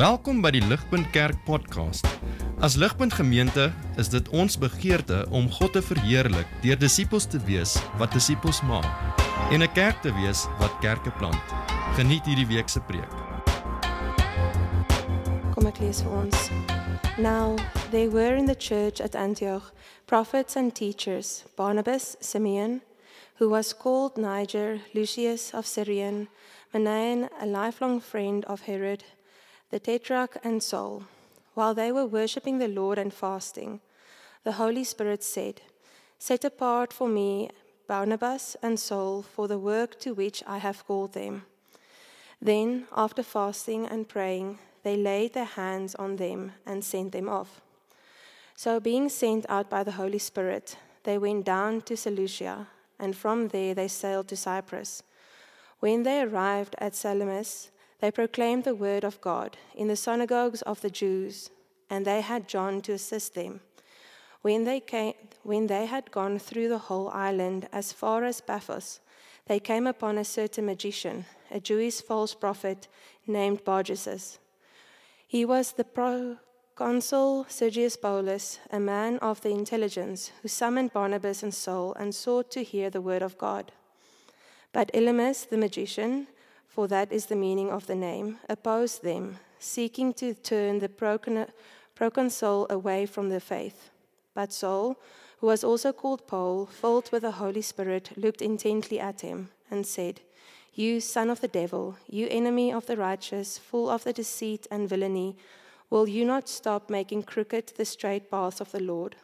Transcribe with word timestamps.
Welkom 0.00 0.38
by 0.40 0.48
die 0.54 0.62
Ligpunt 0.64 1.10
Kerk 1.12 1.42
podcast. 1.44 2.06
As 2.64 2.72
Ligpunt 2.80 3.12
Gemeente 3.12 3.66
is 4.00 4.08
dit 4.08 4.28
ons 4.32 4.54
begeerte 4.56 5.26
om 5.28 5.50
God 5.52 5.74
te 5.76 5.82
verheerlik 5.84 6.48
deur 6.62 6.78
disippels 6.80 7.26
te 7.28 7.36
wees 7.44 7.74
wat 8.00 8.16
disippels 8.16 8.62
maak 8.64 8.88
en 9.52 9.60
'n 9.60 9.72
kerk 9.76 10.00
te 10.00 10.08
wees 10.16 10.46
wat 10.56 10.72
kerke 10.80 11.12
plant. 11.20 11.44
Geniet 12.00 12.24
hierdie 12.24 12.48
week 12.48 12.68
se 12.72 12.80
preek. 12.80 13.12
Kom 15.52 15.66
ek 15.66 15.84
lees 15.84 16.00
vir 16.00 16.12
ons. 16.16 16.48
Now 17.18 17.60
they 17.90 18.08
were 18.08 18.36
in 18.36 18.46
the 18.46 18.56
church 18.56 19.04
at 19.04 19.14
Antioch 19.14 19.68
prophets 20.06 20.56
and 20.56 20.74
teachers 20.74 21.44
Barnabas, 21.56 22.16
Simeon, 22.20 22.80
who 23.38 23.50
was 23.50 23.76
called 23.76 24.16
Niger, 24.16 24.80
Lucius 24.94 25.52
of 25.52 25.66
Syrian, 25.66 26.28
Manaen, 26.72 27.28
a 27.38 27.44
lifelong 27.44 28.00
friend 28.00 28.46
of 28.46 28.62
Herod, 28.62 29.04
the 29.70 29.78
Tetrarch, 29.80 30.36
and 30.42 30.62
Saul. 30.62 31.04
While 31.54 31.74
they 31.74 31.92
were 31.92 32.06
worshipping 32.06 32.58
the 32.58 32.68
Lord 32.68 32.98
and 32.98 33.12
fasting, 33.12 33.80
the 34.44 34.52
Holy 34.52 34.84
Spirit 34.84 35.22
said, 35.22 35.62
Set 36.18 36.44
apart 36.44 36.92
for 36.92 37.08
me 37.08 37.50
Barnabas 37.86 38.56
and 38.62 38.78
Saul 38.78 39.22
for 39.22 39.48
the 39.48 39.58
work 39.58 39.98
to 40.00 40.12
which 40.12 40.42
I 40.46 40.58
have 40.58 40.86
called 40.86 41.12
them. 41.12 41.44
Then, 42.40 42.86
after 42.96 43.22
fasting 43.22 43.86
and 43.86 44.08
praying, 44.08 44.58
they 44.82 44.96
laid 44.96 45.34
their 45.34 45.44
hands 45.44 45.94
on 45.94 46.16
them 46.16 46.52
and 46.64 46.84
sent 46.84 47.12
them 47.12 47.28
off. 47.28 47.60
So, 48.56 48.80
being 48.80 49.08
sent 49.08 49.44
out 49.48 49.68
by 49.68 49.84
the 49.84 49.92
Holy 49.92 50.18
Spirit, 50.18 50.76
they 51.04 51.18
went 51.18 51.44
down 51.44 51.82
to 51.82 51.96
Seleucia, 51.96 52.68
and 52.98 53.16
from 53.16 53.48
there 53.48 53.74
they 53.74 53.88
sailed 53.88 54.28
to 54.28 54.36
Cyprus. 54.36 55.02
When 55.80 56.02
they 56.02 56.22
arrived 56.22 56.74
at 56.78 56.94
Salamis, 56.94 57.70
they 58.00 58.10
proclaimed 58.10 58.64
the 58.64 58.74
word 58.74 59.04
of 59.04 59.20
God 59.20 59.56
in 59.74 59.88
the 59.88 59.96
synagogues 59.96 60.62
of 60.62 60.80
the 60.80 60.90
Jews, 60.90 61.50
and 61.88 62.04
they 62.04 62.20
had 62.20 62.48
John 62.48 62.80
to 62.82 62.92
assist 62.92 63.34
them. 63.34 63.60
When 64.42 64.64
they, 64.64 64.80
came, 64.80 65.14
when 65.42 65.66
they 65.66 65.86
had 65.86 66.10
gone 66.10 66.38
through 66.38 66.68
the 66.68 66.78
whole 66.78 67.10
island 67.10 67.68
as 67.72 67.92
far 67.92 68.24
as 68.24 68.40
Paphos, 68.40 69.00
they 69.46 69.60
came 69.60 69.86
upon 69.86 70.16
a 70.16 70.24
certain 70.24 70.66
magician, 70.66 71.26
a 71.50 71.60
Jewish 71.60 72.00
false 72.00 72.34
prophet 72.34 72.88
named 73.26 73.64
Barjesus. 73.64 74.38
He 75.26 75.44
was 75.44 75.72
the 75.72 75.84
proconsul 75.84 77.44
Sergius 77.48 77.96
Paulus, 77.96 78.60
a 78.70 78.80
man 78.80 79.18
of 79.18 79.42
the 79.42 79.50
intelligence, 79.50 80.32
who 80.40 80.48
summoned 80.48 80.92
Barnabas 80.92 81.42
and 81.42 81.52
Saul 81.52 81.94
and 81.94 82.14
sought 82.14 82.50
to 82.52 82.62
hear 82.62 82.88
the 82.88 83.00
word 83.00 83.22
of 83.22 83.36
God. 83.36 83.72
But 84.72 84.90
Elymas 84.94 85.48
the 85.48 85.58
magician, 85.58 86.28
for 86.70 86.86
that 86.86 87.10
is 87.12 87.26
the 87.26 87.36
meaning 87.36 87.68
of 87.68 87.86
the 87.86 87.96
name, 87.96 88.38
opposed 88.48 89.02
them, 89.02 89.38
seeking 89.58 90.14
to 90.14 90.32
turn 90.32 90.78
the 90.78 90.88
proconsul 91.96 92.66
away 92.70 93.06
from 93.06 93.28
the 93.28 93.40
faith. 93.40 93.90
But 94.34 94.52
Saul, 94.52 94.96
who 95.38 95.48
was 95.48 95.64
also 95.64 95.92
called 95.92 96.28
Paul, 96.28 96.66
filled 96.66 97.10
with 97.10 97.22
the 97.22 97.32
Holy 97.32 97.60
Spirit, 97.60 98.12
looked 98.16 98.40
intently 98.40 99.00
at 99.00 99.22
him 99.22 99.50
and 99.68 99.84
said, 99.84 100.20
You 100.72 101.00
son 101.00 101.28
of 101.28 101.40
the 101.40 101.48
devil, 101.48 101.96
you 102.06 102.28
enemy 102.30 102.72
of 102.72 102.86
the 102.86 102.96
righteous, 102.96 103.58
full 103.58 103.90
of 103.90 104.04
the 104.04 104.12
deceit 104.12 104.68
and 104.70 104.88
villainy, 104.88 105.36
will 105.90 106.08
you 106.08 106.24
not 106.24 106.48
stop 106.48 106.88
making 106.88 107.24
crooked 107.24 107.72
the 107.76 107.84
straight 107.84 108.30
paths 108.30 108.60
of 108.60 108.70
the 108.70 108.80
Lord? 108.80 109.16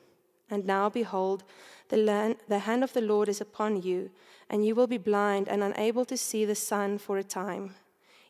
And 0.50 0.64
now, 0.64 0.88
behold, 0.88 1.44
the, 1.88 1.96
land, 1.96 2.36
the 2.48 2.60
hand 2.60 2.84
of 2.84 2.92
the 2.92 3.00
Lord 3.00 3.28
is 3.28 3.40
upon 3.40 3.82
you, 3.82 4.10
and 4.48 4.64
you 4.64 4.74
will 4.74 4.86
be 4.86 4.98
blind 4.98 5.48
and 5.48 5.62
unable 5.62 6.04
to 6.04 6.16
see 6.16 6.44
the 6.44 6.54
sun 6.54 6.98
for 6.98 7.18
a 7.18 7.24
time. 7.24 7.74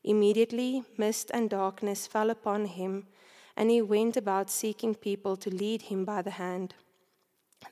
Immediately, 0.02 0.84
mist 0.96 1.30
and 1.34 1.50
darkness 1.50 2.06
fell 2.06 2.30
upon 2.30 2.66
him, 2.66 3.06
and 3.56 3.70
he 3.70 3.82
went 3.82 4.16
about 4.16 4.50
seeking 4.50 4.94
people 4.94 5.36
to 5.36 5.50
lead 5.50 5.82
him 5.82 6.04
by 6.04 6.22
the 6.22 6.30
hand. 6.30 6.74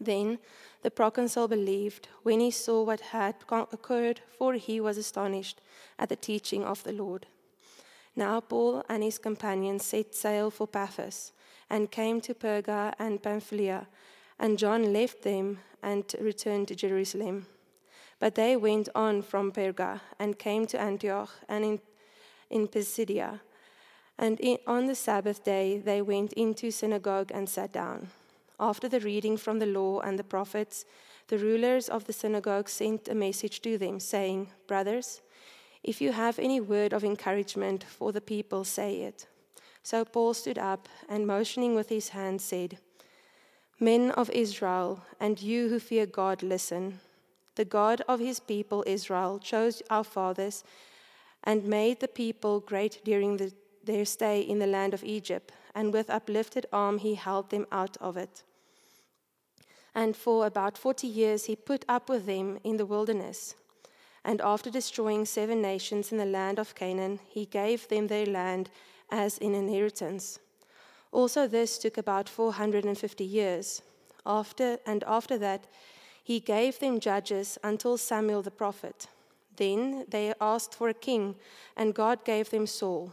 Then 0.00 0.38
the 0.82 0.90
proconsul 0.90 1.48
believed 1.48 2.08
when 2.22 2.40
he 2.40 2.50
saw 2.50 2.82
what 2.82 3.00
had 3.00 3.36
occurred, 3.50 4.20
for 4.38 4.54
he 4.54 4.80
was 4.80 4.98
astonished 4.98 5.60
at 5.98 6.08
the 6.08 6.16
teaching 6.16 6.64
of 6.64 6.82
the 6.82 6.92
Lord. 6.92 7.26
Now 8.16 8.40
Paul 8.40 8.84
and 8.88 9.02
his 9.02 9.18
companions 9.18 9.84
set 9.84 10.14
sail 10.14 10.50
for 10.50 10.66
Paphos 10.66 11.32
and 11.70 11.90
came 11.90 12.20
to 12.22 12.34
Perga 12.34 12.94
and 12.98 13.22
Pamphylia, 13.22 13.86
and 14.38 14.58
John 14.58 14.92
left 14.92 15.22
them 15.22 15.58
and 15.82 16.04
returned 16.20 16.68
to 16.68 16.74
Jerusalem. 16.74 17.46
But 18.18 18.34
they 18.34 18.56
went 18.56 18.88
on 18.94 19.22
from 19.22 19.52
Perga 19.52 20.00
and 20.18 20.38
came 20.38 20.66
to 20.66 20.80
Antioch 20.80 21.30
and 21.48 21.64
in, 21.64 21.80
in 22.50 22.68
Pisidia. 22.68 23.40
And 24.18 24.38
in, 24.40 24.58
on 24.66 24.86
the 24.86 24.94
Sabbath 24.94 25.44
day 25.44 25.78
they 25.78 26.00
went 26.00 26.32
into 26.34 26.70
synagogue 26.70 27.30
and 27.34 27.48
sat 27.48 27.72
down. 27.72 28.08
After 28.58 28.88
the 28.88 29.00
reading 29.00 29.36
from 29.36 29.58
the 29.58 29.66
law 29.66 30.00
and 30.00 30.18
the 30.18 30.24
prophets, 30.24 30.84
the 31.28 31.38
rulers 31.38 31.88
of 31.88 32.04
the 32.04 32.12
synagogue 32.12 32.68
sent 32.68 33.08
a 33.08 33.14
message 33.14 33.60
to 33.62 33.78
them, 33.78 33.98
saying, 33.98 34.50
Brothers, 34.66 35.20
if 35.82 36.00
you 36.00 36.12
have 36.12 36.38
any 36.38 36.60
word 36.60 36.92
of 36.92 37.04
encouragement 37.04 37.84
for 37.84 38.12
the 38.12 38.20
people, 38.20 38.64
say 38.64 39.00
it. 39.02 39.26
So 39.82 40.04
Paul 40.04 40.34
stood 40.34 40.58
up 40.58 40.88
and, 41.08 41.26
motioning 41.26 41.74
with 41.74 41.88
his 41.88 42.10
hand, 42.10 42.40
said, 42.40 42.78
Men 43.80 44.10
of 44.12 44.30
Israel, 44.30 45.02
and 45.20 45.42
you 45.42 45.68
who 45.68 45.78
fear 45.78 46.06
God, 46.06 46.42
listen. 46.42 47.00
The 47.56 47.64
God 47.64 48.02
of 48.08 48.20
his 48.20 48.40
people 48.40 48.84
Israel 48.86 49.38
chose 49.38 49.82
our 49.90 50.04
fathers 50.04 50.64
and 51.42 51.64
made 51.64 52.00
the 52.00 52.08
people 52.08 52.60
great 52.60 53.04
during 53.04 53.36
the, 53.36 53.52
their 53.84 54.04
stay 54.04 54.40
in 54.40 54.58
the 54.58 54.66
land 54.66 54.94
of 54.94 55.04
Egypt, 55.04 55.52
and 55.74 55.92
with 55.92 56.08
uplifted 56.08 56.66
arm 56.72 56.98
he 56.98 57.14
held 57.14 57.50
them 57.50 57.66
out 57.70 57.96
of 58.00 58.16
it. 58.16 58.42
And 59.94 60.16
for 60.16 60.46
about 60.46 60.78
forty 60.78 61.06
years 61.06 61.44
he 61.44 61.54
put 61.54 61.84
up 61.88 62.08
with 62.08 62.26
them 62.26 62.58
in 62.64 62.76
the 62.76 62.86
wilderness. 62.86 63.54
And 64.24 64.40
after 64.40 64.70
destroying 64.70 65.26
seven 65.26 65.60
nations 65.60 66.10
in 66.10 66.18
the 66.18 66.24
land 66.24 66.58
of 66.58 66.74
Canaan, 66.74 67.20
he 67.28 67.44
gave 67.44 67.88
them 67.88 68.06
their 68.06 68.26
land 68.26 68.70
as 69.10 69.38
an 69.38 69.54
inheritance. 69.54 70.38
Also, 71.14 71.46
this 71.46 71.78
took 71.78 71.96
about 71.96 72.28
450 72.28 73.24
years. 73.24 73.82
After, 74.26 74.78
and 74.84 75.04
after 75.04 75.38
that, 75.38 75.68
he 76.24 76.40
gave 76.40 76.80
them 76.80 76.98
judges 76.98 77.56
until 77.62 77.96
Samuel 77.96 78.42
the 78.42 78.50
prophet. 78.50 79.06
Then 79.56 80.06
they 80.08 80.34
asked 80.40 80.74
for 80.74 80.88
a 80.88 81.00
king, 81.08 81.36
and 81.76 81.94
God 81.94 82.24
gave 82.24 82.50
them 82.50 82.66
Saul, 82.66 83.12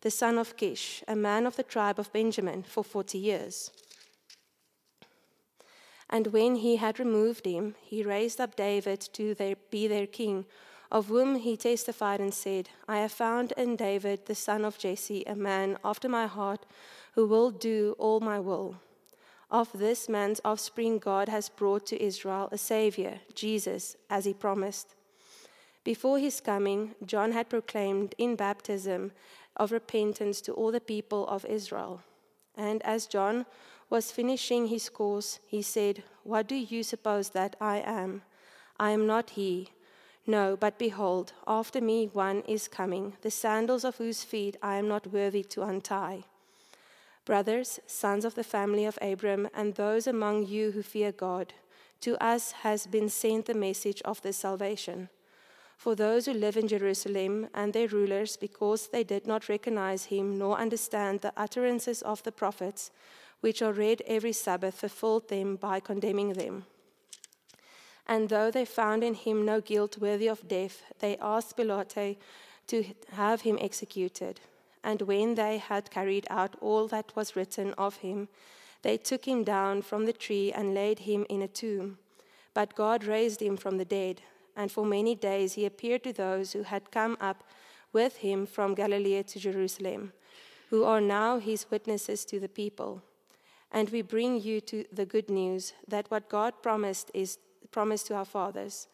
the 0.00 0.10
son 0.10 0.38
of 0.38 0.56
Kish, 0.56 1.04
a 1.06 1.14
man 1.14 1.44
of 1.44 1.56
the 1.56 1.62
tribe 1.62 1.98
of 1.98 2.10
Benjamin, 2.10 2.62
for 2.62 2.82
40 2.82 3.18
years. 3.18 3.70
And 6.08 6.28
when 6.28 6.56
he 6.56 6.76
had 6.76 6.98
removed 6.98 7.44
him, 7.44 7.74
he 7.82 8.02
raised 8.02 8.40
up 8.40 8.56
David 8.56 9.00
to 9.12 9.34
their, 9.34 9.56
be 9.70 9.86
their 9.86 10.06
king, 10.06 10.46
of 10.90 11.08
whom 11.08 11.34
he 11.34 11.58
testified 11.58 12.20
and 12.20 12.32
said, 12.32 12.70
I 12.88 12.98
have 12.98 13.12
found 13.12 13.52
in 13.58 13.76
David, 13.76 14.24
the 14.24 14.34
son 14.34 14.64
of 14.64 14.78
Jesse, 14.78 15.24
a 15.26 15.34
man 15.34 15.76
after 15.84 16.08
my 16.08 16.26
heart 16.26 16.64
who 17.16 17.26
will 17.26 17.50
do 17.50 17.96
all 17.98 18.20
my 18.20 18.38
will. 18.38 18.76
Of 19.50 19.70
this 19.72 20.06
man's 20.06 20.40
offspring, 20.44 20.98
God 20.98 21.30
has 21.30 21.48
brought 21.48 21.86
to 21.86 22.02
Israel 22.02 22.50
a 22.52 22.58
Savior, 22.58 23.20
Jesus, 23.34 23.96
as 24.10 24.26
he 24.26 24.34
promised. 24.34 24.94
Before 25.82 26.18
his 26.18 26.42
coming, 26.42 26.94
John 27.04 27.32
had 27.32 27.48
proclaimed 27.48 28.14
in 28.18 28.36
baptism 28.36 29.12
of 29.56 29.72
repentance 29.72 30.42
to 30.42 30.52
all 30.52 30.70
the 30.70 30.80
people 30.80 31.26
of 31.28 31.46
Israel. 31.46 32.02
And 32.54 32.82
as 32.82 33.06
John 33.06 33.46
was 33.88 34.12
finishing 34.12 34.66
his 34.66 34.90
course, 34.90 35.38
he 35.46 35.62
said, 35.62 36.02
What 36.22 36.46
do 36.46 36.54
you 36.54 36.82
suppose 36.82 37.30
that 37.30 37.56
I 37.60 37.78
am? 37.78 38.22
I 38.78 38.90
am 38.90 39.06
not 39.06 39.30
he. 39.30 39.70
No, 40.26 40.54
but 40.54 40.78
behold, 40.78 41.32
after 41.46 41.80
me 41.80 42.10
one 42.12 42.42
is 42.42 42.68
coming, 42.68 43.14
the 43.22 43.30
sandals 43.30 43.84
of 43.84 43.96
whose 43.96 44.22
feet 44.22 44.56
I 44.62 44.76
am 44.76 44.88
not 44.88 45.06
worthy 45.06 45.44
to 45.44 45.62
untie. 45.62 46.24
Brothers, 47.26 47.80
sons 47.88 48.24
of 48.24 48.36
the 48.36 48.44
family 48.44 48.84
of 48.84 49.00
Abram, 49.02 49.48
and 49.52 49.74
those 49.74 50.06
among 50.06 50.46
you 50.46 50.70
who 50.70 50.82
fear 50.82 51.10
God, 51.10 51.54
to 52.00 52.16
us 52.22 52.52
has 52.52 52.86
been 52.86 53.08
sent 53.08 53.46
the 53.46 53.54
message 53.54 54.00
of 54.04 54.22
this 54.22 54.36
salvation. 54.36 55.08
For 55.76 55.96
those 55.96 56.26
who 56.26 56.32
live 56.32 56.56
in 56.56 56.68
Jerusalem 56.68 57.48
and 57.52 57.72
their 57.72 57.88
rulers, 57.88 58.36
because 58.36 58.86
they 58.86 59.02
did 59.02 59.26
not 59.26 59.48
recognize 59.48 60.04
him 60.04 60.38
nor 60.38 60.56
understand 60.56 61.20
the 61.20 61.32
utterances 61.36 62.00
of 62.00 62.22
the 62.22 62.30
prophets, 62.30 62.92
which 63.40 63.60
are 63.60 63.72
read 63.72 64.02
every 64.06 64.32
Sabbath, 64.32 64.76
fulfilled 64.76 65.28
them 65.28 65.56
by 65.56 65.80
condemning 65.80 66.34
them. 66.34 66.64
And 68.06 68.28
though 68.28 68.52
they 68.52 68.64
found 68.64 69.02
in 69.02 69.14
him 69.14 69.44
no 69.44 69.60
guilt 69.60 69.98
worthy 69.98 70.28
of 70.28 70.46
death, 70.46 70.80
they 71.00 71.16
asked 71.16 71.56
Pilate 71.56 72.18
to 72.68 72.84
have 73.10 73.40
him 73.40 73.58
executed. 73.60 74.38
And 74.86 75.02
when 75.02 75.34
they 75.34 75.58
had 75.58 75.90
carried 75.90 76.28
out 76.30 76.54
all 76.60 76.86
that 76.86 77.10
was 77.16 77.34
written 77.34 77.74
of 77.76 77.96
him, 77.96 78.28
they 78.82 78.96
took 78.96 79.24
him 79.24 79.42
down 79.42 79.82
from 79.82 80.06
the 80.06 80.12
tree 80.12 80.52
and 80.52 80.74
laid 80.74 81.00
him 81.00 81.26
in 81.28 81.42
a 81.42 81.48
tomb. 81.48 81.98
But 82.54 82.76
God 82.76 83.02
raised 83.02 83.42
him 83.42 83.56
from 83.56 83.78
the 83.78 83.84
dead, 83.84 84.22
and 84.56 84.70
for 84.70 84.86
many 84.86 85.16
days 85.16 85.54
he 85.54 85.66
appeared 85.66 86.04
to 86.04 86.12
those 86.12 86.52
who 86.52 86.62
had 86.62 86.92
come 86.92 87.16
up 87.20 87.42
with 87.92 88.18
him 88.18 88.46
from 88.46 88.76
Galilee 88.76 89.24
to 89.24 89.40
Jerusalem, 89.40 90.12
who 90.70 90.84
are 90.84 91.00
now 91.00 91.40
his 91.40 91.66
witnesses 91.68 92.24
to 92.26 92.38
the 92.38 92.48
people. 92.48 93.02
And 93.72 93.90
we 93.90 94.02
bring 94.02 94.40
you 94.40 94.60
to 94.60 94.84
the 94.92 95.04
good 95.04 95.28
news 95.28 95.72
that 95.88 96.08
what 96.12 96.28
God 96.28 96.62
promised 96.62 97.10
is 97.12 97.38
promised 97.72 98.06
to 98.06 98.14
our 98.14 98.24
fathers. 98.24 98.86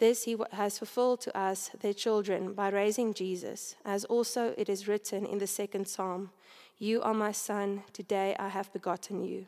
This 0.00 0.24
he 0.24 0.34
has 0.52 0.78
fulfilled 0.78 1.20
to 1.20 1.38
us, 1.38 1.70
their 1.78 1.92
children, 1.92 2.54
by 2.54 2.70
raising 2.70 3.12
Jesus, 3.12 3.76
as 3.84 4.06
also 4.06 4.54
it 4.56 4.70
is 4.70 4.88
written 4.88 5.26
in 5.26 5.36
the 5.38 5.46
second 5.46 5.86
psalm 5.86 6.30
You 6.78 7.02
are 7.02 7.12
my 7.12 7.32
son, 7.32 7.82
today 7.92 8.34
I 8.38 8.48
have 8.48 8.72
begotten 8.72 9.22
you. 9.22 9.46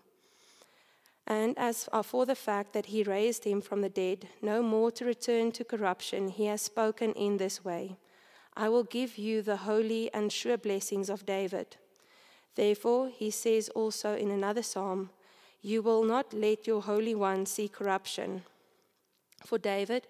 And 1.26 1.56
as 1.56 1.88
uh, 1.90 2.02
for 2.02 2.26
the 2.26 2.34
fact 2.34 2.75
that 2.75 2.87
he 2.87 3.02
raised 3.02 3.44
him 3.44 3.62
from 3.62 3.81
the 3.81 3.88
dead, 3.88 4.28
no 4.43 4.62
more 4.62 4.90
to 4.90 5.06
return 5.06 5.52
to 5.52 5.64
corruption, 5.64 6.28
he 6.28 6.44
has 6.44 6.60
spoken 6.60 7.12
in 7.14 7.38
this 7.38 7.64
way 7.64 7.96
I 8.54 8.69
will 8.69 8.84
give 8.84 9.16
you 9.16 9.40
the 9.40 9.56
holy 9.56 10.12
and 10.12 10.31
sure 10.31 10.58
blessings 10.58 11.08
of 11.08 11.25
David. 11.25 11.76
Therefore, 12.56 13.08
he 13.08 13.31
says 13.31 13.70
also 13.70 14.14
in 14.14 14.31
another 14.31 14.62
psalm, 14.62 15.08
You 15.62 15.81
will 15.81 16.04
not 16.04 16.34
let 16.34 16.66
your 16.66 16.82
Holy 16.82 17.14
One 17.14 17.46
see 17.46 17.69
corruption. 17.69 18.43
For 19.46 19.56
David, 19.56 20.06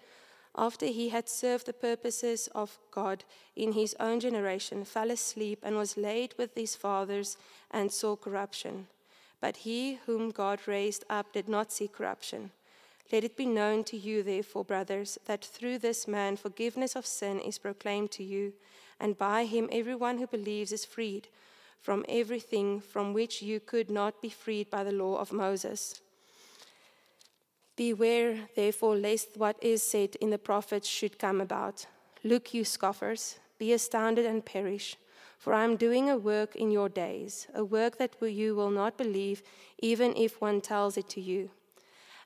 after 0.55 0.85
he 0.85 1.09
had 1.09 1.27
served 1.27 1.65
the 1.65 1.73
purposes 1.73 2.47
of 2.53 2.77
God 2.91 3.23
in 3.55 3.71
his 3.71 3.95
own 3.99 4.19
generation, 4.19 4.85
fell 4.85 5.09
asleep 5.09 5.59
and 5.63 5.75
was 5.75 5.97
laid 5.97 6.35
with 6.37 6.55
his 6.55 6.75
fathers 6.75 7.37
and 7.71 7.91
saw 7.91 8.15
corruption. 8.15 8.87
But 9.41 9.57
he 9.57 9.99
whom 10.05 10.31
God 10.31 10.59
raised 10.67 11.03
up 11.09 11.33
did 11.33 11.49
not 11.49 11.71
see 11.71 11.87
corruption. 11.87 12.51
Let 13.11 13.23
it 13.23 13.35
be 13.35 13.45
known 13.45 13.83
to 13.85 13.97
you, 13.97 14.23
therefore, 14.23 14.63
brothers, 14.63 15.17
that 15.25 15.43
through 15.43 15.79
this 15.79 16.07
man 16.07 16.37
forgiveness 16.37 16.95
of 16.95 17.05
sin 17.05 17.39
is 17.39 17.57
proclaimed 17.57 18.11
to 18.11 18.23
you, 18.23 18.53
and 18.99 19.17
by 19.17 19.45
him 19.45 19.69
everyone 19.71 20.19
who 20.19 20.27
believes 20.27 20.71
is 20.71 20.85
freed 20.85 21.27
from 21.81 22.05
everything 22.07 22.79
from 22.79 23.13
which 23.13 23.41
you 23.41 23.59
could 23.59 23.91
not 23.91 24.21
be 24.21 24.29
freed 24.29 24.69
by 24.69 24.85
the 24.85 24.91
law 24.91 25.17
of 25.17 25.33
Moses. 25.33 25.99
Beware, 27.75 28.49
therefore, 28.55 28.95
lest 28.95 29.35
what 29.35 29.57
is 29.61 29.81
said 29.81 30.15
in 30.21 30.29
the 30.29 30.37
prophets 30.37 30.87
should 30.87 31.17
come 31.17 31.41
about. 31.41 31.87
Look, 32.23 32.53
you 32.53 32.63
scoffers, 32.63 33.39
be 33.57 33.73
astounded 33.73 34.25
and 34.25 34.45
perish. 34.45 34.97
For 35.39 35.53
I 35.53 35.65
am 35.65 35.75
doing 35.75 36.09
a 36.09 36.17
work 36.17 36.55
in 36.55 36.71
your 36.71 36.87
days, 36.87 37.47
a 37.53 37.65
work 37.65 37.97
that 37.97 38.15
you 38.21 38.55
will 38.55 38.69
not 38.69 38.97
believe, 38.97 39.41
even 39.79 40.15
if 40.15 40.39
one 40.39 40.61
tells 40.61 40.97
it 40.97 41.09
to 41.09 41.21
you. 41.21 41.49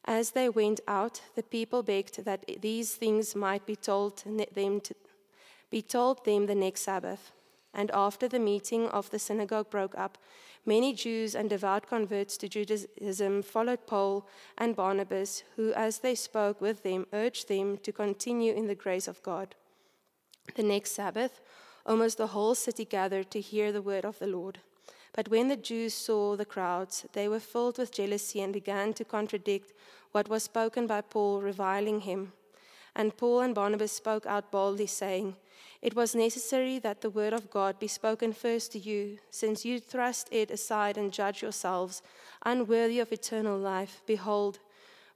As 0.05 0.31
they 0.31 0.49
went 0.49 0.81
out, 0.87 1.21
the 1.35 1.41
people 1.41 1.81
begged 1.81 2.23
that 2.25 2.45
these 2.61 2.93
things 2.93 3.35
might 3.35 3.65
be 3.65 3.75
told 3.75 4.23
them, 4.53 4.79
to, 4.81 4.95
be 5.71 5.81
told 5.81 6.25
them 6.25 6.45
the 6.45 6.55
next 6.55 6.81
Sabbath. 6.81 7.31
And 7.73 7.89
after 7.91 8.27
the 8.27 8.39
meeting 8.39 8.87
of 8.87 9.09
the 9.09 9.19
synagogue 9.19 9.69
broke 9.71 9.97
up, 9.97 10.17
many 10.67 10.93
Jews 10.93 11.33
and 11.33 11.49
devout 11.49 11.87
converts 11.87 12.37
to 12.37 12.49
Judaism 12.49 13.41
followed 13.41 13.87
Paul 13.87 14.27
and 14.57 14.75
Barnabas, 14.75 15.43
who, 15.55 15.73
as 15.73 15.99
they 15.99 16.13
spoke 16.13 16.61
with 16.61 16.83
them, 16.83 17.07
urged 17.13 17.47
them 17.47 17.77
to 17.77 17.91
continue 17.91 18.53
in 18.53 18.67
the 18.67 18.75
grace 18.75 19.07
of 19.07 19.23
God. 19.23 19.55
The 20.55 20.63
next 20.63 20.91
Sabbath, 20.91 21.41
almost 21.85 22.17
the 22.17 22.27
whole 22.27 22.53
city 22.53 22.85
gathered 22.85 23.31
to 23.31 23.41
hear 23.41 23.71
the 23.71 23.81
word 23.81 24.05
of 24.05 24.19
the 24.19 24.27
Lord. 24.27 24.59
But 25.13 25.29
when 25.29 25.47
the 25.47 25.55
Jews 25.55 25.93
saw 25.93 26.35
the 26.35 26.45
crowds, 26.45 27.05
they 27.13 27.27
were 27.27 27.39
filled 27.39 27.79
with 27.79 27.91
jealousy 27.91 28.41
and 28.41 28.53
began 28.53 28.93
to 28.93 29.05
contradict 29.05 29.73
what 30.11 30.29
was 30.29 30.43
spoken 30.43 30.85
by 30.85 31.01
Paul, 31.01 31.41
reviling 31.41 32.01
him. 32.01 32.33
And 32.97 33.15
Paul 33.15 33.41
and 33.41 33.53
Barnabas 33.53 33.91
spoke 33.91 34.25
out 34.25 34.51
boldly, 34.51 34.87
saying, 34.87 35.35
It 35.83 35.95
was 35.95 36.15
necessary 36.15 36.79
that 36.79 37.01
the 37.01 37.11
word 37.11 37.31
of 37.31 37.51
God 37.51 37.77
be 37.77 37.87
spoken 37.87 38.33
first 38.33 38.71
to 38.71 38.79
you, 38.79 39.19
since 39.29 39.63
you 39.63 39.79
thrust 39.79 40.27
it 40.31 40.49
aside 40.49 40.97
and 40.97 41.13
judge 41.13 41.43
yourselves 41.43 42.01
unworthy 42.43 42.99
of 42.99 43.11
eternal 43.11 43.55
life. 43.55 44.01
Behold, 44.07 44.57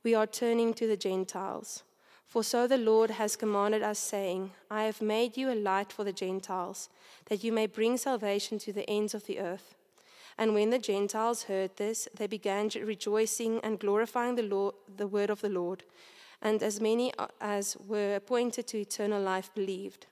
we 0.03 0.13
are 0.13 0.27
turning 0.27 0.75
to 0.75 0.85
the 0.85 0.95
Gentiles. 0.95 1.81
For 2.27 2.43
so 2.43 2.67
the 2.67 2.77
Lord 2.77 3.09
has 3.09 3.35
commanded 3.35 3.81
us, 3.81 3.97
saying, 3.97 4.51
I 4.69 4.83
have 4.83 5.01
made 5.01 5.35
you 5.35 5.51
a 5.51 5.55
light 5.55 5.91
for 5.91 6.03
the 6.03 6.13
Gentiles, 6.13 6.87
that 7.29 7.43
you 7.43 7.51
may 7.51 7.65
bring 7.65 7.97
salvation 7.97 8.59
to 8.59 8.71
the 8.71 8.87
ends 8.87 9.15
of 9.15 9.25
the 9.25 9.39
earth. 9.39 9.73
And 10.37 10.53
when 10.53 10.69
the 10.69 10.79
Gentiles 10.79 11.43
heard 11.43 11.75
this, 11.77 12.07
they 12.15 12.27
began 12.27 12.69
rejoicing 12.75 13.59
and 13.63 13.79
glorifying 13.79 14.35
the, 14.35 14.43
Lord, 14.43 14.75
the 14.97 15.07
word 15.07 15.31
of 15.31 15.41
the 15.41 15.49
Lord. 15.49 15.83
And 16.41 16.63
as 16.63 16.81
many 16.81 17.13
as 17.39 17.77
were 17.87 18.15
appointed 18.15 18.67
to 18.67 18.79
eternal 18.79 19.21
life 19.21 19.53
believed. 19.53 20.07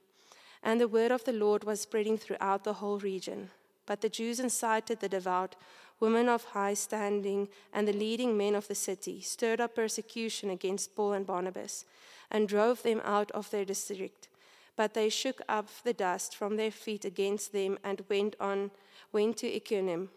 And 0.61 0.79
the 0.79 0.87
word 0.87 1.11
of 1.11 1.23
the 1.23 1.33
Lord 1.33 1.63
was 1.63 1.81
spreading 1.81 2.17
throughout 2.17 2.63
the 2.63 2.73
whole 2.73 2.99
region. 2.99 3.49
But 3.85 4.01
the 4.01 4.09
Jews 4.09 4.39
incited 4.39 4.99
the 4.99 5.09
devout, 5.09 5.55
women 5.99 6.29
of 6.29 6.43
high 6.43 6.75
standing, 6.75 7.49
and 7.73 7.87
the 7.87 7.93
leading 7.93 8.37
men 8.37 8.53
of 8.53 8.67
the 8.67 8.75
city, 8.75 9.21
stirred 9.21 9.59
up 9.59 9.75
persecution 9.75 10.49
against 10.49 10.95
Paul 10.95 11.13
and 11.13 11.25
Barnabas, 11.25 11.85
and 12.29 12.47
drove 12.47 12.83
them 12.83 13.01
out 13.03 13.31
of 13.31 13.49
their 13.49 13.65
district. 13.65 14.27
But 14.75 14.93
they 14.93 15.09
shook 15.09 15.41
up 15.49 15.67
the 15.83 15.93
dust 15.93 16.35
from 16.35 16.55
their 16.55 16.71
feet 16.71 17.03
against 17.03 17.51
them 17.51 17.79
and 17.83 18.03
went 18.07 18.35
on, 18.39 18.71
went 19.11 19.37
to 19.37 19.53
Iconium. 19.53 20.09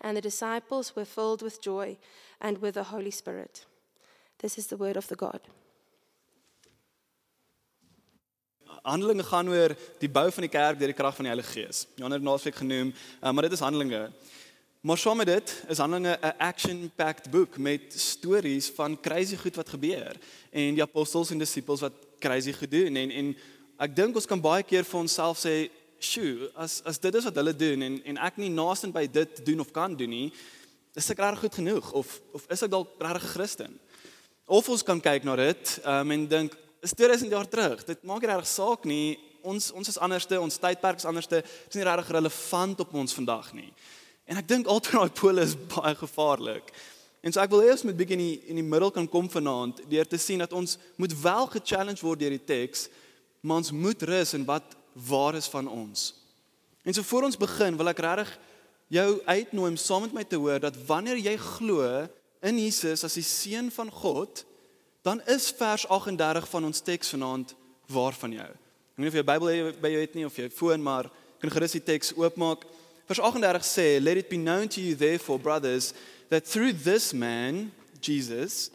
And 0.00 0.16
the 0.16 0.20
disciples 0.20 0.96
were 0.96 1.04
filled 1.04 1.42
with 1.42 1.62
joy 1.62 1.98
and 2.40 2.58
with 2.58 2.74
the 2.74 2.84
Holy 2.84 3.10
Spirit. 3.10 3.64
This 4.42 4.58
is 4.58 4.66
the 4.66 4.76
word 4.76 4.96
of 4.96 5.06
the 5.06 5.14
God. 5.14 5.38
Handelinge 8.82 9.22
gaan 9.22 9.46
oor 9.48 9.76
die 10.02 10.10
bou 10.10 10.24
van 10.34 10.42
die 10.42 10.50
kerk 10.50 10.80
deur 10.80 10.90
die 10.90 10.96
krag 10.98 11.14
van 11.14 11.28
die 11.28 11.30
Heilige 11.30 11.52
Gees. 11.54 11.84
Jander 11.94 12.18
naasweek 12.18 12.56
genoem, 12.58 12.90
uh, 12.90 13.30
maar 13.30 13.46
dit 13.46 13.54
is 13.54 13.62
Handelinge. 13.62 14.00
Maar 14.82 14.98
saam 14.98 15.22
met 15.22 15.30
dit 15.30 15.52
is 15.70 15.78
Handelinge 15.78 16.16
'n 16.18 16.34
action-packed 16.42 17.30
boek 17.30 17.58
met 17.58 17.94
stories 17.94 18.72
van 18.74 18.98
crazy 19.00 19.36
goed 19.36 19.54
wat 19.54 19.68
gebeur 19.68 20.18
en 20.50 20.74
die 20.74 20.82
apostels 20.82 21.30
en 21.30 21.38
disippels 21.38 21.86
wat 21.86 21.92
crazy 22.18 22.52
goed 22.52 22.70
doen 22.70 22.96
en 22.96 23.10
en 23.10 23.36
ek 23.78 23.94
dink 23.96 24.14
ons 24.14 24.26
kan 24.26 24.40
baie 24.40 24.62
keer 24.62 24.82
vir 24.82 25.00
onsself 25.00 25.38
sê, 25.38 25.70
"Sjoe, 26.00 26.50
as 26.56 26.82
as 26.84 26.98
dit 26.98 27.14
is 27.14 27.24
wat 27.24 27.34
hulle 27.34 27.54
doen 27.54 27.82
en 27.82 28.02
en 28.04 28.16
ek 28.18 28.36
nie 28.36 28.50
naaste 28.50 28.90
by 28.90 29.06
dit 29.06 29.46
doen 29.46 29.60
of 29.60 29.70
kan 29.70 29.96
doen 29.96 30.10
nie, 30.10 30.32
is 30.94 31.10
ek 31.10 31.18
reg 31.18 31.38
goed 31.38 31.54
genoeg 31.54 31.92
of 31.92 32.20
of 32.32 32.46
is 32.50 32.62
ek 32.62 32.70
dalk 32.70 32.88
regtig 32.98 33.22
'n 33.22 33.34
Christen?" 33.38 33.78
Of 34.52 34.68
ons 34.68 34.82
kan 34.84 35.00
kyk 35.00 35.24
na 35.24 35.32
dit 35.40 35.70
um, 35.88 36.10
en 36.12 36.24
dink, 36.28 36.54
is 36.84 36.92
2000 36.92 37.30
jaar 37.32 37.48
terug. 37.48 37.84
Dit 37.88 38.02
maak 38.04 38.24
regtig 38.28 38.50
saak 38.50 38.84
nie. 38.84 39.16
Ons 39.48 39.70
ons 39.72 39.88
is 39.88 39.96
anderste, 39.96 40.36
ons 40.36 40.60
tydperk 40.60 41.00
is 41.00 41.08
anderste. 41.08 41.40
Dit 41.40 41.72
is 41.72 41.80
nie 41.80 41.86
regtig 41.88 42.10
relevant 42.12 42.82
op 42.84 42.92
ons 43.00 43.16
vandag 43.16 43.48
nie. 43.56 43.70
En 44.28 44.36
ek 44.42 44.50
dink 44.50 44.68
altyd 44.68 44.98
daai 44.98 45.16
pole 45.22 45.46
is 45.46 45.56
baie 45.72 45.94
gevaarlik. 45.96 46.68
En 47.24 47.32
so 47.32 47.40
ek 47.40 47.54
wil 47.54 47.64
hê 47.64 47.72
ons 47.72 47.86
moet 47.88 47.96
bietjie 47.96 48.18
in 48.18 48.24
die, 48.26 48.38
in 48.52 48.60
die 48.60 48.66
middel 48.66 48.92
kan 48.92 49.08
kom 49.08 49.30
vanaand 49.32 49.84
deur 49.88 50.08
te 50.10 50.20
sien 50.20 50.42
dat 50.44 50.52
ons 50.52 50.76
moet 51.00 51.16
wel 51.22 51.48
ge-challenge 51.56 52.04
word 52.04 52.20
deur 52.20 52.36
die 52.36 52.46
teks, 52.52 52.88
maar 53.40 53.62
ons 53.62 53.72
moet 53.72 54.08
rus 54.10 54.36
in 54.36 54.44
wat 54.44 54.74
waar 55.08 55.38
is 55.38 55.48
van 55.48 55.70
ons. 55.70 56.10
En 56.84 56.92
so 56.92 57.06
voor 57.06 57.30
ons 57.30 57.40
begin, 57.40 57.78
wil 57.78 57.88
ek 57.94 58.04
regtig 58.04 58.36
jou 58.92 59.10
uitnooi 59.24 59.70
om 59.70 59.80
saam 59.80 60.10
met 60.10 60.18
my 60.18 60.26
te 60.28 60.36
hoor 60.36 60.60
dat 60.60 60.76
wanneer 60.84 61.22
jy 61.22 61.38
glo 61.40 61.86
in 62.42 62.58
Jesus 62.58 63.04
as 63.06 63.14
die 63.18 63.26
seun 63.26 63.70
van 63.70 63.90
God, 63.90 64.44
dan 65.02 65.22
is 65.30 65.50
vers 65.58 65.86
38 65.88 66.48
van 66.48 66.64
ons 66.64 66.80
teks 66.80 67.10
vanaand 67.14 67.54
waar 67.90 68.14
van 68.14 68.32
jou. 68.32 68.50
Ek 68.92 69.00
weet 69.00 69.04
nie 69.04 69.10
of 69.10 69.18
jy 69.18 69.26
Bybel 69.26 69.72
by 69.82 69.90
jou 69.90 70.00
het 70.02 70.16
nie 70.18 70.26
of 70.26 70.38
jy 70.38 70.48
foon 70.52 70.82
maar 70.82 71.10
kan 71.42 71.50
gerus 71.50 71.74
die 71.74 71.82
teks 71.82 72.12
oopmaak. 72.14 72.62
Vers 73.08 73.20
38 73.20 73.64
sê, 73.66 74.00
"Let 74.00 74.16
it 74.16 74.28
be 74.28 74.36
known 74.36 74.68
to 74.68 74.80
you 74.80 74.94
therefore, 74.94 75.38
brothers, 75.38 75.92
that 76.28 76.46
through 76.46 76.72
this 76.72 77.12
man, 77.12 77.72
Jesus, 78.00 78.70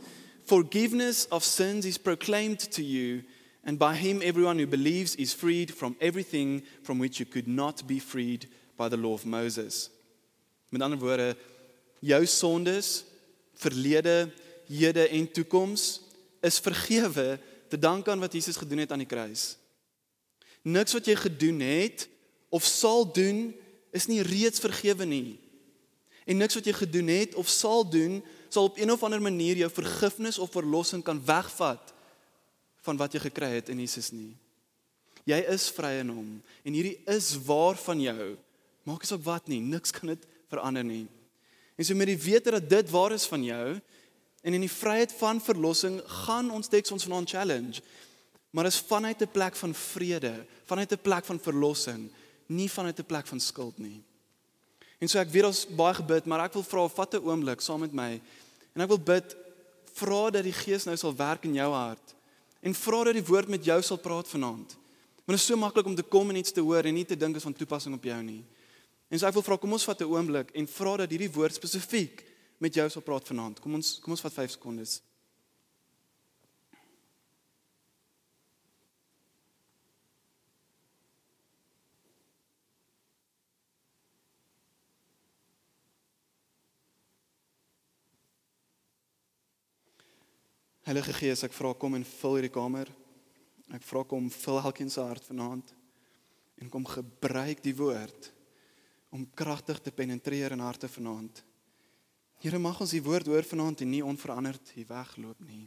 forgiveness 0.45 1.27
of 1.31 1.43
sins 1.43 1.85
is 1.85 1.97
proclaimed 1.97 2.59
to 2.71 2.83
you, 2.83 3.23
and 3.63 3.77
by 3.77 3.95
him 3.95 4.21
everyone 4.21 4.59
who 4.59 4.67
believes 4.67 5.15
is 5.15 5.33
freed 5.33 5.73
from 5.73 5.95
everything 5.99 6.63
from 6.83 6.99
which 6.99 7.19
you 7.19 7.25
could 7.25 7.47
not 7.47 7.87
be 7.87 7.99
freed 7.99 8.47
by 8.75 8.89
the 8.89 8.97
law 8.97 9.13
of 9.13 9.25
Moses." 9.25 9.89
Met 10.69 10.81
ander 10.81 10.99
woorde, 10.99 11.35
jou 12.01 12.25
sondes, 12.25 13.03
verlede, 13.57 14.29
hede 14.67 15.07
en 15.07 15.31
toekoms 15.31 16.01
is 16.45 16.59
vergewe 16.59 17.37
te 17.69 17.79
danke 17.79 18.11
aan 18.11 18.21
wat 18.23 18.33
Jesus 18.33 18.59
gedoen 18.59 18.83
het 18.83 18.91
aan 18.91 19.03
die 19.03 19.09
kruis. 19.09 19.55
Niks 20.61 20.95
wat 20.95 21.07
jy 21.07 21.15
gedoen 21.15 21.59
het 21.63 22.07
of 22.49 22.65
sal 22.65 23.05
doen 23.11 23.51
is 23.95 24.07
nie 24.07 24.21
reeds 24.25 24.61
vergewe 24.63 25.05
nie. 25.07 25.37
En 26.27 26.39
niks 26.39 26.57
wat 26.59 26.67
jy 26.67 26.75
gedoen 26.75 27.07
het 27.11 27.35
of 27.39 27.49
sal 27.51 27.87
doen 27.87 28.19
sal 28.49 28.69
op 28.69 28.77
een 28.79 28.91
of 28.91 29.03
ander 29.03 29.21
manier 29.21 29.59
jou 29.59 29.69
vergifnis 29.71 30.39
of 30.39 30.51
verlossing 30.51 31.03
kan 31.03 31.19
wegvat 31.25 31.93
van 32.87 32.99
wat 32.99 33.15
jy 33.15 33.23
gekry 33.27 33.57
het 33.59 33.71
in 33.71 33.79
Jesus 33.83 34.11
nie. 34.15 34.31
Jy 35.27 35.39
is 35.51 35.67
vry 35.75 35.97
in 36.03 36.11
hom 36.11 36.29
en 36.63 36.75
hierdie 36.75 36.99
is 37.11 37.33
waar 37.47 37.79
van 37.79 38.01
jou. 38.01 38.35
Maak 38.87 39.03
nie 39.03 39.09
saak 39.09 39.23
wat 39.25 39.49
nie, 39.51 39.59
niks 39.59 39.91
kan 39.91 40.13
dit 40.13 40.23
verander 40.51 40.85
nie. 40.87 41.07
En 41.77 41.85
so 41.85 41.95
met 41.95 42.09
die 42.09 42.17
wete 42.17 42.51
dat 42.57 42.69
dit 42.69 42.89
waar 42.89 43.13
is 43.13 43.27
van 43.29 43.43
jou 43.45 43.77
en 44.41 44.53
in 44.53 44.63
die 44.63 44.71
vryheid 44.71 45.13
van 45.19 45.41
verlossing 45.41 45.99
gaan 46.25 46.49
ons 46.51 46.69
teks 46.71 46.91
ons 46.91 47.05
vanaand 47.05 47.29
challenge. 47.29 47.81
Maar 48.49 48.65
is 48.65 48.79
vanuit 48.79 49.21
'n 49.21 49.31
plek 49.31 49.55
van 49.55 49.73
vrede, 49.73 50.45
vanuit 50.65 50.91
'n 50.91 51.01
plek 51.01 51.25
van 51.25 51.39
verlossing, 51.39 52.09
nie 52.45 52.71
vanuit 52.71 52.99
'n 52.99 53.05
plek 53.05 53.27
van 53.27 53.39
skuld 53.39 53.77
nie. 53.77 54.01
En 54.97 55.07
so 55.07 55.19
ek 55.19 55.29
weet 55.29 55.45
ons 55.45 55.67
baie 55.67 55.93
gebid, 55.93 56.25
maar 56.25 56.45
ek 56.45 56.53
wil 56.53 56.63
vra 56.63 56.87
vat 56.87 57.13
'n 57.13 57.25
oomblik 57.25 57.61
saam 57.61 57.79
met 57.79 57.93
my. 57.93 58.21
En 58.73 58.81
ek 58.81 58.87
wil 58.87 58.99
bid 58.99 59.35
vra 59.93 60.29
dat 60.29 60.43
die 60.43 60.53
Gees 60.53 60.85
nou 60.85 60.97
sal 60.97 61.15
werk 61.15 61.43
in 61.43 61.53
jou 61.53 61.71
hart 61.73 62.15
en 62.61 62.73
vra 62.73 63.03
dat 63.03 63.13
die 63.13 63.25
woord 63.25 63.47
met 63.47 63.65
jou 63.65 63.81
sal 63.81 63.97
praat 63.97 64.27
vanaand. 64.27 64.75
Want 65.25 65.35
dit 65.37 65.39
is 65.39 65.45
so 65.45 65.57
maklik 65.57 65.85
om 65.85 65.95
te 65.95 66.03
kom 66.03 66.29
en 66.29 66.35
iets 66.35 66.51
te 66.51 66.61
hoor 66.61 66.83
en 66.83 66.93
nie 66.93 67.05
te 67.05 67.17
dink 67.17 67.35
is 67.35 67.43
van 67.43 67.53
toepassing 67.53 67.95
op 67.95 68.03
jou 68.03 68.21
nie. 68.23 68.43
En 69.07 69.19
so 69.19 69.27
ek 69.27 69.37
wil 69.37 69.45
vra 69.45 69.55
kom 69.57 69.71
ons 69.71 69.87
vat 69.87 70.01
'n 70.01 70.11
oomblik 70.11 70.51
en 70.51 70.67
vra 70.67 70.97
dat 70.97 71.11
hierdie 71.11 71.31
woord 71.31 71.55
spesifiek 71.55 72.25
met 72.59 72.73
jou 72.73 72.89
sal 72.89 73.01
praat 73.01 73.27
vanaand. 73.27 73.59
Kom 73.59 73.73
ons 73.73 73.99
kom 73.99 74.11
ons 74.11 74.21
vat 74.21 74.33
5 74.33 74.51
sekondes. 74.51 75.01
Heilige 90.87 91.13
Gees, 91.13 91.43
ek 91.43 91.51
vra 91.51 91.73
kom 91.73 91.95
en 91.95 92.05
vul 92.05 92.35
hierdie 92.35 92.53
kamer. 92.53 92.87
Ek 93.75 93.83
vra 93.83 94.03
kom 94.03 94.29
vul 94.31 94.59
elkeen 94.59 94.89
se 94.89 95.01
hart 95.01 95.23
vanaand 95.23 95.73
en 96.57 96.69
kom 96.69 96.85
gebruik 96.85 97.63
die 97.63 97.75
woord 97.75 98.36
om 99.17 99.25
kragtig 99.33 99.79
te 99.81 99.91
penetreer 99.91 100.53
in 100.53 100.61
harte 100.61 100.87
vanaand. 100.87 101.41
Here 102.43 102.59
mag 102.61 102.77
ons 102.83 102.93
die 102.93 103.01
woord 103.01 103.25
hoor 103.25 103.45
vanaand 103.49 103.81
en 103.81 103.89
nie 103.89 104.03
onveranderd 104.05 104.73
hier 104.75 104.85
wegloop 104.85 105.39
nie. 105.47 105.65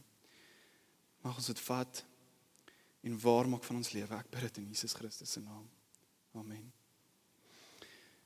Mag 1.26 1.40
ons 1.40 1.50
dit 1.50 1.62
vat 1.66 2.02
en 3.02 3.16
waar 3.24 3.48
maak 3.50 3.64
van 3.66 3.80
ons 3.80 3.90
lewe. 3.96 4.14
Ek 4.14 4.30
bid 4.30 4.46
dit 4.46 4.60
in 4.62 4.68
Jesus 4.70 4.94
Christus 4.94 5.34
se 5.34 5.42
naam. 5.42 5.64
Amen. 6.38 6.62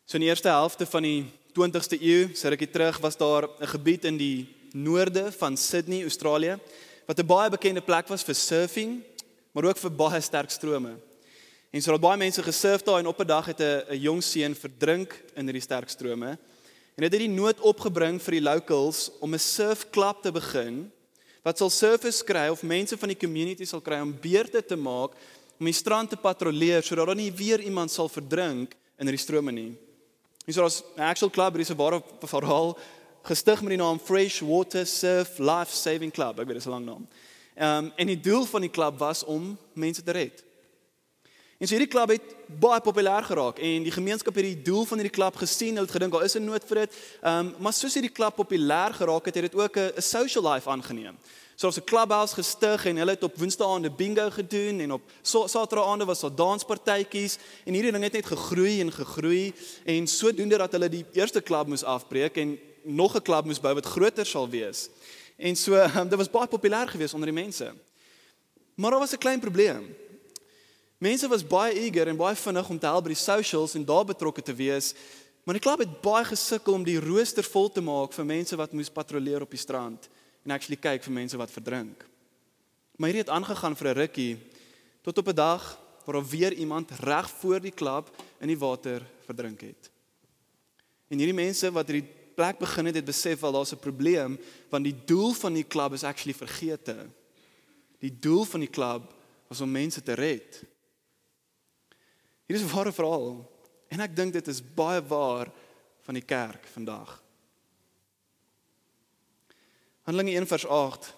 So 0.04 0.19
in 0.19 0.26
die 0.26 0.28
eerste 0.28 0.52
helfte 0.52 0.85
van 0.85 1.07
die 1.07 1.25
20ste 1.57 1.97
eeu, 1.97 2.28
sê 2.37 2.52
ek 2.52 2.66
terug, 2.69 3.00
was 3.00 3.16
daar 3.16 3.49
'n 3.49 3.73
gebied 3.73 4.04
in 4.04 4.19
die 4.19 4.49
noorde 4.75 5.33
van 5.33 5.57
Sydney, 5.57 6.02
Australië, 6.02 6.61
wat 7.07 7.19
'n 7.19 7.26
baie 7.26 7.50
bekende 7.50 7.81
plek 7.81 8.09
was 8.09 8.23
vir 8.23 8.35
surfing, 8.35 9.02
maar 9.52 9.64
ook 9.64 9.78
vir 9.78 9.90
baie 9.90 10.21
sterk 10.21 10.50
strome. 10.50 11.00
En 11.75 11.83
so 11.83 11.90
het 11.90 12.02
baie 12.04 12.19
mense 12.21 12.43
gesurf 12.47 12.85
daar 12.87 13.00
en 13.02 13.09
op 13.11 13.19
'n 13.21 13.26
dag 13.26 13.47
het 13.47 13.59
'n 13.61 13.99
jong 13.99 14.23
seun 14.23 14.54
verdrink 14.54 15.25
in 15.35 15.45
hierdie 15.45 15.62
sterk 15.62 15.88
strome. 15.88 16.38
En 16.95 17.02
dit 17.02 17.12
het 17.12 17.21
die 17.21 17.28
nood 17.28 17.61
opgebring 17.61 18.23
vir 18.23 18.31
die 18.31 18.43
locals 18.43 19.11
om 19.21 19.35
'n 19.35 19.38
surfklub 19.38 20.23
te 20.23 20.33
begin 20.33 20.93
wat 21.43 21.59
sal 21.59 21.71
surfers 21.71 22.23
kry 22.23 22.49
of 22.49 22.62
mense 22.62 22.97
van 22.97 23.09
die 23.09 23.16
community 23.16 23.64
sal 23.64 23.81
kry 23.81 24.00
om 24.00 24.21
beurte 24.21 24.64
te 24.64 24.76
maak 24.76 25.11
om 25.59 25.66
die 25.66 25.73
strand 25.73 26.11
te 26.11 26.16
patrolleer 26.16 26.83
sodat 26.83 27.07
daar 27.07 27.16
nie 27.16 27.33
weer 27.33 27.61
iemand 27.61 27.90
sal 27.90 28.09
verdrink 28.09 28.75
in 28.99 29.07
hierdie 29.07 29.25
strome 29.25 29.52
nie. 29.52 29.76
Hier 30.47 30.64
is 30.64 30.83
'n 30.97 31.00
actual 31.00 31.31
club, 31.31 31.52
hier 31.52 31.61
is 31.61 31.71
'n 31.71 31.76
ware 31.76 32.02
verhaal 32.23 32.78
gestig 33.25 33.61
met 33.62 33.71
die 33.71 33.85
naam 33.85 33.99
Fresh 33.99 34.40
Water 34.40 34.87
Surf 34.87 35.38
Life 35.38 35.73
Saving 35.73 36.12
Club. 36.12 36.38
Ek 36.38 36.47
weet 36.47 36.54
dit 36.54 36.57
is 36.57 36.66
'n 36.66 36.71
lang 36.71 36.85
naam. 36.85 37.09
Ehm 37.57 37.85
um, 37.85 37.93
en 37.97 38.07
die 38.07 38.21
doel 38.21 38.45
van 38.45 38.61
die 38.61 38.71
klub 38.71 38.99
was 38.99 39.25
om 39.25 39.59
mense 39.73 40.02
te 40.02 40.12
red. 40.12 40.45
En 41.58 41.68
so 41.68 41.76
hierdie 41.76 41.90
klub 41.90 42.11
het 42.11 42.34
baie 42.61 42.80
populêr 42.82 43.23
geraak 43.25 43.61
en 43.62 43.84
die 43.87 43.92
gemeenskap 43.94 44.34
het 44.34 44.44
die 44.44 44.62
doel 44.66 44.84
van 44.84 44.99
hierdie 44.99 45.14
klub 45.14 45.37
gesien. 45.38 45.76
Hulle 45.76 45.87
het 45.87 45.94
gedink 45.94 46.12
daar 46.12 46.25
is 46.25 46.34
'n 46.34 46.44
nood 46.44 46.64
vir 46.66 46.76
dit. 46.76 46.94
Ehm 47.23 47.38
um, 47.38 47.54
maar 47.58 47.73
soos 47.73 47.94
hierdie 47.94 48.12
klub 48.12 48.34
populêr 48.34 48.92
geraak 48.92 49.25
het, 49.25 49.34
het 49.34 49.50
dit 49.50 49.54
ook 49.54 49.76
'n 49.76 50.02
social 50.02 50.52
life 50.52 50.68
aangeneem. 50.70 51.16
So 51.54 51.66
ons 51.66 51.78
'n 51.78 51.84
clubhouse 51.84 52.34
gestig 52.34 52.87
en 52.87 52.96
hulle 52.96 53.11
het 53.11 53.23
op 53.23 53.37
Woensdae 53.37 53.90
bingo 53.90 54.30
gedoen 54.30 54.80
en 54.80 54.92
op 54.92 55.02
so, 55.23 55.46
Saterdaaande 55.46 56.04
was 56.04 56.20
daar 56.20 56.34
danspartytjies 56.34 57.38
en 57.64 57.73
hierdie 57.73 57.92
ding 57.92 58.02
het 58.02 58.12
net 58.12 58.26
gegroei 58.26 58.80
en 58.80 58.92
gegroei 58.92 59.52
en 59.84 60.06
sodoende 60.06 60.58
dat 60.58 60.73
hulle 60.73 60.88
die 60.88 61.04
eerste 61.12 61.40
klub 61.40 61.66
moes 61.66 61.84
afbreek 61.84 62.37
en 62.37 62.58
nog 62.82 63.14
'n 63.14 63.23
klub 63.23 63.44
moes 63.44 63.61
bou 63.61 63.75
wat 63.75 63.87
groter 63.87 64.26
sal 64.26 64.49
wees. 64.49 64.88
En 65.37 65.56
so 65.56 65.75
um, 65.75 66.08
dit 66.08 66.18
was 66.18 66.30
baie 66.30 66.49
populêr 66.49 66.88
geweest 66.88 67.14
onder 67.14 67.32
die 67.32 67.42
mense. 67.42 67.73
Maar 68.75 68.90
daar 68.90 69.00
was 69.00 69.12
'n 69.12 69.18
klein 69.18 69.40
probleem. 69.40 69.96
Mense 70.98 71.28
was 71.28 71.46
baie 71.46 71.74
eager 71.74 72.08
en 72.08 72.16
baie 72.16 72.36
vinnig 72.36 72.68
om 72.70 72.78
te 72.78 72.86
help 72.86 73.04
by 73.04 73.14
die 73.14 73.20
socials 73.20 73.74
en 73.74 73.84
daar 73.84 74.04
betrokke 74.04 74.42
te 74.42 74.54
wees. 74.54 74.94
Maar 75.44 75.58
die 75.58 75.64
klub 75.64 75.78
het 75.84 76.00
baie 76.00 76.24
gesukkel 76.24 76.72
om 76.74 76.84
die 76.84 77.00
rooster 77.00 77.44
vol 77.44 77.68
te 77.72 77.82
maak 77.84 78.14
vir 78.16 78.24
mense 78.24 78.56
wat 78.56 78.72
moes 78.72 78.92
patrolleer 78.92 79.44
op 79.44 79.50
die 79.50 79.60
strand 79.60 80.08
en 80.44 80.52
actually 80.54 80.76
kyk 80.80 81.04
vir 81.04 81.12
mense 81.12 81.36
wat 81.40 81.52
verdrink. 81.52 82.04
Maar 82.96 83.10
hierdie 83.10 83.24
het 83.24 83.32
aangegaan 83.32 83.76
vir 83.76 83.88
'n 83.88 83.98
rukkie 83.98 84.36
tot 85.02 85.18
op 85.18 85.28
'n 85.28 85.34
dag 85.34 85.78
waar 86.04 86.14
daar 86.14 86.30
weer 86.30 86.52
iemand 86.52 86.90
reg 87.00 87.30
voor 87.30 87.60
die 87.60 87.72
klub 87.72 88.10
in 88.40 88.48
die 88.48 88.58
water 88.58 89.02
verdrink 89.26 89.60
het. 89.60 89.90
En 91.08 91.18
hierdie 91.18 91.34
mense 91.34 91.70
wat 91.72 91.88
hierdie 91.88 92.08
plek 92.34 92.58
begin 92.58 92.86
het, 92.86 92.94
het 92.94 93.04
besef 93.04 93.40
wel 93.40 93.52
daar's 93.52 93.72
'n 93.72 93.80
probleem 93.80 94.38
want 94.70 94.84
die 94.84 95.04
doel 95.04 95.32
van 95.32 95.52
die 95.52 95.64
klub 95.64 95.92
is 95.92 96.04
actually 96.04 96.34
vergete. 96.34 97.08
Die 97.98 98.18
doel 98.18 98.44
van 98.44 98.60
die 98.60 98.70
klub 98.70 99.02
was 99.48 99.60
om 99.60 99.70
mense 99.70 100.02
te 100.02 100.12
red. 100.12 100.64
Hier 102.46 102.56
is 102.56 102.62
'n 102.62 102.74
ware 102.74 102.92
verhaal 102.92 103.50
en 103.88 104.00
ek 104.00 104.16
dink 104.16 104.32
dit 104.32 104.48
is 104.48 104.60
baie 104.60 105.00
waar 105.00 105.50
van 106.04 106.14
die 106.14 106.24
kerk 106.24 106.66
vandag. 106.72 107.22
Handelinge 110.04 110.36
1 110.36 110.46
vers 110.46 110.66
8. 110.66 111.14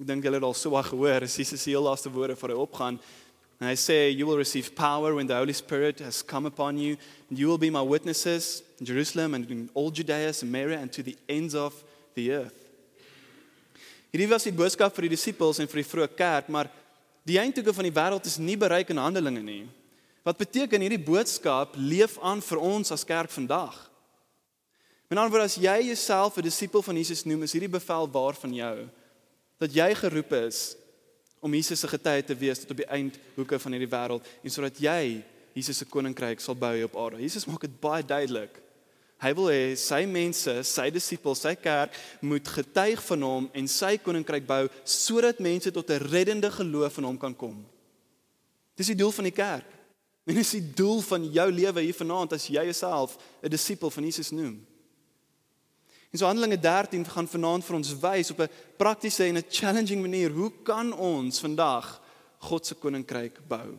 Ek 0.00 0.06
dink 0.06 0.24
julle 0.24 0.40
het 0.40 0.42
al 0.42 0.54
so 0.54 0.70
baie 0.70 0.82
gehoor, 0.82 1.22
is 1.22 1.36
Jesus 1.36 1.62
se 1.62 1.70
heel 1.70 1.82
laaste 1.82 2.10
woorde 2.10 2.36
voor 2.36 2.48
hy 2.48 2.56
opgaan. 2.56 3.00
And 3.60 3.70
I 3.70 3.76
say, 3.76 4.10
You 4.10 4.26
will 4.26 4.36
receive 4.36 4.74
power 4.74 5.14
when 5.14 5.26
the 5.26 5.36
Holy 5.36 5.52
Spirit 5.52 6.00
has 6.00 6.24
come 6.24 6.46
upon 6.46 6.78
you, 6.78 6.96
and 7.30 7.38
you 7.38 7.46
will 7.46 7.58
be 7.58 7.70
my 7.70 7.80
witnesses 7.80 8.62
in 8.80 8.86
Jerusalem 8.86 9.34
and 9.34 9.48
in 9.50 9.70
all 9.74 9.90
Judea, 9.90 10.32
Samaria, 10.32 10.80
and 10.80 10.92
to 10.92 11.02
the 11.02 11.16
ends 11.28 11.54
of 11.54 11.84
the 12.14 12.32
earth. 12.32 12.54
Hierdie 14.10 14.28
was 14.28 14.44
die 14.44 14.52
boodskap 14.52 14.94
vir 14.94 15.08
die 15.08 15.14
disippels 15.14 15.58
en 15.62 15.70
vir 15.70 15.82
die 15.82 15.88
vroeë 15.88 16.10
kerk, 16.18 16.50
maar 16.50 16.68
die 17.26 17.38
eindtoeke 17.38 17.72
van 17.74 17.86
die 17.86 17.94
wêreld 17.94 18.26
is 18.26 18.38
nie 18.38 18.56
bereik 18.58 18.90
in 18.90 18.98
Handelinge 18.98 19.42
nie. 19.42 19.64
Wat 20.24 20.40
beteken 20.40 20.80
hierdie 20.80 21.02
boodskap 21.04 21.74
leef 21.76 22.16
aan 22.24 22.40
vir 22.40 22.60
ons 22.64 22.92
as 22.94 23.04
kerk 23.04 23.28
vandag? 23.34 23.76
Met 25.04 25.18
ander 25.18 25.34
woorde, 25.34 25.50
as 25.50 25.60
jy 25.60 25.90
jouself 25.90 26.38
'n 26.38 26.48
disipel 26.48 26.82
van 26.82 26.96
Jesus 26.96 27.24
noem, 27.24 27.42
is 27.42 27.52
hierdie 27.52 27.68
bevel 27.68 28.08
waar 28.08 28.34
van 28.34 28.54
jou 28.54 28.88
dat 29.58 29.74
jy 29.74 29.94
geroep 29.94 30.32
is 30.32 30.76
om 31.40 31.54
Jesus 31.54 31.80
se 31.80 31.88
getuie 31.88 32.24
te 32.24 32.34
wees 32.34 32.58
tot 32.58 32.70
op 32.70 32.76
die 32.76 32.88
eindhoeke 32.88 33.58
van 33.58 33.72
hierdie 33.72 33.90
wêreld 33.92 34.24
en 34.42 34.50
sodat 34.50 34.80
jy 34.80 35.22
Jesus 35.54 35.76
se 35.76 35.84
koninkryk 35.84 36.40
sal 36.40 36.54
bou 36.54 36.82
op 36.84 36.96
aarde. 36.96 37.22
Jesus 37.22 37.46
maak 37.46 37.60
dit 37.60 37.80
baie 37.80 38.02
duidelik. 38.02 38.58
Hy 39.20 39.32
wil 39.34 39.46
hê 39.52 39.76
sy 39.76 40.02
mense, 40.06 40.64
sy 40.64 40.90
disippels, 40.90 41.44
sy 41.44 41.54
kerk 41.54 41.94
moet 42.20 42.48
getuig 42.48 43.02
van 43.02 43.22
hom 43.22 43.50
en 43.54 43.68
sy 43.68 43.96
koninkryk 43.98 44.46
bou 44.46 44.68
sodat 44.84 45.38
mense 45.38 45.70
tot 45.70 45.90
'n 45.90 46.02
reddende 46.10 46.50
geloof 46.50 46.98
in 46.98 47.04
hom 47.04 47.18
kan 47.18 47.36
kom. 47.36 47.64
Dis 48.74 48.86
die 48.86 48.96
doel 48.96 49.12
van 49.12 49.24
die 49.24 49.36
kerk. 49.36 49.83
En 50.24 50.34
dis 50.34 50.50
die 50.56 50.72
doel 50.72 51.00
van 51.04 51.24
jou 51.32 51.48
lewe 51.52 51.80
hier 51.84 51.96
vanaand 51.96 52.32
as 52.32 52.46
jy 52.48 52.64
jouself 52.64 53.18
'n 53.42 53.48
disipel 53.48 53.90
van 53.90 54.04
Jesus 54.04 54.30
noem. 54.30 54.66
En 56.14 56.18
so 56.18 56.26
Handelinge 56.26 56.60
13 56.60 57.04
gaan 57.04 57.28
vanaand 57.28 57.64
vir 57.64 57.76
ons 57.76 57.98
wys 58.00 58.30
op 58.30 58.40
'n 58.40 58.50
praktiese 58.76 59.24
en 59.24 59.36
'n 59.36 59.50
challenging 59.50 60.00
manier 60.00 60.30
hoe 60.30 60.52
kan 60.62 60.92
ons 60.92 61.40
vandag 61.40 62.00
God 62.38 62.66
se 62.66 62.74
koninkryk 62.74 63.40
bou. 63.48 63.78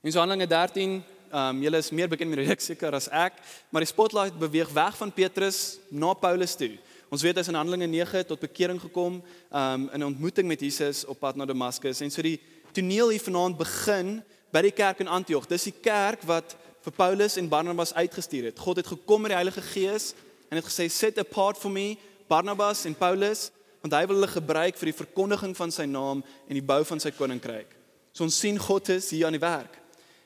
En 0.00 0.12
so 0.12 0.18
Handelinge 0.18 0.46
13, 0.46 1.02
ehm 1.32 1.56
um, 1.56 1.62
julle 1.62 1.76
is 1.76 1.90
meer 1.90 2.08
bekend 2.08 2.30
met 2.30 2.38
die 2.38 2.46
reeks 2.46 2.64
seker 2.64 2.94
as 2.94 3.08
ek, 3.08 3.32
maar 3.70 3.80
die 3.80 3.90
spotlight 3.92 4.38
beweeg 4.38 4.68
weg 4.72 4.96
van 4.96 5.12
Petrus 5.12 5.78
na 5.90 6.14
Paulus 6.14 6.54
toe. 6.54 6.78
Ons 7.10 7.22
weet 7.22 7.34
hy 7.34 7.40
is 7.40 7.48
in 7.48 7.54
Handelinge 7.54 7.86
9 7.86 8.26
tot 8.26 8.40
bekering 8.40 8.80
gekom, 8.80 9.22
ehm 9.50 9.80
um, 9.80 9.90
in 9.92 10.00
'n 10.00 10.10
ontmoeting 10.14 10.48
met 10.48 10.60
Jesus 10.60 11.04
op 11.04 11.18
pad 11.18 11.36
na 11.36 11.44
Damaskus. 11.44 12.00
En 12.00 12.10
so 12.10 12.22
die 12.22 12.40
toneel 12.72 13.08
hier 13.08 13.20
vanaand 13.20 13.56
begin 13.56 14.22
by 14.52 14.62
die 14.66 14.74
kerk 14.76 15.00
in 15.00 15.08
Antioch. 15.08 15.48
Dis 15.48 15.66
die 15.70 15.74
kerk 15.74 16.26
wat 16.28 16.56
vir 16.84 16.94
Paulus 16.96 17.38
en 17.40 17.48
Barnabas 17.48 17.94
uitgestuur 17.94 18.50
het. 18.50 18.58
God 18.58 18.82
het 18.82 18.90
gekom 18.90 19.24
met 19.24 19.32
die 19.32 19.38
Heilige 19.38 19.64
Gees 19.72 20.12
en 20.50 20.58
het 20.58 20.66
gesê 20.66 20.88
set 20.92 21.18
apart 21.18 21.58
for 21.58 21.72
me 21.72 21.96
Barnabas 22.28 22.84
en 22.84 22.96
Paulus 22.98 23.50
want 23.82 23.94
hy 23.96 24.02
wil 24.06 24.20
hulle 24.20 24.30
gebruik 24.30 24.76
vir 24.78 24.92
die 24.92 24.98
verkondiging 24.98 25.54
van 25.58 25.72
sy 25.74 25.88
naam 25.90 26.20
en 26.22 26.54
die 26.54 26.64
bou 26.64 26.82
van 26.86 27.00
sy 27.02 27.10
koninkryk. 27.16 27.70
So 28.14 28.26
ons 28.28 28.38
sien 28.38 28.60
God 28.60 28.92
is 28.94 29.08
hier 29.10 29.26
aan 29.26 29.34
die 29.34 29.42
werk. 29.42 29.80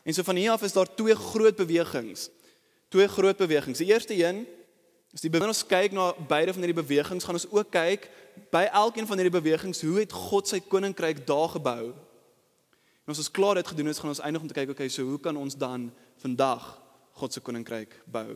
En 0.05 0.15
so 0.15 0.27
van 0.27 0.37
hier 0.37 0.53
af 0.53 0.65
is 0.67 0.75
daar 0.77 0.91
twee 0.93 1.15
groot 1.17 1.57
bewegings. 1.57 2.29
Twee 2.93 3.09
groot 3.09 3.39
bewegings. 3.39 3.81
Die 3.81 3.89
eerste 3.89 4.15
een 4.15 4.45
is 5.15 5.25
die 5.25 5.31
wanneer 5.33 5.55
ons 5.55 5.65
kyk 5.67 5.95
na 5.97 6.11
beide 6.29 6.53
van 6.53 6.67
hierdie 6.67 6.83
bewegings, 6.83 7.25
gaan 7.25 7.39
ons 7.39 7.49
ook 7.49 7.71
kyk 7.73 8.11
by 8.53 8.67
elkeen 8.69 9.09
van 9.09 9.23
hierdie 9.23 9.39
bewegings 9.39 9.81
hoe 9.87 10.03
het 10.03 10.13
God 10.13 10.51
sy 10.51 10.61
koninkryk 10.61 11.25
daar 11.27 11.55
gebou? 11.57 11.95
En 13.07 13.13
as 13.13 13.19
ons 13.23 13.31
klaar 13.31 13.55
dit 13.55 13.67
gedoen 13.67 13.87
het, 13.87 13.99
gaan 13.99 14.11
ons 14.11 14.19
eindig 14.19 14.43
om 14.43 14.49
te 14.51 14.55
kyk 14.55 14.73
okay, 14.73 14.89
so 14.91 15.07
hoe 15.07 15.21
kan 15.23 15.37
ons 15.39 15.55
dan 15.55 15.93
vandag 16.19 16.65
God 17.21 17.33
se 17.33 17.41
koninkryk 17.41 17.93
bou? 18.11 18.35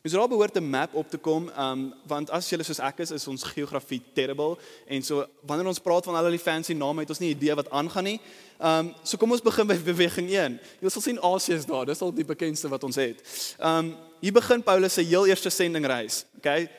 Ons 0.00 0.14
raai 0.16 0.30
behoort 0.32 0.56
'n 0.56 0.64
map 0.64 0.94
op 0.94 1.10
te 1.10 1.18
kom, 1.18 1.50
um 1.52 1.92
want 2.08 2.30
as 2.30 2.48
julle 2.48 2.64
soos 2.64 2.80
ek 2.80 3.02
is, 3.04 3.10
is 3.10 3.28
ons 3.28 3.42
geografie 3.42 4.00
terrible 4.14 4.56
en 4.86 5.02
so 5.02 5.26
wanneer 5.44 5.66
ons 5.66 5.78
praat 5.78 6.04
van 6.04 6.14
al 6.14 6.30
die 6.30 6.38
fancy 6.38 6.72
name 6.72 7.00
het 7.00 7.10
ons 7.10 7.18
nie 7.18 7.34
idee 7.34 7.54
wat 7.54 7.68
aangaan 7.70 8.04
nie. 8.04 8.20
Um 8.58 8.94
so 9.02 9.18
kom 9.18 9.32
ons 9.32 9.42
begin 9.42 9.66
by 9.66 9.76
beweging 9.92 10.30
1. 10.30 10.58
Jy 10.80 10.88
sal 10.88 11.02
sien 11.02 11.20
Asië 11.20 11.54
is 11.54 11.66
daar, 11.66 11.84
dis 11.84 12.00
al 12.00 12.12
die 12.12 12.24
bekendste 12.24 12.68
wat 12.68 12.84
ons 12.84 12.96
het. 12.96 13.20
Um 13.58 13.96
hier 14.20 14.32
begin 14.32 14.62
Paulus 14.62 14.94
se 14.94 15.02
heel 15.02 15.26
eerste 15.26 15.50
sendingreis. 15.50 16.24
Okay? 16.38 16.70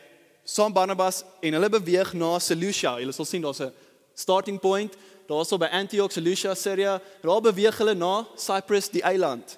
Saam 0.43 0.73
Barnabas 0.73 1.23
en 1.39 1.53
hulle 1.53 1.69
beweeg 1.69 2.13
na 2.13 2.39
Seleucia. 2.39 2.97
Julle 2.97 3.13
sal 3.13 3.25
sien 3.25 3.41
daar's 3.41 3.61
'n 3.61 3.71
starting 4.15 4.59
point. 4.59 4.95
Daarso 5.27 5.57
by 5.57 5.69
Antioch, 5.71 6.11
Seleucia, 6.11 6.55
Syria. 6.55 7.01
Daar 7.21 7.41
beweeg 7.41 7.77
hulle 7.77 7.93
na 7.93 8.27
Cyprus, 8.35 8.89
die 8.89 9.03
eiland. 9.03 9.57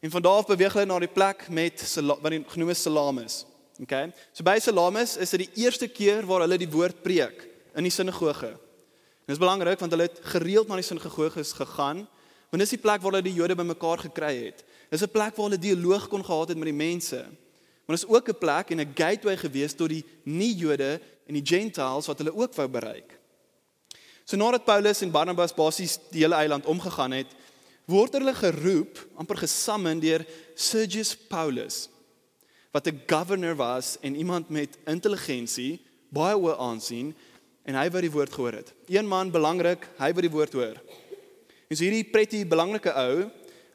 En 0.00 0.10
van 0.10 0.22
daar 0.22 0.40
af 0.40 0.46
beweeg 0.46 0.72
hulle 0.72 0.86
na 0.86 0.98
die 0.98 1.12
plek 1.12 1.48
met 1.48 1.82
wat 2.22 2.32
genoem 2.46 2.70
is 2.70 2.82
Salamis. 2.82 3.44
Okay? 3.82 4.12
So 4.32 4.44
by 4.44 4.58
Salamis 4.60 5.16
is 5.16 5.30
dit 5.30 5.46
die 5.46 5.64
eerste 5.64 5.88
keer 5.88 6.26
waar 6.28 6.44
hulle 6.44 6.58
die 6.60 6.70
woord 6.70 7.02
preek 7.02 7.46
in 7.76 7.84
die 7.84 7.92
sinagoge. 7.92 8.54
Dit 9.24 9.36
is 9.36 9.40
belangrik 9.40 9.78
want 9.80 9.92
hulle 9.92 10.08
het 10.08 10.20
gereeld 10.32 10.68
na 10.68 10.80
die 10.80 10.86
sinagoges 10.86 11.52
gegaan, 11.56 12.06
want 12.50 12.64
dis 12.64 12.74
die 12.74 12.80
plek 12.82 13.04
waar 13.04 13.14
hulle 13.14 13.28
die 13.28 13.36
Jode 13.36 13.54
bymekaar 13.56 14.02
gekry 14.08 14.32
het. 14.46 14.64
Dis 14.90 15.02
'n 15.02 15.12
plek 15.12 15.36
waar 15.36 15.46
hulle 15.48 15.58
dialoog 15.58 16.08
kon 16.08 16.24
gehad 16.24 16.48
het 16.48 16.58
met 16.58 16.72
die 16.72 16.74
mense. 16.74 17.24
Maar 17.86 17.96
dis 17.96 18.08
ook 18.08 18.28
'n 18.28 18.38
plek 18.38 18.70
en 18.70 18.80
'n 18.80 18.92
gateway 18.94 19.36
gewees 19.36 19.74
tot 19.74 19.88
die 19.88 20.04
nie-Jode 20.24 21.00
en 21.26 21.34
die 21.34 21.46
Gentiles 21.46 22.06
wat 22.06 22.18
hulle 22.18 22.34
ook 22.34 22.54
wou 22.54 22.68
bereik. 22.68 23.19
So 24.30 24.38
nadat 24.38 24.62
Paulus 24.62 25.00
en 25.02 25.10
Barnabas 25.10 25.50
basies 25.50 25.96
die 26.12 26.20
hele 26.22 26.36
eiland 26.38 26.68
omgegaan 26.70 27.16
het, 27.16 27.30
word 27.90 28.14
hulle 28.14 28.30
geroep, 28.38 29.00
amper 29.18 29.40
gesamen 29.42 29.98
deur 29.98 30.22
Sergius 30.54 31.16
Paulus 31.18 31.88
wat 32.70 32.86
'n 32.86 33.02
governor 33.10 33.56
was 33.56 33.98
en 34.00 34.14
iemand 34.14 34.48
met 34.48 34.78
intelligensie, 34.86 35.82
baie 36.08 36.36
hoë 36.38 36.54
aansien 36.58 37.14
en 37.66 37.74
hy 37.74 37.90
wat 37.90 38.02
die 38.02 38.10
woord 38.10 38.32
gehoor 38.32 38.52
het. 38.52 38.72
Een 38.86 39.06
man 39.06 39.30
belangrik, 39.30 39.88
hy 39.98 40.12
wat 40.12 40.22
die 40.22 40.30
woord 40.30 40.52
hoor. 40.52 40.76
En 41.68 41.76
so 41.76 41.82
hierdie 41.82 42.10
pretty 42.10 42.46
belangrike 42.46 42.94
ou, 42.94 43.26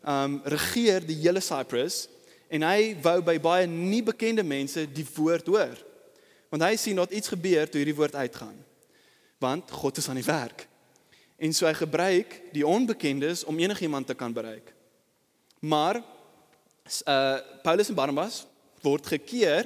um 0.07 0.41
regeer 0.45 1.05
die 1.05 1.19
hele 1.19 1.41
Cyprus 1.41 2.07
en 2.47 2.62
hy 2.62 2.95
wou 3.01 3.21
by 3.21 3.39
baie 3.39 3.67
nie 3.67 4.03
bekende 4.03 4.43
mense 4.43 4.88
die 4.88 5.07
woord 5.15 5.47
hoor. 5.47 5.75
Want 6.50 6.63
hy 6.63 6.75
sien 6.75 6.95
dat 6.95 7.12
iets 7.12 7.27
gebeur 7.27 7.67
toe 7.67 7.83
hierdie 7.83 8.00
woord 8.00 8.15
uitgaan. 8.15 8.64
Want 9.46 9.72
God 9.72 9.98
is 10.02 10.10
aan 10.10 10.18
die 10.18 10.25
werk. 10.25 10.68
En 11.38 11.54
so 11.54 11.68
hy 11.68 11.75
gebruik 11.78 12.40
die 12.56 12.66
onbekendes 12.66 13.44
om 13.46 13.60
enigiemand 13.60 14.08
te 14.08 14.16
kan 14.18 14.34
bereik. 14.34 14.74
Maar 15.60 16.02
uh 17.10 17.38
Paulus 17.66 17.90
en 17.90 17.98
Barnabas 17.98 18.46
word 18.86 19.08
gekeer 19.10 19.66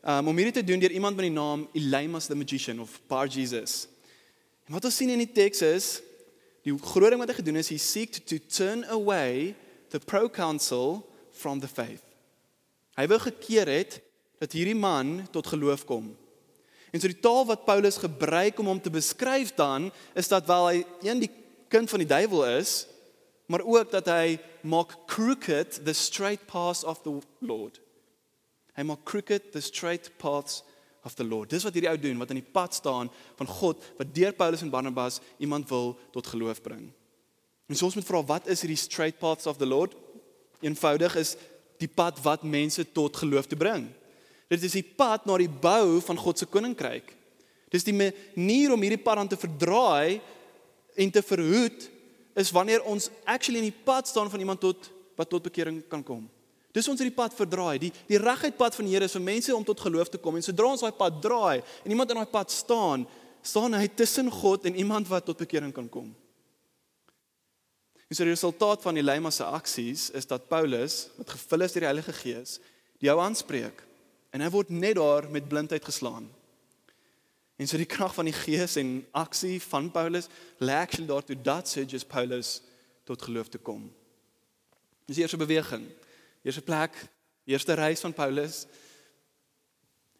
um, 0.00 0.30
om 0.30 0.36
hierdie 0.36 0.56
te 0.56 0.64
doen 0.64 0.80
deur 0.80 0.94
iemand 0.96 1.16
met 1.16 1.28
die 1.28 1.34
naam 1.34 1.66
Elymas 1.76 2.26
the 2.26 2.36
magician 2.36 2.80
of 2.80 3.00
Bar 3.06 3.28
Jesus. 3.28 3.86
En 4.66 4.76
wat 4.76 4.84
ons 4.88 4.96
sien 4.96 5.12
in 5.12 5.20
die 5.20 5.32
teks 5.32 5.60
is 5.64 5.88
die 6.64 6.72
groot 6.72 7.12
ding 7.12 7.20
wat 7.20 7.32
hy 7.32 7.38
gedoen 7.42 7.60
is 7.60 7.70
he 7.72 7.78
seek 7.80 8.16
to 8.28 8.40
turn 8.40 8.84
away 8.92 9.54
the 9.92 10.00
proconsul 10.00 11.02
from 11.32 11.60
the 11.60 11.68
faith. 11.68 12.04
Hy 12.98 13.06
wou 13.08 13.20
gekeer 13.28 13.70
het 13.70 14.00
dat 14.40 14.56
hierdie 14.56 14.76
man 14.76 15.28
tot 15.32 15.52
geloof 15.52 15.84
kom. 15.88 16.10
En 16.90 17.00
so 17.00 17.10
die 17.10 17.20
taal 17.20 17.44
wat 17.48 17.66
Paulus 17.68 18.00
gebruik 18.00 18.58
om 18.58 18.70
hom 18.70 18.80
te 18.80 18.92
beskryf 18.92 19.52
dan 19.58 19.90
is 20.14 20.28
dat 20.28 20.46
wel 20.46 20.68
hy 20.68 20.78
een 21.04 21.20
die 21.26 21.32
kind 21.68 21.90
van 21.90 22.00
die 22.00 22.08
duiwel 22.08 22.46
is, 22.58 22.86
maar 23.48 23.64
ook 23.64 23.90
dat 23.92 24.08
hy 24.08 24.38
maak 24.60 24.94
crooked 25.06 25.80
the 25.84 25.92
straight 25.92 26.46
paths 26.46 26.84
of 26.84 27.02
the 27.04 27.18
Lord. 27.40 27.80
Hy 28.76 28.84
maak 28.88 29.04
crooked 29.08 29.52
the 29.52 29.60
straight 29.60 30.10
paths 30.20 30.62
of 31.04 31.14
the 31.14 31.24
Lord. 31.24 31.50
Dis 31.50 31.64
wat 31.64 31.76
hierdie 31.76 31.90
ou 31.90 31.98
doen 32.00 32.20
wat 32.20 32.32
aan 32.32 32.40
die 32.40 32.52
pad 32.52 32.76
staan 32.76 33.12
van 33.38 33.50
God 33.60 33.84
wat 33.98 34.12
deur 34.14 34.34
Paulus 34.36 34.64
en 34.64 34.72
Barnabas 34.72 35.20
iemand 35.38 35.68
wil 35.68 35.96
tot 36.12 36.26
geloof 36.26 36.62
bring. 36.62 36.88
En 37.68 37.76
so 37.76 37.88
ons 37.88 37.96
moet 37.98 38.08
vra 38.08 38.22
wat 38.24 38.48
is 38.48 38.64
hierdie 38.64 38.80
straight 38.80 39.20
paths 39.20 39.48
of 39.48 39.60
the 39.60 39.68
Lord? 39.68 39.96
Eenvoudig 40.64 41.16
is 41.20 41.36
die 41.78 41.88
pad 41.88 42.20
wat 42.24 42.44
mense 42.44 42.84
tot 42.92 43.16
geloof 43.16 43.46
te 43.46 43.56
bring. 43.56 43.88
Dit 44.48 44.64
is 44.64 44.74
die 44.78 44.84
pad 44.84 45.26
na 45.28 45.36
die 45.40 45.50
bou 45.50 46.00
van 46.04 46.18
God 46.20 46.40
se 46.40 46.48
koninkryk. 46.48 47.12
Dis 47.68 47.84
die 47.84 47.96
manier 47.96 48.72
om 48.72 48.84
hierdie 48.84 49.00
pad 49.00 49.20
aan 49.20 49.28
te 49.28 49.36
verdraai 49.36 50.20
en 50.96 51.12
te 51.12 51.22
verhoed 51.22 51.88
is 52.38 52.52
wanneer 52.54 52.84
ons 52.88 53.10
actually 53.28 53.60
in 53.60 53.68
die 53.68 53.84
pad 53.84 54.08
staan 54.08 54.30
van 54.32 54.40
iemand 54.40 54.62
tot 54.62 54.88
wat 55.18 55.28
tot 55.28 55.44
bekering 55.44 55.82
kan 55.90 56.04
kom. 56.06 56.24
Dis 56.72 56.88
ons 56.88 57.00
hierdie 57.00 57.16
pad 57.16 57.34
verdraai. 57.36 57.76
Die 57.82 57.90
die 58.08 58.20
reguit 58.22 58.56
pad 58.56 58.76
van 58.78 58.86
die 58.86 58.94
Here 58.94 59.08
is 59.08 59.16
vir 59.16 59.24
mense 59.26 59.52
om 59.54 59.66
tot 59.66 59.82
geloof 59.84 60.12
te 60.12 60.20
kom. 60.22 60.38
En 60.38 60.46
sodra 60.46 60.70
ons 60.70 60.84
daai 60.84 60.96
pad 60.96 61.18
draai 61.20 61.58
en 61.60 61.92
iemand 61.92 62.14
in 62.14 62.20
daai 62.22 62.32
pad 62.32 62.54
staan, 62.54 63.04
staan 63.44 63.76
hy 63.76 63.88
tussen 63.98 64.30
God 64.32 64.64
en 64.68 64.78
iemand 64.78 65.10
wat 65.12 65.26
tot 65.28 65.44
bekering 65.44 65.74
kan 65.74 65.90
kom. 65.92 66.08
En 68.08 68.16
so 68.16 68.24
die 68.24 68.32
resultaat 68.32 68.80
van 68.80 68.96
Elima 68.96 69.28
se 69.34 69.44
aksies 69.44 70.08
is 70.16 70.24
dat 70.24 70.48
Paulus, 70.48 71.10
wat 71.18 71.34
gevul 71.36 71.66
is 71.66 71.74
deur 71.74 71.84
die 71.84 71.90
Heilige 71.90 72.14
Gees, 72.16 72.56
die 73.02 73.12
ou 73.12 73.18
aanspreek 73.20 73.84
en 74.30 74.40
hy 74.40 74.50
word 74.50 74.70
net 74.70 74.96
daar 74.98 75.30
met 75.30 75.48
blindheid 75.48 75.84
geslaan. 75.84 76.28
En 77.58 77.66
so 77.66 77.76
die 77.76 77.88
krag 77.90 78.14
van 78.14 78.28
die 78.28 78.36
Gees 78.36 78.76
en 78.76 79.06
aksie 79.10 79.58
van 79.62 79.90
Paulus 79.90 80.28
lê 80.58 80.74
actually 80.78 81.08
daartoe 81.08 81.36
dat 81.42 81.68
Sergius 81.68 82.04
Paulus 82.04 82.60
tot 83.04 83.22
geloof 83.22 83.48
te 83.48 83.58
kom. 83.58 83.88
Dis 85.06 85.18
eers 85.18 85.32
'n 85.32 85.44
beweging 85.46 85.88
eerste 86.42 86.62
plek, 86.62 87.08
eerste 87.44 87.72
reis 87.72 88.00
van 88.00 88.12
Paulus. 88.12 88.66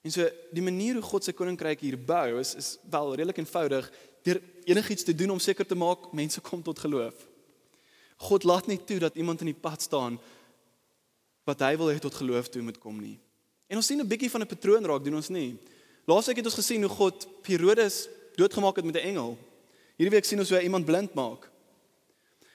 En 0.00 0.10
so 0.10 0.28
die 0.52 0.62
manier 0.62 0.94
hoe 0.94 1.02
God 1.02 1.24
se 1.24 1.32
koninkryk 1.32 1.80
hier 1.80 1.98
bou 1.98 2.38
is 2.40 2.54
is 2.54 2.76
wel 2.90 3.14
redelik 3.14 3.40
eenvoudig 3.40 3.90
deur 4.22 4.40
enigiets 4.64 5.04
te 5.04 5.14
doen 5.14 5.30
om 5.30 5.38
seker 5.38 5.66
te 5.66 5.74
maak 5.74 6.12
mense 6.12 6.40
kom 6.40 6.62
tot 6.62 6.78
geloof. 6.78 7.14
God 8.16 8.44
laat 8.44 8.66
nie 8.66 8.80
toe 8.84 8.98
dat 8.98 9.16
iemand 9.16 9.40
in 9.40 9.52
die 9.52 9.60
pad 9.60 9.82
staan 9.82 10.18
wat 11.48 11.60
hy 11.64 11.76
wil 11.80 11.92
hê 11.92 11.98
tot 12.02 12.14
geloof 12.14 12.48
toe 12.48 12.62
moet 12.62 12.78
kom 12.78 13.00
nie. 13.00 13.18
En 13.68 13.76
ons 13.76 13.86
sien 13.86 14.00
'n 14.00 14.08
bietjie 14.08 14.30
van 14.30 14.40
'n 14.42 14.46
patroon 14.46 14.84
raak 14.84 15.04
doen 15.04 15.14
ons 15.14 15.28
nie. 15.28 15.56
Laasweek 16.04 16.36
het 16.36 16.44
ons 16.44 16.54
gesien 16.54 16.82
hoe 16.82 16.90
God 16.90 17.26
Herodes 17.42 18.08
doodgemaak 18.36 18.76
het 18.76 18.84
met 18.84 18.96
'n 18.96 19.08
engel. 19.12 19.38
Hierdie 19.96 20.14
week 20.14 20.24
sien 20.24 20.38
ons 20.38 20.48
hoe 20.48 20.58
hy 20.58 20.64
iemand 20.64 20.84
blind 20.84 21.14
maak. 21.14 21.50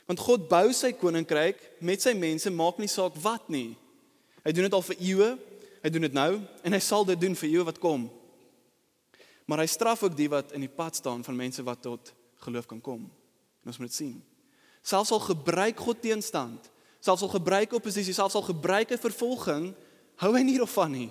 Want 0.06 0.20
God 0.20 0.48
bou 0.48 0.74
sy 0.74 0.92
koninkryk 0.92 1.58
met 1.80 2.02
sy 2.02 2.14
mense, 2.14 2.50
maak 2.50 2.78
nie 2.78 2.88
saak 2.88 3.16
wat 3.16 3.50
nie. 3.50 3.78
Hy 4.44 4.52
doen 4.52 4.64
dit 4.64 4.74
al 4.74 4.82
vir 4.82 4.96
eeue, 5.00 5.38
hy 5.84 5.90
doen 5.90 6.02
dit 6.02 6.14
nou 6.14 6.42
en 6.64 6.76
hy 6.76 6.80
sal 6.80 7.06
dit 7.06 7.20
doen 7.20 7.36
vir 7.36 7.50
eeue 7.50 7.64
wat 7.64 7.80
kom. 7.80 8.10
Maar 9.46 9.64
hy 9.64 9.66
straf 9.66 10.04
ook 10.04 10.16
die 10.16 10.30
wat 10.30 10.52
in 10.52 10.64
die 10.64 10.72
pad 10.72 10.96
staan 10.96 11.24
van 11.24 11.36
mense 11.36 11.64
wat 11.64 11.82
tot 11.82 12.14
geloof 12.44 12.66
kan 12.66 12.82
kom. 12.82 13.02
En 13.64 13.72
ons 13.72 13.78
moet 13.78 13.88
dit 13.88 13.96
sien. 13.96 14.24
Selfs 14.84 15.12
al 15.12 15.20
gebruik 15.20 15.80
God 15.80 16.02
teenstand, 16.02 16.70
selfs 17.00 17.22
al 17.22 17.32
gebruik 17.32 17.74
oppositie, 17.74 18.14
selfs 18.16 18.36
al 18.36 18.48
gebruik 18.48 18.90
hy 18.90 18.98
vervolging, 19.00 19.72
hou 20.24 20.34
hy 20.36 20.44
nie 20.46 20.60
daarvan 20.62 20.94
nie. 20.96 21.10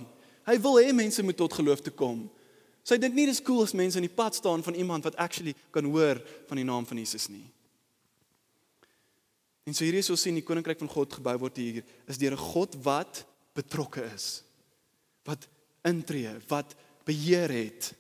Hy 0.49 0.57
wil 0.63 0.81
hê 0.83 0.93
mense 0.97 1.23
moet 1.23 1.39
tot 1.39 1.55
geloof 1.55 1.83
te 1.85 1.93
kom. 1.95 2.25
Sy 2.83 2.99
dink 2.99 3.15
nie 3.15 3.29
dis 3.29 3.43
cool 3.45 3.63
as 3.63 3.77
mense 3.79 3.99
in 3.99 4.07
die 4.07 4.15
pad 4.15 4.35
staan 4.35 4.65
van 4.65 4.75
iemand 4.75 5.05
wat 5.07 5.19
actually 5.23 5.55
kan 5.75 5.87
hoor 5.87 6.19
van 6.49 6.59
die 6.59 6.67
naam 6.67 6.87
van 6.89 6.99
Jesus 6.99 7.29
nie. 7.31 7.45
En 9.63 9.75
so 9.75 9.87
hierdie 9.87 10.03
is 10.03 10.11
ons 10.11 10.25
sien 10.25 10.35
die 10.35 10.43
koninkryk 10.43 10.81
van 10.83 10.91
God 10.91 11.15
gebou 11.15 11.37
word 11.45 11.61
hier 11.63 11.83
is 12.11 12.19
deur 12.19 12.35
'n 12.35 12.47
God 12.51 12.75
wat 12.83 13.25
betrokke 13.55 14.03
is. 14.15 14.43
Wat 15.25 15.47
intree, 15.85 16.35
wat 16.49 16.75
beheer 17.05 17.51
het. 17.51 17.95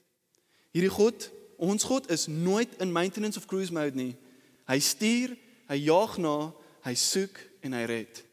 Hierdie 0.74 0.90
God, 0.90 1.30
ons 1.58 1.84
God 1.84 2.10
is 2.10 2.26
nooit 2.26 2.68
in 2.80 2.92
maintenance 2.92 3.38
of 3.38 3.46
cruise 3.46 3.72
mode 3.72 3.94
nie. 3.94 4.16
Hy 4.66 4.78
stuur, 4.78 5.36
hy 5.68 5.76
jaag 5.76 6.18
na, 6.18 6.52
hy 6.82 6.94
soek 6.94 7.38
en 7.62 7.72
hy 7.72 7.84
red. 7.84 8.24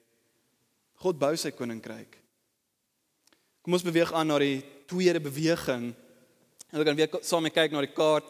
God 0.95 1.19
bou 1.19 1.35
sy 1.37 1.51
koninkryk. 1.51 2.18
Kom 3.69 3.77
ons 3.77 3.86
beweeg 3.86 4.10
aan 4.17 4.25
na 4.25 4.39
die 4.41 4.63
tweede 4.89 5.19
beweging. 5.21 5.91
Hulle 6.71 6.86
gaan 6.88 6.95
weer 6.97 7.17
saam 7.21 7.45
kyk 7.53 7.69
na 7.69 7.84
die 7.86 7.91
kaart. 7.93 8.25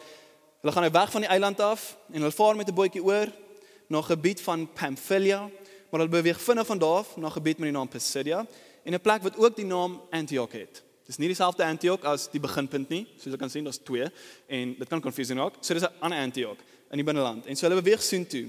Hulle 0.60 0.74
gaan 0.74 0.84
nou 0.84 0.90
weg 0.92 1.14
van 1.14 1.24
die 1.24 1.30
eiland 1.32 1.62
af 1.64 1.84
en 2.10 2.18
hulle 2.20 2.36
vaar 2.36 2.58
met 2.58 2.68
'n 2.68 2.76
bootjie 2.76 3.00
oor 3.00 3.32
na 3.88 3.98
'n 3.98 4.04
gebied 4.04 4.40
van 4.40 4.68
Pamphylia, 4.68 5.48
maar 5.88 6.00
hulle 6.00 6.12
beweeg 6.12 6.40
vinnig 6.40 6.66
van 6.66 6.78
daar 6.78 6.98
af 6.98 7.16
na 7.16 7.28
'n 7.28 7.32
gebied 7.32 7.58
met 7.58 7.68
die 7.68 7.78
naam 7.78 7.88
Pisidia 7.88 8.46
en 8.84 8.92
'n 8.92 9.00
plek 9.00 9.22
wat 9.22 9.38
ook 9.38 9.56
die 9.56 9.64
naam 9.64 10.02
Antioch 10.10 10.52
het. 10.52 10.82
Dis 11.06 11.16
nie 11.16 11.28
dieselfde 11.28 11.64
Antioch 11.64 12.02
as 12.04 12.28
die 12.30 12.40
beginpunt 12.40 12.88
nie, 12.88 13.06
soos 13.16 13.32
jy 13.32 13.38
kan 13.38 13.50
sien, 13.50 13.64
daar's 13.64 13.80
twee 13.82 14.10
en 14.46 14.74
dit 14.78 14.88
kan 14.88 15.00
confusing 15.00 15.38
raak. 15.38 15.54
So 15.60 15.74
dis 15.74 15.82
'n 15.82 16.00
ander 16.00 16.18
Antioch 16.18 16.58
in 16.90 16.96
die 16.96 17.04
binneland. 17.04 17.46
En 17.46 17.56
so 17.56 17.66
hulle 17.66 17.80
beweeg 17.80 18.02
soontoe. 18.02 18.48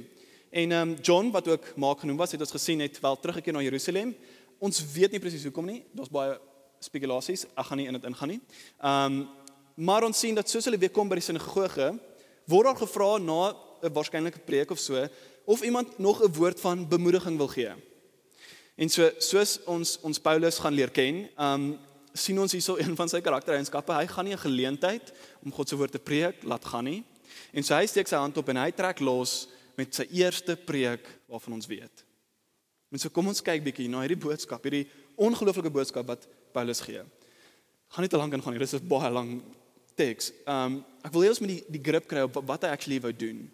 En 0.50 0.72
ehm 0.72 0.90
um, 0.90 0.98
John 1.02 1.32
wat 1.32 1.48
ook 1.48 1.76
maak 1.78 2.00
genoem 2.00 2.18
was, 2.18 2.32
het 2.32 2.42
ons 2.42 2.52
gesien 2.52 2.80
het 2.80 3.00
wel 3.00 3.20
teruggekeer 3.20 3.54
na 3.54 3.62
Jerusalem. 3.62 4.16
Ons 4.60 4.92
weet 4.94 5.12
nie 5.12 5.20
presies 5.20 5.44
hoekom 5.44 5.66
nie. 5.66 5.86
Daar's 5.94 6.10
baie 6.10 6.40
spekulasies. 6.82 7.46
Ek 7.56 7.70
gaan 7.70 7.80
nie 7.82 7.88
in 7.90 7.98
dit 8.00 8.10
ingaan 8.10 8.36
nie. 8.36 8.42
Ehm 8.82 9.22
um, 9.22 9.22
maar 9.82 10.04
ons 10.04 10.20
sien 10.20 10.36
dat 10.36 10.50
soos 10.50 10.66
hulle 10.68 10.78
weer 10.78 10.92
kom 10.94 11.10
by 11.10 11.16
die 11.16 11.24
sinagoge, 11.24 11.88
word 12.52 12.68
daar 12.68 12.78
gevra 12.78 13.18
na 13.18 13.56
'n 13.82 13.94
waarskynlike 13.96 14.44
preek 14.46 14.72
of 14.72 14.80
so, 14.80 15.08
of 15.46 15.62
iemand 15.64 15.98
nog 15.98 16.22
'n 16.22 16.34
woord 16.34 16.60
van 16.60 16.88
bemoediging 16.88 17.38
wil 17.38 17.48
gee. 17.48 17.72
En 18.76 18.90
so 18.90 19.10
soos 19.18 19.60
ons 19.66 20.00
ons 20.02 20.20
Paulus 20.20 20.60
gaan 20.60 20.74
leer 20.74 20.92
ken, 20.92 21.30
um 21.38 21.80
sien 22.14 22.40
ons 22.40 22.52
hierso 22.52 22.78
een 22.78 22.96
van 22.96 23.10
sy 23.10 23.22
karaktereienskappe. 23.22 23.94
Hy 23.94 24.08
gaan 24.08 24.26
nie 24.26 24.34
'n 24.34 24.46
geleentheid 24.48 25.14
om 25.44 25.52
God 25.52 25.70
se 25.70 25.76
woord 25.76 25.92
te 25.92 26.00
preek 26.00 26.44
laat 26.44 26.66
gaan 26.66 26.84
nie. 26.84 27.04
En 27.54 27.64
so 27.64 27.76
hy 27.76 27.86
steek 27.86 28.08
sy 28.08 28.16
hand 28.16 28.38
op 28.38 28.50
en 28.50 28.58
hy 28.58 28.72
trek 28.72 29.00
los 29.00 29.48
met 29.78 29.96
sy 29.96 30.08
eerste 30.12 30.56
preek 30.56 31.08
waarvan 31.28 31.54
ons 31.54 31.68
weet. 31.68 32.04
En 32.92 33.00
so 33.00 33.10
kom 33.10 33.28
ons 33.28 33.42
kyk 33.42 33.64
bietjie 33.64 33.90
na 33.90 34.02
hierdie 34.04 34.20
boodskap, 34.20 34.64
hierdie 34.64 34.88
ongelooflike 35.16 35.72
boodskap 35.72 36.08
wat 36.08 36.28
Paulus 36.52 36.82
gee. 36.82 37.02
Gaan 37.92 38.06
nie 38.06 38.10
te 38.10 38.18
lank 38.18 38.34
ingaan 38.34 38.54
nie, 38.54 38.60
dis 38.60 38.74
'n 38.74 38.88
baie 38.88 39.10
lang 39.10 39.42
teks. 39.96 40.32
Um 40.48 40.86
ek 41.04 41.12
wil 41.14 41.24
hê 41.24 41.30
ons 41.30 41.40
moet 41.40 41.50
die 41.50 41.64
die 41.68 41.84
grip 41.84 42.08
kry 42.08 42.22
op 42.22 42.42
wat 42.46 42.64
hy 42.64 42.70
actually 42.70 43.00
wou 43.02 43.14
doen. 43.14 43.50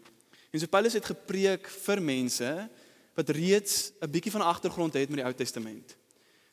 En 0.52 0.60
so 0.60 0.68
Paulus 0.68 0.94
het 0.94 1.06
gepreek 1.06 1.68
vir 1.68 2.02
mense 2.02 2.70
wat 3.16 3.30
reeds 3.30 3.92
'n 4.02 4.10
bietjie 4.10 4.32
van 4.32 4.42
agtergrond 4.42 4.94
het 4.94 5.10
met 5.10 5.18
die 5.18 5.26
Ou 5.26 5.34
Testament. 5.34 5.88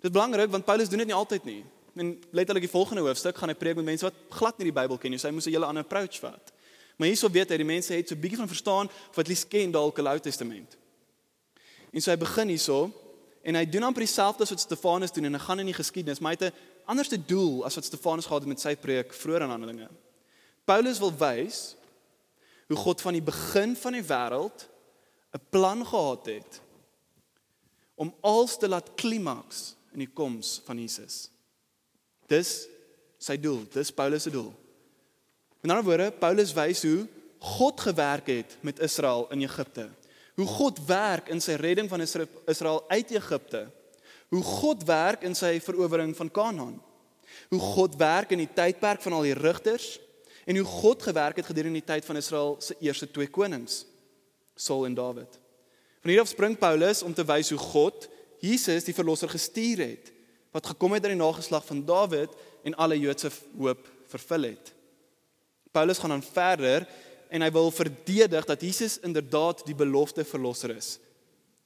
Dit 0.00 0.11
is 0.11 0.11
belangrik 0.11 0.50
want 0.50 0.64
Paulus 0.64 0.88
doen 0.88 0.98
dit 0.98 1.07
nie 1.07 1.16
altyd 1.16 1.44
nie. 1.44 1.64
En 1.94 2.20
letterlik 2.30 2.62
die 2.62 2.70
volgende 2.70 3.02
hoofstuk 3.02 3.37
gaan 3.37 3.48
hy 3.48 3.54
preek 3.54 3.76
met 3.76 3.85
mense 3.85 4.04
wat 4.04 4.14
glad 4.30 4.59
nie 4.59 4.72
die 4.72 4.80
Bybel 4.80 4.98
ken 4.98 5.11
nie. 5.11 5.18
So 5.18 5.28
hy 5.28 5.35
moes 5.35 5.46
'n 5.46 5.50
hele 5.50 5.66
ander 5.66 5.85
approach 5.85 6.18
vat. 6.18 6.52
Maar 6.96 7.09
hierso 7.09 7.30
weet 7.30 7.50
hy 7.50 7.57
die 7.57 7.64
mense 7.64 7.94
het 7.94 8.09
so 8.09 8.14
'n 8.14 8.20
bietjie 8.20 8.38
van 8.38 8.48
verstaan 8.48 8.87
of 8.87 9.16
wat 9.16 9.28
lees 9.28 9.48
ken 9.48 9.70
dalk 9.70 9.96
die 9.96 10.09
Ou 10.09 10.18
Testament. 10.18 10.76
En 11.92 12.00
so 12.00 12.11
hy 12.11 12.16
begin 12.16 12.48
hierso 12.48 12.92
en 13.44 13.59
hy 13.59 13.64
doen 13.68 13.85
amper 13.87 14.07
dieselfde 14.07 14.46
as 14.46 14.52
wat 14.54 14.62
Stefanus 14.64 15.12
doen 15.12 15.28
en 15.28 15.37
hy 15.37 15.42
gaan 15.44 15.61
in 15.61 15.68
die 15.68 15.76
geskiedenis, 15.76 16.20
maar 16.20 16.33
hy 16.33 16.38
het 16.40 16.54
'n 16.54 16.88
anderste 16.90 17.18
doel 17.20 17.64
as 17.64 17.76
wat 17.76 17.85
Stefanus 17.85 18.26
gehad 18.26 18.42
het 18.42 18.48
met 18.48 18.61
sy 18.61 18.74
preek 18.76 19.12
vroeër 19.12 19.42
in 19.42 19.52
Handelinge. 19.52 19.88
Paulus 20.64 20.98
wil 20.98 21.12
wys 21.12 21.76
hoe 22.68 22.76
God 22.76 23.00
van 23.00 23.12
die 23.12 23.22
begin 23.22 23.76
van 23.76 23.92
die 23.92 24.02
wêreld 24.02 24.68
'n 25.35 25.42
plan 25.50 25.87
gehad 25.87 26.26
het 26.26 26.61
om 27.94 28.14
alles 28.20 28.57
te 28.57 28.68
laat 28.68 28.94
klimaks 28.94 29.74
in 29.92 29.98
die 29.98 30.12
koms 30.12 30.61
van 30.64 30.78
Jesus. 30.78 31.30
Dis 32.26 32.66
sy 33.18 33.37
doel, 33.40 33.64
dis 33.72 33.92
Paulus 33.92 34.22
se 34.22 34.30
doel. 34.30 34.52
In 35.62 35.70
ander 35.70 35.85
woorde, 35.85 36.11
Paulus 36.12 36.52
wys 36.52 36.83
hoe 36.83 37.07
God 37.38 37.80
gewerk 37.80 38.26
het 38.26 38.57
met 38.61 38.78
Israel 38.78 39.26
in 39.30 39.42
Egipte. 39.42 39.88
Hoe 40.35 40.47
God 40.47 40.81
werk 40.87 41.29
in 41.31 41.40
sy 41.40 41.55
redding 41.61 41.88
van 41.88 42.03
Israel 42.03 42.83
uit 42.88 43.11
Egipte. 43.11 43.66
Hoe 44.29 44.42
God 44.42 44.83
werk 44.88 45.23
in 45.23 45.37
sy 45.38 45.61
verowering 45.62 46.16
van 46.16 46.31
Kanaan. 46.31 46.81
Hoe 47.51 47.61
God 47.61 47.97
werk 47.97 48.35
in 48.35 48.42
die 48.42 48.51
tydperk 48.51 49.03
van 49.03 49.12
al 49.12 49.29
die 49.29 49.37
rigters 49.38 49.99
en 50.44 50.59
hoe 50.61 50.66
God 50.68 51.03
gewerk 51.03 51.38
het 51.40 51.47
gedurende 51.49 51.81
die 51.81 51.87
tyd 51.88 52.05
van 52.05 52.18
Israel 52.20 52.57
se 52.61 52.77
eerste 52.85 53.09
twee 53.11 53.31
konings, 53.33 53.85
Saul 54.55 54.85
en 54.87 54.94
Dawid. 54.94 55.38
Van 56.05 56.12
hier 56.12 56.20
af 56.20 56.29
spring 56.29 56.59
Paulus 56.61 57.03
om 57.03 57.14
te 57.16 57.25
wys 57.25 57.49
hoe 57.55 57.59
God 57.59 58.09
Jesus 58.44 58.85
die 58.85 58.94
verlosser 58.94 59.31
gestuur 59.33 59.81
het 59.81 60.12
wat 60.55 60.68
gekom 60.70 60.92
het 60.94 61.03
uit 61.03 61.14
die 61.16 61.23
nageslag 61.23 61.64
van 61.66 61.81
Dawid 61.87 62.35
en 62.62 62.77
alle 62.79 62.99
Joodse 63.01 63.31
hoop 63.59 63.88
vervul 64.12 64.51
het. 64.53 64.70
Paulus 65.75 65.99
gaan 65.99 66.14
dan 66.14 66.23
verder 66.23 66.87
en 67.35 67.42
hy 67.42 67.51
wil 67.51 67.73
verdedig 67.75 68.47
dat 68.47 68.62
Jesus 68.62 69.01
inderdaad 69.03 69.64
die 69.66 69.75
belofte 69.75 70.25
verlosser 70.25 70.77
is. 70.77 70.99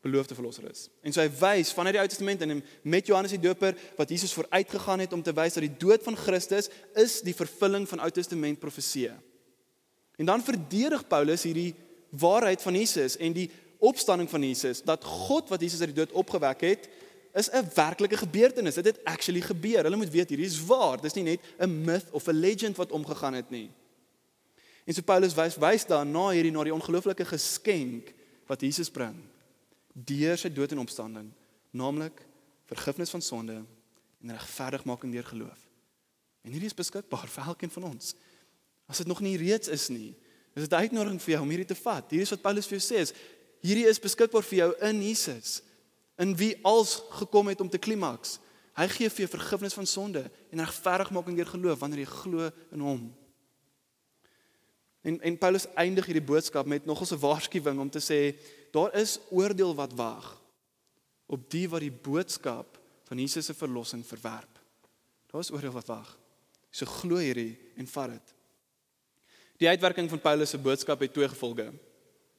Beloofde 0.01 0.37
verlosser 0.39 0.69
is. 0.71 0.87
En 1.03 1.13
so 1.13 1.21
hy 1.21 1.29
wys 1.41 1.73
vanuit 1.77 1.97
die 1.97 2.01
Ou 2.01 2.09
Testament 2.09 2.45
en 2.45 2.61
met 2.87 3.09
Johannes 3.11 3.35
die 3.35 3.43
Doper 3.43 3.75
wat 3.99 4.13
Jesus 4.15 4.33
vooruitgegaan 4.33 5.03
het 5.03 5.13
om 5.13 5.25
te 5.27 5.35
wys 5.37 5.59
dat 5.59 5.67
die 5.67 5.75
dood 5.81 6.05
van 6.07 6.17
Christus 6.17 6.71
is 6.97 7.19
die 7.27 7.35
vervulling 7.37 7.85
van 7.91 8.01
Ou 8.05 8.11
Testament 8.15 8.61
profeseë. 8.63 9.17
En 10.19 10.31
dan 10.31 10.43
verdedig 10.43 11.05
Paulus 11.11 11.45
hierdie 11.45 11.75
waarheid 12.17 12.63
van 12.63 12.79
Jesus 12.79 13.19
en 13.21 13.35
die 13.37 13.51
opstanding 13.79 14.31
van 14.31 14.47
Jesus 14.47 14.81
dat 14.87 15.05
God 15.05 15.51
wat 15.53 15.61
Jesus 15.61 15.83
uit 15.83 15.93
die 15.93 15.99
dood 16.01 16.15
opgewek 16.17 16.65
het 16.65 16.89
is 17.35 17.51
'n 17.53 17.69
werklike 17.75 18.17
gebeurtenis. 18.17 18.75
Dit 18.75 18.85
het 18.85 19.05
actually 19.05 19.41
gebeur. 19.41 19.85
Hulle 19.85 19.97
moet 19.97 20.11
weet 20.11 20.29
hierdie 20.29 20.47
is 20.47 20.65
waar. 20.65 21.01
Dis 21.01 21.15
nie 21.15 21.25
net 21.25 21.41
'n 21.59 21.85
myth 21.85 22.11
of 22.11 22.27
'n 22.27 22.41
legend 22.41 22.77
wat 22.77 22.93
omgegaan 22.93 23.35
het 23.35 23.51
nie. 23.51 23.71
En 24.89 24.97
so 24.97 25.05
Paulus 25.05 25.35
wys 25.37 25.59
wys 25.61 25.85
dan 25.85 26.09
na 26.09 26.31
hierdie 26.33 26.53
na 26.55 26.63
die 26.65 26.73
ongelooflike 26.73 27.27
geskenk 27.29 28.09
wat 28.49 28.63
Jesus 28.65 28.89
bring 28.89 29.19
deur 29.93 30.39
sy 30.39 30.49
dood 30.55 30.71
en 30.73 30.81
opstanding, 30.81 31.27
naamlik 31.75 32.23
vergifnis 32.71 33.11
van 33.11 33.25
sonde 33.25 33.57
en 33.59 34.33
regverdigmaking 34.33 35.13
deur 35.13 35.27
geloof. 35.27 35.59
En 36.47 36.55
hierdie 36.55 36.71
is 36.71 36.77
beskikbaar 36.77 37.29
vir 37.29 37.51
elkeen 37.51 37.73
van 37.75 37.89
ons. 37.91 38.15
As 38.89 39.03
dit 39.03 39.11
nog 39.11 39.21
nie 39.21 39.37
reeds 39.41 39.69
is 39.69 39.89
nie, 39.93 40.15
is 40.55 40.65
dit 40.65 40.73
'n 40.73 40.87
uitnodiging 40.87 41.21
vir 41.21 41.33
jou 41.35 41.43
om 41.43 41.51
hierdie 41.51 41.69
te 41.75 41.75
vat. 41.83 42.11
Hierdie 42.11 42.25
is 42.25 42.31
wat 42.31 42.43
Paulus 42.43 42.67
vir 42.67 42.79
jou 42.79 42.87
sê 42.95 43.01
is 43.03 43.13
hierdie 43.61 43.89
is 43.89 43.99
beskikbaar 44.01 44.43
vir 44.43 44.59
jou 44.59 44.75
in 44.81 45.03
Jesus, 45.03 45.63
in 46.17 46.37
wie 46.37 46.57
als 46.63 47.03
gekom 47.11 47.49
het 47.49 47.61
om 47.61 47.69
te 47.69 47.79
klimaks. 47.79 48.39
Hy 48.75 48.89
gee 48.89 49.11
vir 49.11 49.27
jou 49.27 49.39
vergifnis 49.39 49.75
van 49.75 49.87
sonde 49.87 50.31
en 50.51 50.59
regverdigmaking 50.59 51.37
deur 51.37 51.47
geloof 51.47 51.79
wanneer 51.79 51.99
jy 51.99 52.07
glo 52.07 52.51
in 52.73 52.81
hom. 52.81 53.18
En 55.03 55.21
en 55.21 55.39
Paulus 55.39 55.67
eindig 55.75 56.07
hierdie 56.07 56.25
boodskap 56.25 56.67
met 56.67 56.85
nog 56.85 57.03
'n 57.03 57.19
waarskuwing 57.19 57.79
om 57.81 57.91
te 57.91 58.01
sê 58.01 58.37
daar 58.71 58.95
is 58.95 59.19
oordeel 59.31 59.75
wat 59.75 59.93
wag 59.93 60.41
op 61.27 61.51
die 61.51 61.69
wat 61.69 61.81
die 61.81 61.93
boodskap 61.93 62.79
van 63.05 63.19
Jesus 63.19 63.47
se 63.47 63.55
verlossing 63.55 64.07
verwerp. 64.07 64.59
Daar 65.27 65.41
is 65.41 65.51
oordeel 65.51 65.73
wat 65.73 65.87
wag. 65.87 66.19
So 66.71 66.87
glo 66.87 67.17
hierdie 67.17 67.59
en 67.77 67.87
vat 67.87 68.11
dit. 68.11 68.35
Die 69.59 69.69
uitwerking 69.69 70.09
van 70.09 70.21
Paulus 70.21 70.51
se 70.51 70.59
boodskap 70.59 71.01
het 71.01 71.13
twee 71.13 71.29
gevolge. 71.29 71.73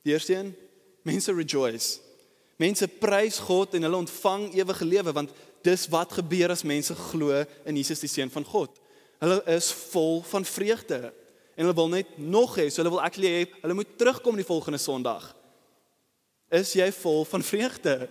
Die 0.02 0.14
eerste 0.14 0.36
een, 0.36 0.56
mense 1.02 1.34
rejoice. 1.34 2.00
Mense 2.56 2.88
prys 2.88 3.40
God 3.40 3.74
en 3.74 3.86
hulle 3.88 4.04
ontvang 4.04 4.54
ewige 4.54 4.86
lewe 4.86 5.14
want 5.16 5.32
dis 5.62 5.88
wat 5.92 6.12
gebeur 6.12 6.52
as 6.52 6.64
mense 6.64 6.96
glo 6.96 7.44
in 7.66 7.76
Jesus 7.76 8.00
die 8.00 8.12
seun 8.12 8.32
van 8.32 8.46
God. 8.48 8.80
Hulle 9.20 9.42
is 9.52 9.72
vol 9.92 10.22
van 10.24 10.46
vreugde 10.46 11.14
en 11.60 11.66
hulle 11.66 11.76
wil 11.76 11.90
net 11.92 12.12
nog 12.16 12.54
hê, 12.56 12.70
so 12.72 12.80
hulle 12.80 12.94
wil 12.94 13.02
actually 13.04 13.30
hê 13.34 13.40
hulle 13.60 13.76
moet 13.76 13.98
terugkom 14.00 14.38
die 14.40 14.48
volgende 14.48 14.80
Sondag. 14.80 15.26
Is 16.56 16.72
jy 16.78 16.88
vol 17.02 17.26
van 17.28 17.44
vreugde? 17.44 18.08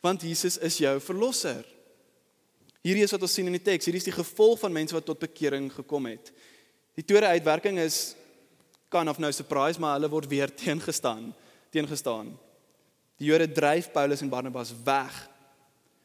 Want 0.00 0.22
Jesus 0.22 0.54
is 0.62 0.78
jou 0.78 0.92
verlosser. 1.02 1.66
Hierdie 2.86 3.02
is 3.04 3.12
wat 3.12 3.26
ons 3.26 3.34
sien 3.34 3.50
in 3.50 3.58
die 3.58 3.64
teks. 3.64 3.88
Hierdie 3.88 4.00
is 4.00 4.06
die 4.06 4.14
gevolg 4.14 4.62
van 4.62 4.72
mense 4.72 4.94
wat 4.94 5.04
tot 5.08 5.18
bekering 5.20 5.66
gekom 5.74 6.06
het. 6.08 6.30
Die 6.96 7.04
tweede 7.04 7.34
uitwerking 7.34 7.82
is 7.82 8.14
kan 8.90 9.10
of 9.10 9.18
nou 9.18 9.32
surprise, 9.34 9.82
maar 9.82 9.98
hulle 9.98 10.12
word 10.12 10.30
weer 10.30 10.54
teengestaan, 10.62 11.34
teengestaan. 11.74 12.30
Die 13.18 13.28
Jode 13.28 13.50
dryf 13.50 13.90
Paulus 13.92 14.22
en 14.22 14.30
Barnabas 14.30 14.70
weg. 14.86 15.18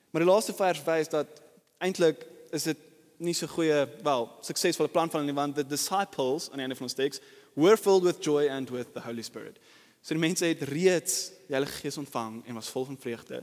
Maar 0.09 0.25
die 0.25 0.31
laaste 0.31 0.57
vers 0.57 0.81
wys 0.83 1.13
dat 1.13 1.39
eintlik 1.77 2.25
is 2.55 2.65
dit 2.73 2.81
nie 3.17 3.33
so 3.33 3.47
goeie, 3.47 3.85
wel, 4.03 4.27
suksesvolle 4.43 4.91
plan 4.91 5.09
van 5.11 5.23
hulle 5.23 5.35
want 5.35 5.55
the 5.55 5.63
disciples 5.67 6.49
aan 6.49 6.59
die 6.59 6.65
einde 6.67 6.77
van 6.77 6.87
ons 6.87 6.97
teks 6.97 7.21
were 7.55 7.77
filled 7.77 8.03
with 8.03 8.23
joy 8.23 8.47
and 8.51 8.69
with 8.69 8.93
the 8.93 9.03
Holy 9.03 9.23
Spirit. 9.23 9.59
So 10.01 10.13
die 10.13 10.21
mense 10.21 10.45
het 10.45 10.61
reeds 10.69 11.31
die 11.47 11.55
Heilige 11.55 11.79
Gees 11.81 11.97
ontvang 11.97 12.41
en 12.45 12.57
was 12.59 12.69
vol 12.69 12.85
van 12.91 12.99
vreugde. 12.99 13.41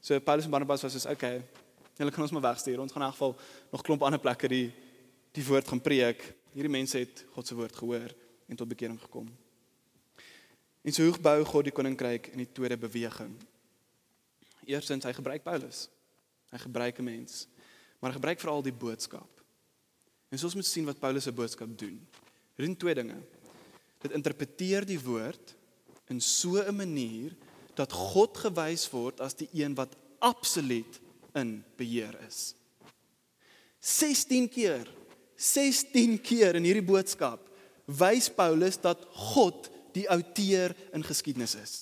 So 0.00 0.20
Paulus 0.20 0.46
en 0.46 0.52
Barnabas 0.52 0.84
was 0.84 0.94
soos 0.94 1.08
okay, 1.10 1.40
julle 1.96 2.12
kan 2.14 2.26
ons 2.26 2.34
maar 2.36 2.44
wegstuur. 2.50 2.78
Ons 2.82 2.92
gaan 2.94 3.02
in 3.02 3.08
elk 3.08 3.16
geval 3.16 3.34
nog 3.72 3.82
klomp 3.82 4.04
ander 4.06 4.22
plekke 4.22 4.50
die 4.52 4.68
die 5.36 5.44
woord 5.44 5.68
gaan 5.68 5.82
preek. 5.84 6.22
Hierdie 6.54 6.72
mense 6.72 7.00
het 7.00 7.24
God 7.34 7.48
se 7.48 7.56
woord 7.56 7.74
gehoor 7.76 8.12
en 8.48 8.56
tot 8.56 8.68
bekering 8.68 9.00
gekom. 9.00 9.26
En 10.86 10.94
so 10.94 11.04
hoe 11.04 11.18
bou 11.20 11.40
God 11.44 11.66
die 11.66 11.74
koninkryk 11.74 12.30
in 12.32 12.44
die 12.44 12.52
tweede 12.54 12.78
beweging? 12.80 13.34
Eerstens 14.64 15.04
hy 15.04 15.12
gebruik 15.16 15.44
Paulus. 15.44 15.88
Hy 16.54 16.62
gebruik 16.62 16.98
'n 17.00 17.04
mens 17.04 17.46
maar 18.00 18.12
gebruik 18.12 18.40
veral 18.40 18.62
die 18.62 18.74
boodskap. 18.74 19.30
En 20.28 20.38
soos 20.38 20.54
moet 20.54 20.66
sien 20.66 20.86
wat 20.88 21.00
Paulus 21.00 21.26
se 21.28 21.32
boodskap 21.32 21.70
doen. 21.78 21.98
Hy 22.56 22.64
doen 22.64 22.76
twee 22.76 22.94
dinge. 22.94 23.18
Dit 24.02 24.14
interpreteer 24.16 24.86
die 24.86 25.00
woord 25.00 25.54
in 26.10 26.20
so 26.20 26.62
'n 26.62 26.76
manier 26.76 27.34
dat 27.74 27.92
God 27.92 28.36
gewys 28.36 28.90
word 28.90 29.20
as 29.20 29.34
die 29.34 29.48
een 29.52 29.74
wat 29.74 29.96
absoluut 30.18 31.00
in 31.34 31.64
beheer 31.76 32.16
is. 32.26 32.54
16 33.80 34.48
keer, 34.48 34.88
16 35.36 36.20
keer 36.20 36.54
in 36.54 36.64
hierdie 36.64 36.86
boodskap 36.86 37.42
wys 37.86 38.28
Paulus 38.28 38.80
dat 38.80 39.04
God 39.12 39.70
die 39.94 40.08
outeur 40.10 40.74
in 40.92 41.04
geskiedenis 41.04 41.54
is. 41.54 41.74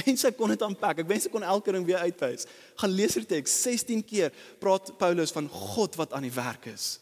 Wens 0.00 0.24
ek 0.26 0.36
kon 0.38 0.52
dit 0.52 0.62
aanpak. 0.64 1.02
Ek 1.02 1.10
wens 1.10 1.28
ek 1.28 1.34
kon 1.34 1.46
elke 1.46 1.74
ding 1.74 1.86
weer 1.86 2.02
uitwys. 2.06 2.48
Gaan 2.80 2.94
lees 2.94 3.16
die 3.18 3.26
teks 3.36 3.54
16 3.66 4.02
keer 4.06 4.34
praat 4.62 4.94
Paulus 5.00 5.34
van 5.34 5.48
God 5.52 5.98
wat 6.00 6.16
aan 6.16 6.26
die 6.26 6.34
werk 6.34 6.70
is. 6.72 6.98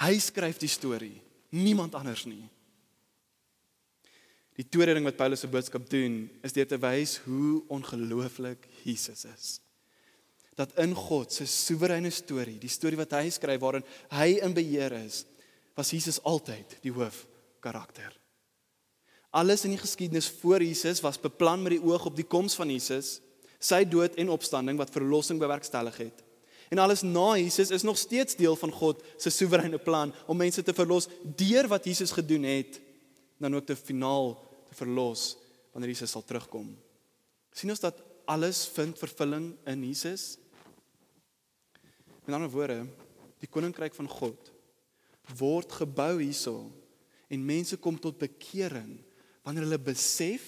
Hy 0.00 0.16
skryf 0.18 0.58
die 0.58 0.70
storie, 0.70 1.16
niemand 1.54 1.94
anders 1.94 2.24
nie. 2.26 2.42
Die 4.58 4.66
tweede 4.70 4.94
ding 4.94 5.06
wat 5.06 5.18
Paulus 5.18 5.42
se 5.42 5.50
boodskap 5.50 5.86
doen, 5.90 6.24
is 6.46 6.54
deur 6.54 6.66
te 6.70 6.78
wys 6.78 7.18
hoe 7.26 7.60
ongelooflik 7.74 8.68
Jesus 8.84 9.24
is. 9.26 9.46
Dat 10.54 10.76
in 10.78 10.94
God 10.94 11.34
se 11.34 11.46
soewereine 11.50 12.12
storie, 12.14 12.60
die 12.62 12.70
storie 12.70 12.98
wat 12.98 13.16
hy 13.18 13.26
skryf 13.34 13.62
waarin 13.62 13.86
hy 14.14 14.36
in 14.46 14.54
beheer 14.54 14.94
is, 15.00 15.24
was 15.74 15.90
Jesus 15.90 16.20
altyd 16.22 16.76
die 16.84 16.94
hoofkarakter. 16.94 18.14
Alles 19.34 19.64
in 19.66 19.72
die 19.74 19.82
geskiedenis 19.82 20.28
voor 20.40 20.62
Jesus 20.62 21.00
was 21.02 21.18
beplan 21.18 21.62
met 21.62 21.74
die 21.74 21.82
oog 21.82 22.04
op 22.06 22.14
die 22.14 22.26
koms 22.26 22.54
van 22.54 22.70
Jesus, 22.70 23.18
sy 23.58 23.82
dood 23.88 24.14
en 24.20 24.30
opstanding 24.30 24.78
wat 24.78 24.92
verlossing 24.94 25.40
bewerkstellig 25.42 25.96
het. 26.04 26.20
En 26.70 26.78
alles 26.78 27.02
na 27.02 27.34
Jesus 27.36 27.72
is 27.74 27.82
nog 27.82 27.98
steeds 27.98 28.36
deel 28.38 28.54
van 28.56 28.72
God 28.72 29.02
se 29.18 29.30
soewereine 29.30 29.78
plan 29.82 30.12
om 30.30 30.38
mense 30.38 30.62
te 30.62 30.74
verlos 30.74 31.08
deur 31.22 31.68
wat 31.68 31.84
Jesus 31.84 32.14
gedoen 32.14 32.46
het, 32.46 32.78
dan 33.38 33.56
ook 33.56 33.66
te 33.66 33.76
finaal 33.76 34.36
te 34.68 34.76
verlos 34.78 35.34
wanneer 35.72 35.90
Jesus 35.90 36.14
sal 36.14 36.24
terugkom. 36.24 36.70
sien 37.54 37.70
ons 37.70 37.82
dat 37.82 37.98
alles 38.24 38.64
vind 38.74 38.98
vervulling 38.98 39.52
in 39.66 39.84
Jesus? 39.84 40.38
Met 42.24 42.34
ander 42.34 42.50
woorde, 42.50 42.86
die 43.38 43.50
koninkryk 43.50 43.94
van 43.94 44.08
God 44.08 44.52
word 45.38 45.72
gebou 45.72 46.20
hierso 46.20 46.70
en 47.28 47.44
mense 47.44 47.76
kom 47.76 47.98
tot 48.00 48.18
bekering 48.18 48.96
wanneer 49.44 49.66
hulle 49.66 49.80
besef 49.80 50.42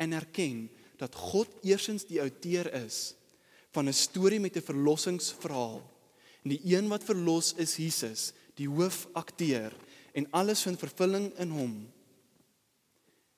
en 0.00 0.12
erken 0.16 0.66
dat 1.00 1.14
God 1.16 1.48
eersins 1.64 2.04
die 2.08 2.20
outeur 2.20 2.68
is 2.82 3.14
van 3.72 3.88
'n 3.88 3.94
storie 3.94 4.40
met 4.40 4.56
'n 4.56 4.68
verlossingsverhaal. 4.70 5.80
En 6.42 6.50
die 6.50 6.60
een 6.64 6.88
wat 6.88 7.04
verlos 7.04 7.54
is 7.56 7.76
Jesus, 7.76 8.32
die 8.54 8.68
hoofakteur 8.68 9.72
en 10.12 10.26
alles 10.30 10.62
vind 10.62 10.78
vervulling 10.78 11.32
in 11.38 11.50
hom. 11.50 11.92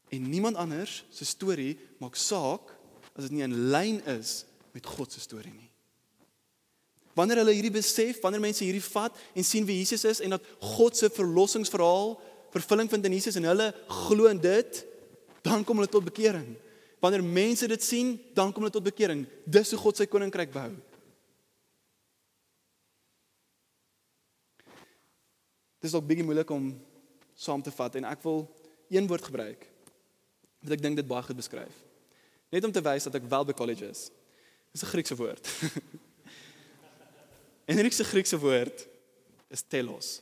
En 0.08 0.28
niemand 0.28 0.56
anders 0.56 1.04
se 1.10 1.24
storie 1.24 1.78
maak 1.98 2.14
saak 2.14 2.74
as 3.16 3.24
dit 3.24 3.30
nie 3.30 3.42
in 3.42 3.70
lyn 3.70 4.00
is 4.06 4.44
met 4.72 4.86
God 4.86 5.12
se 5.12 5.20
storie 5.20 5.52
nie. 5.52 5.70
Wanneer 7.12 7.42
hulle 7.42 7.52
hierdie 7.52 7.74
besef, 7.74 8.20
wanneer 8.20 8.40
mense 8.40 8.64
hierdie 8.64 8.84
vat 8.92 9.16
en 9.36 9.44
sien 9.44 9.66
wie 9.68 9.76
Jesus 9.76 10.04
is 10.04 10.20
en 10.20 10.30
dat 10.30 10.44
God 10.58 10.96
se 10.96 11.10
verlossingsverhaal 11.12 12.20
vervulling 12.52 12.90
vind 12.90 13.04
in 13.04 13.12
Jesus 13.12 13.36
en 13.36 13.44
hulle 13.44 13.74
glo 13.88 14.26
in 14.26 14.40
dit, 14.40 14.84
dan 15.42 15.64
kom 15.64 15.76
hulle 15.80 15.90
tot 15.90 16.04
bekering. 16.06 16.54
Wanneer 17.02 17.24
mense 17.24 17.66
dit 17.66 17.82
sien, 17.82 18.14
dan 18.34 18.52
kom 18.52 18.62
hulle 18.62 18.74
tot 18.74 18.86
bekering. 18.86 19.26
Dis 19.44 19.74
hoe 19.74 19.80
God 19.82 19.98
sy 19.98 20.06
koninkryk 20.06 20.52
bou. 20.54 20.70
Dit 25.82 25.90
is 25.90 25.96
ook 25.98 26.06
bietjie 26.06 26.24
moeilik 26.26 26.50
om 26.54 26.70
saam 27.34 27.62
te 27.62 27.72
vat 27.74 27.96
en 27.98 28.06
ek 28.06 28.22
wil 28.22 28.44
een 28.92 29.08
woord 29.10 29.24
gebruik 29.26 29.66
wat 30.62 30.76
ek 30.76 30.82
dink 30.84 31.00
dit 31.00 31.08
baie 31.10 31.24
goed 31.26 31.40
beskryf. 31.40 31.74
Net 32.54 32.62
om 32.68 32.70
te 32.70 32.82
wys 32.84 33.08
dat 33.08 33.16
ek 33.18 33.26
wel 33.26 33.46
by 33.48 33.54
college 33.58 33.88
is. 33.88 34.04
Dis 34.70 34.84
'n 34.84 34.92
Griekse 34.92 35.16
woord. 35.18 35.42
en 37.66 37.74
die 37.74 37.82
Griekse 37.82 38.04
Griekse 38.04 38.38
woord 38.38 38.86
is 39.50 39.62
telos. 39.66 40.20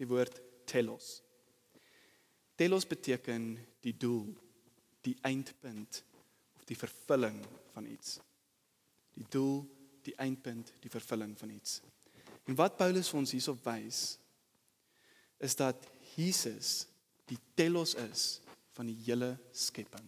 Die 0.00 0.08
woord 0.08 0.40
telos. 0.64 1.20
Telos 2.56 2.86
beteken 2.86 3.58
die 3.84 3.96
doel, 3.96 4.28
die 5.06 5.16
eindpunt 5.26 6.02
of 6.56 6.64
die 6.68 6.76
vervulling 6.76 7.38
van 7.72 7.86
iets. 7.86 8.18
Die 9.16 9.26
doel, 9.28 9.64
die 10.06 10.16
eindpunt, 10.20 10.72
die 10.80 10.92
vervulling 10.92 11.36
van 11.38 11.50
iets. 11.50 11.80
En 12.48 12.56
wat 12.58 12.76
Paulus 12.80 13.10
vir 13.10 13.20
ons 13.20 13.32
hierop 13.36 13.60
wys 13.66 14.04
is 15.40 15.56
dat 15.56 15.86
Jesus 16.16 16.84
die 17.30 17.38
telos 17.56 17.94
is 17.94 18.40
van 18.76 18.88
die 18.90 18.96
hele 19.06 19.34
skepping. 19.56 20.06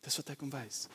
Dis 0.00 0.16
wat 0.20 0.32
hy 0.32 0.36
kom 0.40 0.52
wys. 0.52 0.86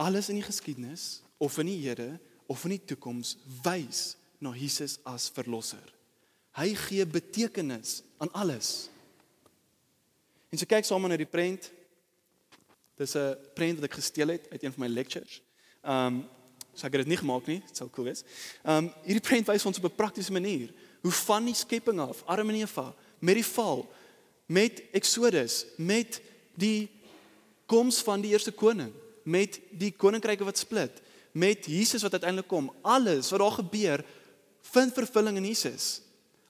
Alles 0.00 0.30
in 0.32 0.40
die 0.40 0.46
geskiedenis 0.46 1.22
of 1.38 1.58
in 1.62 1.70
die 1.70 1.80
hede 1.84 2.14
of 2.50 2.64
in 2.66 2.76
die 2.76 2.84
toekoms 2.92 3.36
wys 3.64 4.14
na 4.42 4.54
Jesus 4.56 4.98
as 5.08 5.28
verlosser. 5.32 5.84
Hy 6.54 6.70
gee 6.78 7.04
betekenis 7.06 8.02
aan 8.22 8.30
alles. 8.32 8.88
En 10.54 10.60
so 10.60 10.70
kyk 10.70 10.86
saam 10.86 11.02
na 11.10 11.16
die 11.18 11.26
prent. 11.26 11.66
Dis 12.94 13.16
'n 13.18 13.34
prent 13.58 13.80
wat 13.80 13.90
ek 13.90 13.98
gesteel 13.98 14.28
het 14.28 14.46
uit 14.52 14.62
een 14.62 14.72
van 14.72 14.86
my 14.86 14.88
lectures. 14.88 15.42
Um 15.82 16.28
so 16.74 16.86
ek 16.86 16.94
het 16.94 17.02
dit 17.02 17.10
nie 17.10 17.18
gemaak 17.18 17.46
nie, 17.46 17.60
dit 17.66 17.76
sou 17.76 17.90
cool 17.90 18.06
wees. 18.06 18.22
Um 18.62 18.92
hierdie 19.02 19.22
prent 19.22 19.46
wys 19.46 19.66
ons 19.66 19.78
op 19.78 19.90
'n 19.90 19.96
praktiese 19.96 20.32
manier 20.32 20.70
hoe 21.02 21.12
van 21.12 21.44
die 21.44 21.54
skepping 21.54 21.98
af, 21.98 22.22
Adam 22.26 22.48
en 22.48 22.54
Eva, 22.54 22.94
met 23.18 23.34
die 23.34 23.44
val, 23.44 23.92
met 24.46 24.82
Exodus, 24.92 25.66
met 25.76 26.20
die 26.54 26.88
koms 27.66 27.98
van 28.02 28.20
die 28.20 28.30
eerste 28.30 28.52
koning, 28.52 28.92
met 29.24 29.60
die 29.70 29.92
koninkryke 29.92 30.44
wat 30.44 30.58
split, 30.58 31.02
met 31.32 31.66
Jesus 31.66 32.02
wat 32.02 32.12
uiteindelik 32.12 32.48
kom, 32.48 32.72
alles 32.82 33.30
wat 33.30 33.40
daar 33.40 33.58
gebeur, 33.58 34.04
vind 34.62 34.92
vervulling 34.92 35.36
in 35.36 35.44
Jesus. 35.44 36.00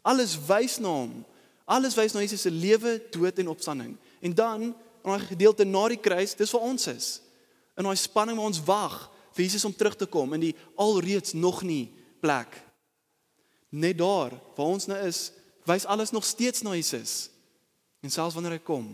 Alles 0.03 0.37
wys 0.47 0.79
na 0.79 0.89
hom. 0.89 1.25
Alles 1.65 1.97
wys 1.97 2.13
na 2.13 2.21
Jesus 2.21 2.45
se 2.45 2.53
lewe, 2.53 2.99
dood 3.11 3.39
en 3.41 3.49
opstanding. 3.49 3.97
En 4.21 4.35
dan 4.35 4.63
in 4.63 4.75
daai 5.03 5.21
gedeelte 5.21 5.65
na 5.65 5.87
die 5.93 6.01
kruis, 6.01 6.37
dis 6.37 6.53
waar 6.53 6.65
ons 6.65 6.87
is. 6.93 7.09
In 7.77 7.85
daai 7.89 7.97
spanning 8.01 8.39
waar 8.39 8.51
ons 8.53 8.63
wag 8.65 8.99
vir 9.35 9.45
Jesus 9.45 9.65
om 9.69 9.75
terug 9.75 9.97
te 9.97 10.09
kom 10.09 10.33
in 10.37 10.49
die 10.49 10.55
alreeds 10.81 11.35
nog 11.37 11.63
nie 11.67 11.89
plek. 12.23 12.57
Net 13.75 13.99
daar 13.99 14.37
waar 14.57 14.73
ons 14.77 14.89
nou 14.89 14.99
is, 15.05 15.31
wys 15.69 15.87
alles 15.89 16.13
nog 16.15 16.25
steeds 16.25 16.63
na 16.65 16.77
Jesus. 16.77 17.29
En 18.05 18.13
selfs 18.13 18.37
wanneer 18.37 18.59
hy 18.59 18.65
kom, 18.65 18.93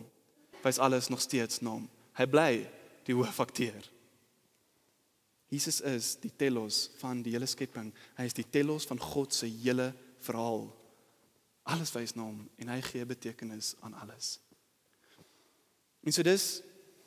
wys 0.65 0.79
alles 0.79 1.11
nog 1.11 1.23
steeds 1.23 1.61
na 1.63 1.75
hom. 1.77 1.87
Hy 2.19 2.27
bly 2.31 2.51
die 3.07 3.17
hoofakteur. 3.17 3.83
Jesus 5.51 5.81
is 5.83 6.15
die 6.23 6.31
telos 6.31 6.89
van 7.01 7.25
die 7.27 7.35
hele 7.35 7.49
skepping. 7.51 7.91
Hy 8.19 8.27
is 8.29 8.37
die 8.39 8.47
telos 8.47 8.87
van 8.87 9.01
God 9.03 9.35
se 9.35 9.51
hele 9.51 9.91
verhaal. 10.23 10.69
Alles 11.71 11.93
wys 11.95 12.17
na 12.17 12.27
hom 12.27 12.43
en 12.59 12.73
hy 12.73 12.81
gee 12.83 13.07
betekenis 13.07 13.75
aan 13.85 13.95
alles. 14.03 14.39
En 16.05 16.15
so 16.15 16.27
dis 16.27 16.49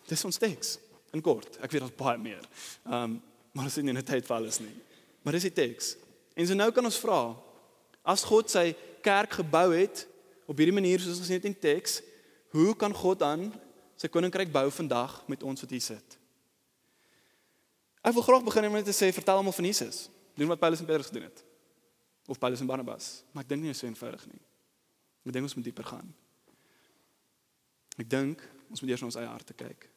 dis 0.08 0.26
ons 0.28 0.38
teks 0.38 0.78
in 1.16 1.24
kort. 1.24 1.58
Ek 1.64 1.72
weet 1.72 1.86
daar's 1.86 2.00
baie 2.00 2.20
meer. 2.22 2.44
Ehm 2.88 3.04
um, 3.04 3.22
maar 3.54 3.68
dit 3.70 3.78
is 3.78 3.84
nie 3.84 3.94
'n 3.94 4.04
tyd 4.04 4.26
vir 4.26 4.36
alles 4.36 4.60
nie. 4.60 4.74
Maar 5.22 5.34
dis 5.34 5.46
die 5.46 5.54
teks. 5.54 5.96
En 6.34 6.48
so 6.48 6.54
nou 6.54 6.72
kan 6.72 6.86
ons 6.86 6.98
vra 6.98 7.36
as 8.02 8.24
God 8.24 8.50
sy 8.50 8.76
kerk 9.02 9.32
gebou 9.40 9.72
het 9.76 10.08
op 10.46 10.58
hierdie 10.58 10.74
manier 10.74 11.00
soos 11.00 11.20
ons 11.20 11.30
net 11.30 11.46
in 11.46 11.56
teks, 11.60 12.02
hoe 12.50 12.76
kan 12.76 12.94
God 12.94 13.20
dan 13.20 13.54
sy 13.96 14.08
koninkryk 14.08 14.52
bou 14.52 14.72
vandag 14.72 15.22
met 15.28 15.44
ons 15.44 15.62
wat 15.62 15.70
hier 15.70 15.82
sit? 15.82 16.18
Ek 18.04 18.14
wil 18.14 18.26
graag 18.26 18.44
begin 18.44 18.72
met 18.72 18.86
te 18.86 18.92
sê 18.92 19.14
vertel 19.14 19.40
almal 19.40 19.56
van 19.56 19.66
Jesus. 19.66 20.10
Doen 20.36 20.48
wat 20.48 20.60
Paulus 20.60 20.80
en 20.80 20.86
Petrus 20.86 21.08
gedoen 21.08 21.30
het. 21.30 21.44
Of 22.28 22.40
Paulus 22.40 22.60
en 22.60 22.68
Barnabas, 22.68 23.24
maar 23.32 23.44
ek 23.44 23.50
dink 23.50 23.62
nie 23.62 23.72
is 23.72 23.80
so 23.80 23.88
eenvoudig 23.88 24.26
nie. 24.28 24.42
Ek 25.24 25.32
dink 25.32 25.48
ons 25.48 25.56
moet 25.56 25.68
dieper 25.68 25.88
gaan. 25.88 26.10
Ek 28.00 28.10
dink 28.10 28.42
ons 28.70 28.82
moet 28.82 28.92
eers 28.92 29.04
na 29.04 29.10
ons 29.12 29.20
eie 29.22 29.30
harte 29.30 29.56
kyk. 29.56 29.88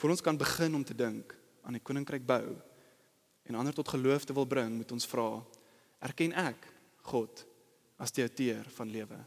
Voor 0.00 0.14
ons 0.14 0.22
kan 0.24 0.38
begin 0.38 0.74
om 0.74 0.84
te 0.86 0.96
dink 0.96 1.34
aan 1.64 1.76
die 1.76 1.82
koninkryk 1.82 2.24
bou 2.26 2.54
en 3.44 3.58
ander 3.60 3.74
tot 3.76 3.92
geloof 3.92 4.24
te 4.24 4.36
wil 4.36 4.46
bring, 4.48 4.72
moet 4.78 4.92
ons 4.94 5.06
vra: 5.08 5.28
Erken 6.04 6.32
ek 6.32 6.68
God 7.10 7.44
as 8.00 8.14
die 8.14 8.24
outeur 8.24 8.68
van 8.78 8.90
lewe? 8.90 9.18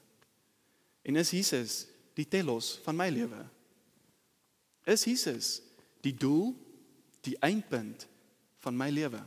En 1.08 1.20
is 1.22 1.32
Jesus 1.32 1.86
die 2.18 2.26
telos 2.28 2.76
van 2.84 2.98
my 2.98 3.08
lewe? 3.14 3.40
Is 4.88 5.06
Jesus 5.06 5.58
die 6.04 6.16
doel, 6.16 6.54
die 7.22 7.36
eindpunt 7.44 8.08
van 8.64 8.76
my 8.78 8.90
lewe? 8.92 9.22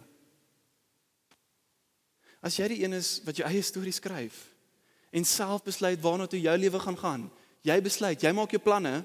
As 2.41 2.57
jy 2.57 2.71
die 2.73 2.81
een 2.85 2.97
is 2.97 3.19
wat 3.27 3.37
jou 3.37 3.47
eie 3.49 3.63
storie 3.65 3.93
skryf, 3.93 4.39
en 5.11 5.27
self 5.27 5.65
besluit 5.67 6.01
waarna 6.01 6.27
toe 6.31 6.41
jou 6.41 6.57
lewe 6.59 6.81
gaan 6.81 6.99
gaan. 6.99 7.25
Jy 7.67 7.77
besluit, 7.85 8.23
jy 8.23 8.33
maak 8.33 8.53
jou 8.55 8.63
planne 8.63 9.01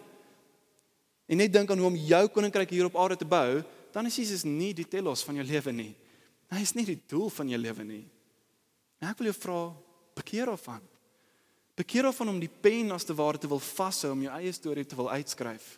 en 1.26 1.40
net 1.42 1.54
dink 1.54 1.72
aan 1.72 1.82
hoe 1.82 1.90
om 1.90 1.98
jou 1.98 2.24
koninkryk 2.30 2.70
hier 2.70 2.88
op 2.88 2.98
aarde 3.02 3.18
te 3.18 3.28
bou, 3.28 3.64
dan 3.96 4.06
is 4.06 4.18
Jesus 4.20 4.44
nie 4.46 4.74
die 4.78 4.86
telos 4.86 5.24
van 5.26 5.40
jou 5.40 5.46
lewe 5.48 5.74
nie. 5.74 5.94
Hy 6.54 6.62
is 6.62 6.76
nie 6.78 6.86
die 6.86 7.00
doel 7.10 7.32
van 7.34 7.50
jou 7.50 7.60
lewe 7.60 7.86
nie. 7.88 8.04
En 9.02 9.10
ek 9.10 9.20
wil 9.20 9.32
jou 9.32 9.38
vra, 9.40 9.62
bekeer 10.16 10.52
of 10.52 10.62
van. 10.68 10.84
Bekeer 11.76 12.08
of 12.08 12.20
van 12.20 12.32
om 12.32 12.40
die 12.40 12.52
pen 12.52 12.94
as 12.96 13.08
te 13.08 13.16
ware 13.18 13.42
te 13.42 13.50
wil 13.52 13.60
vashou 13.60 14.14
om 14.14 14.22
jou 14.24 14.36
eie 14.38 14.54
storie 14.56 14.86
te 14.88 14.96
wil 15.00 15.10
uitskryf. 15.12 15.76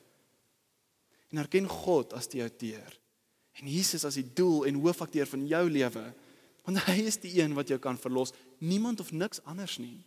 En 1.32 1.42
erken 1.42 1.68
God 1.72 2.14
as 2.18 2.30
die 2.32 2.44
outeur 2.44 3.00
en 3.58 3.70
Jesus 3.72 4.06
as 4.06 4.18
die 4.20 4.28
doel 4.38 4.68
en 4.70 4.78
hoofakteur 4.84 5.26
van 5.30 5.46
jou 5.50 5.64
lewe. 5.70 6.04
Want 6.68 6.84
hy 6.86 7.00
is 7.10 7.18
die 7.24 7.34
een 7.40 7.56
wat 7.58 7.72
jou 7.72 7.80
kan 7.82 7.98
verlos, 7.98 8.34
niemand 8.62 9.02
of 9.02 9.10
niks 9.16 9.42
anders 9.50 9.80
nie. 9.82 10.04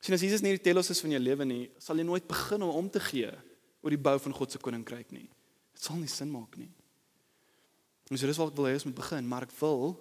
Sien 0.00 0.16
as 0.16 0.24
Jesus 0.24 0.40
nie 0.40 0.56
die 0.56 0.64
telos 0.64 0.88
is 0.92 1.00
van 1.04 1.12
jou 1.12 1.20
lewe 1.20 1.44
nie, 1.44 1.64
sal 1.78 1.98
jy 2.00 2.06
nooit 2.08 2.28
begin 2.28 2.64
om 2.64 2.72
om 2.72 2.88
te 2.92 3.02
gee 3.10 3.30
oor 3.80 3.92
die 3.92 4.00
bou 4.00 4.16
van 4.24 4.36
God 4.36 4.52
se 4.52 4.60
koninkryk 4.60 5.12
nie. 5.12 5.28
Dit 5.76 5.84
sal 5.84 6.00
nie 6.00 6.08
sin 6.08 6.30
maak 6.32 6.56
nie. 6.60 6.70
En 8.10 8.18
so 8.18 8.26
dis 8.26 8.40
wat 8.40 8.50
ek 8.50 8.58
wil 8.58 8.66
hê 8.66 8.74
ons 8.74 8.86
moet 8.88 8.96
begin, 8.96 9.26
maar 9.28 9.46
ek 9.46 9.54
wil 9.60 9.94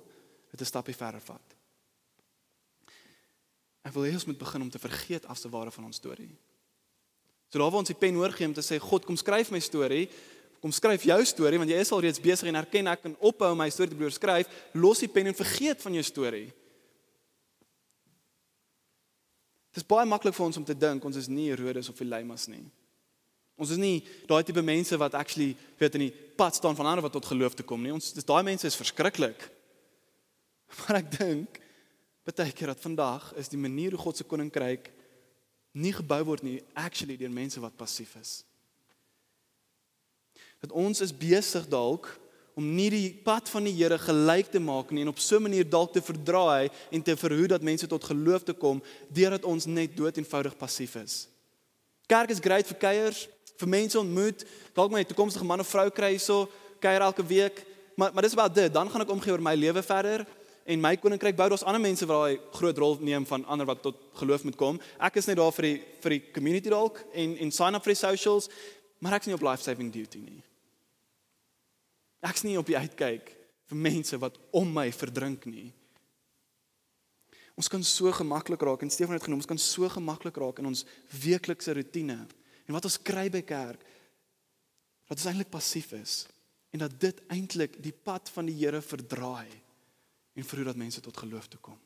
dit 0.51 0.61
'n 0.61 0.65
stapie 0.65 0.95
verder 0.95 1.21
vat. 1.21 1.55
Ek 3.85 3.93
wil 3.93 4.03
hê 4.03 4.13
ons 4.13 4.25
moet 4.25 4.37
begin 4.37 4.61
om 4.61 4.69
te 4.69 4.79
vergeet 4.79 5.25
as 5.25 5.41
te 5.41 5.49
ware 5.49 5.71
van 5.71 5.85
ons 5.85 5.95
storie. 5.95 6.35
So 7.49 7.59
daar 7.59 7.71
waar 7.71 7.81
ons 7.81 7.87
die 7.89 7.97
pen 7.97 8.15
hoor 8.15 8.31
gee 8.31 8.47
om 8.47 8.53
te 8.53 8.61
sê 8.61 8.79
God, 8.79 9.05
kom 9.05 9.17
skryf 9.17 9.51
my 9.51 9.59
storie, 9.59 10.09
kom 10.61 10.71
skryf 10.71 11.03
jou 11.03 11.25
storie 11.25 11.57
want 11.57 11.69
jy 11.69 11.79
is 11.79 11.91
al 11.91 12.01
reeds 12.01 12.21
besig 12.21 12.47
en 12.47 12.55
erken 12.55 12.87
ek 12.87 13.01
kan 13.01 13.15
ophou 13.19 13.55
my 13.55 13.69
storie 13.69 13.89
te 13.89 13.95
probeer 13.95 14.11
skryf, 14.11 14.47
los 14.73 14.99
die 14.99 15.07
pen 15.07 15.27
en 15.27 15.33
vergeet 15.33 15.81
van 15.81 15.93
jou 15.93 16.03
storie. 16.03 16.51
Dit 19.79 19.85
is 19.85 19.95
baie 19.95 20.03
maklik 20.03 20.35
vir 20.35 20.43
ons 20.43 20.57
om 20.59 20.63
te 20.67 20.75
dink 20.75 21.05
ons 21.07 21.15
is 21.15 21.29
nie 21.31 21.45
Herodes 21.47 21.87
of 21.87 21.99
Elimas 22.03 22.49
nie. 22.51 22.65
Ons 23.55 23.69
is 23.71 23.79
nie 23.79 24.01
daai 24.27 24.43
tipe 24.43 24.59
mense 24.59 24.97
wat 24.99 25.15
actually 25.15 25.53
weet 25.79 25.95
in 25.95 26.03
die 26.09 26.15
pad 26.35 26.57
staan 26.57 26.75
van 26.75 26.89
ander 26.89 27.05
wat 27.05 27.15
tot 27.15 27.29
geloof 27.31 27.55
te 27.55 27.63
kom 27.63 27.79
nie. 27.79 27.93
Ons 27.95 28.11
dis 28.11 28.27
daai 28.27 28.43
mense 28.43 28.67
is 28.67 28.75
verskriklik. 28.75 29.39
Maar 30.83 30.99
ek 30.99 31.13
dink 31.15 31.61
baie 32.27 32.51
keer 32.51 32.73
dat 32.73 32.83
vandag 32.83 33.31
is 33.39 33.47
die 33.47 33.61
manier 33.61 33.95
hoe 33.95 34.03
God 34.03 34.19
se 34.19 34.27
koninkryk 34.27 34.91
nie 35.79 35.95
gebou 35.95 36.19
word 36.27 36.43
nie 36.43 36.59
actually 36.75 37.15
deur 37.15 37.31
mense 37.31 37.63
wat 37.63 37.79
passief 37.79 38.17
is. 38.19 38.33
Dat 40.59 40.75
ons 40.75 40.99
is 41.07 41.15
besig 41.15 41.71
dalk 41.71 42.11
om 42.59 42.67
nie 42.75 42.89
die 42.91 43.09
pad 43.23 43.47
van 43.53 43.63
die 43.63 43.73
Here 43.77 43.97
gelyk 44.01 44.51
te 44.51 44.59
maak 44.59 44.91
nie 44.91 45.05
en 45.05 45.13
op 45.13 45.19
so 45.23 45.37
'n 45.37 45.47
manier 45.47 45.63
dalk 45.63 45.93
te 45.93 46.01
verdraai 46.01 46.69
en 46.91 47.01
te 47.01 47.15
verhoed 47.15 47.49
dat 47.49 47.61
mense 47.63 47.87
tot 47.87 48.03
geloof 48.03 48.43
te 48.43 48.53
kom 48.53 48.81
deurdat 49.07 49.45
ons 49.45 49.65
net 49.65 49.95
dood 49.95 50.17
eenvoudig 50.17 50.57
passief 50.57 50.95
is. 50.95 51.27
Kerk 52.07 52.29
is 52.29 52.39
great 52.39 52.67
vir 52.67 52.77
kuiers, 52.77 53.27
vir 53.57 53.67
mense 53.67 53.99
ontmoet, 53.99 54.45
dalk 54.73 54.91
my 54.91 55.03
toekomstige 55.03 55.45
man 55.45 55.59
of 55.59 55.67
vrou 55.67 55.89
kry 55.89 56.09
hierso, 56.09 56.49
kuier 56.79 57.01
elke 57.01 57.23
week, 57.23 57.65
maar 57.95 58.13
maar 58.13 58.23
dis 58.23 58.33
about 58.33 58.55
dit, 58.55 58.73
dan 58.73 58.89
gaan 58.89 59.01
ek 59.01 59.11
omgee 59.11 59.31
oor 59.31 59.41
my 59.41 59.55
lewe 59.55 59.83
verder 59.83 60.25
en 60.65 60.81
my 60.81 60.95
koninkryk 60.97 61.35
bou 61.35 61.49
daar's 61.49 61.63
ander 61.63 61.81
mense 61.81 62.05
wat 62.05 62.17
daai 62.17 62.39
groot 62.51 62.77
rol 62.77 62.97
neem 62.99 63.25
van 63.25 63.45
ander 63.45 63.65
wat 63.65 63.81
tot 63.81 63.95
geloof 64.13 64.43
moet 64.43 64.55
kom. 64.55 64.79
Ek 64.99 65.15
is 65.15 65.25
net 65.25 65.37
daar 65.37 65.51
vir 65.51 65.67
die 65.69 65.77
vir 66.01 66.09
die 66.09 66.21
community 66.33 66.69
dalk 66.69 67.01
en 67.13 67.37
en 67.37 67.51
sign 67.51 67.75
up 67.75 67.83
vir 67.83 67.93
die 67.93 68.03
socials, 68.03 68.49
maar 68.99 69.13
ek's 69.13 69.27
nie 69.27 69.35
op 69.35 69.45
life 69.45 69.63
saving 69.63 69.91
duty 69.91 70.19
nie. 70.19 70.43
Ek's 72.25 72.43
nie 72.43 72.57
op 72.59 72.67
die 72.67 72.77
uitkyk 72.77 73.31
vir 73.69 73.77
mense 73.77 74.17
wat 74.19 74.39
om 74.55 74.71
my 74.73 74.89
verdrink 74.91 75.45
nie. 75.45 75.69
Ons 77.59 77.67
kan 77.71 77.83
so 77.83 78.11
gemaklik 78.15 78.61
raak 78.63 78.83
en 78.83 78.91
Stefan 78.91 79.17
het 79.17 79.25
genoem, 79.25 79.41
ons 79.43 79.49
kan 79.49 79.59
so 79.59 79.87
gemaklik 79.91 80.37
raak 80.39 80.61
in 80.61 80.69
ons 80.69 80.85
weeklikse 81.11 81.73
rotine. 81.75 82.17
En 82.67 82.75
wat 82.75 82.87
ons 82.87 82.99
kry 83.03 83.27
by 83.33 83.41
kerk, 83.43 83.83
wat 85.09 85.17
ons 85.17 85.27
eintlik 85.27 85.51
passief 85.51 85.91
is 85.97 86.21
en 86.71 86.83
dat 86.83 86.93
dit 87.01 87.19
eintlik 87.33 87.79
die 87.81 87.93
pad 87.93 88.29
van 88.29 88.47
die 88.47 88.55
Here 88.59 88.79
verdraai 88.85 89.49
en 90.37 90.45
vir 90.45 90.61
hoe 90.61 90.67
dat 90.69 90.79
mense 90.79 91.01
tot 91.03 91.17
geloof 91.17 91.49
toe 91.49 91.59
kom. 91.65 91.79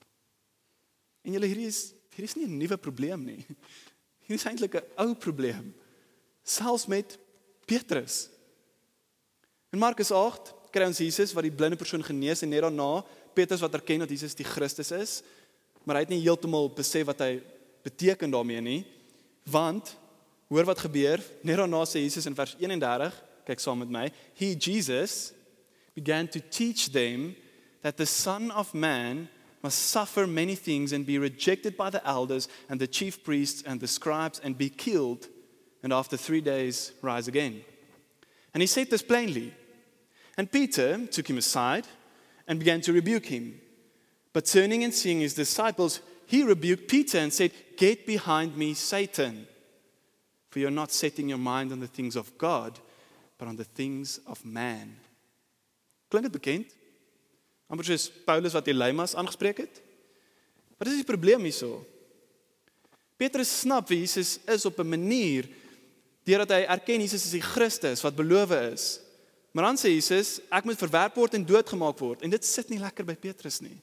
En 1.23 1.33
julle 1.33 1.47
hierdie 1.47 1.69
is 1.71 1.93
hierdie 2.13 2.29
is 2.29 2.35
nie 2.37 2.45
'n 2.45 2.57
nuwe 2.59 2.77
probleem 2.77 3.23
nie. 3.25 3.41
Hierdie 4.27 4.37
is 4.39 4.45
eintlik 4.45 4.75
'n 4.75 4.85
ou 5.01 5.15
probleem. 5.15 5.73
Selfs 6.43 6.85
met 6.85 7.17
Petrus. 7.65 8.29
In 9.73 9.79
Markus 9.81 10.11
8 10.13 10.51
kry 10.69 10.85
ons 10.85 10.99
Jesus 11.01 11.31
wat 11.33 11.47
die 11.47 11.53
blinde 11.53 11.77
persoon 11.79 12.03
genees 12.05 12.43
en 12.45 12.51
net 12.53 12.61
daarna 12.61 13.01
Petrus 13.33 13.61
wat 13.63 13.73
erken 13.73 14.03
dat 14.03 14.11
Jesus 14.13 14.35
die 14.37 14.45
Christus 14.45 14.91
is, 14.93 15.13
maar 15.81 15.97
hy 15.97 16.03
het 16.05 16.11
nie 16.13 16.21
heeltemal 16.21 16.69
besef 16.77 17.07
wat 17.09 17.23
hy 17.25 17.39
beteken 17.81 18.29
daarmee 18.29 18.61
nie. 18.61 18.81
Want 19.49 19.95
hoor 20.53 20.67
wat 20.69 20.83
gebeur, 20.85 21.23
net 21.41 21.57
daarna 21.57 21.79
sê 21.89 22.03
Jesus 22.03 22.29
in 22.29 22.37
vers 22.37 22.53
31, 22.61 23.17
kyk 23.49 23.63
saam 23.63 23.81
met 23.81 23.89
my, 23.89 24.03
he 24.37 24.51
Jesus 24.53 25.33
began 25.97 26.29
to 26.29 26.37
teach 26.53 26.91
them 26.93 27.33
that 27.81 27.97
the 27.97 28.05
son 28.05 28.51
of 28.53 28.75
man 28.77 29.25
must 29.65 29.89
suffer 29.89 30.27
many 30.29 30.53
things 30.53 30.93
and 30.93 31.09
be 31.09 31.17
rejected 31.17 31.73
by 31.75 31.89
the 31.89 32.03
elders 32.05 32.47
and 32.69 32.79
the 32.79 32.87
chief 32.87 33.23
priests 33.25 33.65
and 33.65 33.81
the 33.81 33.89
scribes 33.89 34.39
and 34.43 34.55
be 34.55 34.69
killed 34.69 35.25
and 35.81 35.91
after 35.91 36.15
3 36.15 36.41
days 36.41 36.93
rise 37.01 37.27
again. 37.27 37.65
And 38.53 38.61
he 38.61 38.67
said 38.67 38.91
this 38.91 39.01
plainly. 39.01 39.51
And 40.37 40.51
Peter 40.51 41.05
took 41.07 41.29
him 41.29 41.37
aside 41.37 41.85
and 42.47 42.59
began 42.59 42.81
to 42.81 42.93
rebuke 42.93 43.25
him. 43.25 43.59
But 44.33 44.45
turning 44.45 44.83
and 44.83 44.93
seeing 44.93 45.21
his 45.21 45.33
disciples, 45.35 46.01
he 46.25 46.43
rebuked 46.43 46.87
Peter 46.87 47.19
and 47.19 47.31
said, 47.31 47.51
Get 47.77 48.05
behind 48.05 48.57
me, 48.57 48.73
Satan. 48.73 49.47
For 50.49 50.59
you're 50.59 50.71
not 50.71 50.91
setting 50.91 51.29
your 51.29 51.37
mind 51.37 51.71
on 51.71 51.79
the 51.79 51.87
things 51.87 52.15
of 52.15 52.37
God, 52.37 52.79
but 53.37 53.47
on 53.47 53.55
the 53.55 53.63
things 53.63 54.19
of 54.27 54.43
man. 54.45 54.95
Klink 56.09 56.25
dit 56.29 56.33
bekend? 56.33 56.65
Amper 57.69 57.87
soos 57.87 58.11
Paulus 58.25 58.53
wat 58.53 58.67
Elimas 58.69 59.15
aangespreek 59.17 59.63
het. 59.63 59.81
Wat 60.77 60.87
is 60.91 60.99
die 61.01 61.07
probleem 61.07 61.41
hierso? 61.47 61.79
Petrus 63.17 63.49
snap 63.63 63.87
wie 63.89 64.03
Jesus 64.03 64.37
is 64.45 64.65
op 64.65 64.77
'n 64.79 64.89
manier 64.89 65.49
deurdat 66.23 66.53
hy 66.53 66.61
erken 66.69 67.01
Jesus 67.01 67.25
is 67.25 67.33
die 67.33 67.41
Christus 67.41 68.01
wat 68.01 68.15
beloof 68.15 68.51
is. 68.51 68.99
Maar 69.53 69.69
dan 69.69 69.77
sê 69.77 69.93
Jesus, 69.93 70.39
ek 70.49 70.65
moet 70.65 70.79
verwerp 70.81 71.17
word 71.21 71.35
en 71.37 71.45
doodgemaak 71.45 71.99
word. 72.01 72.23
En 72.25 72.31
dit 72.33 72.45
sit 72.45 72.71
nie 72.73 72.81
lekker 72.81 73.05
by 73.05 73.13
Petrus 73.21 73.59
nie. 73.61 73.77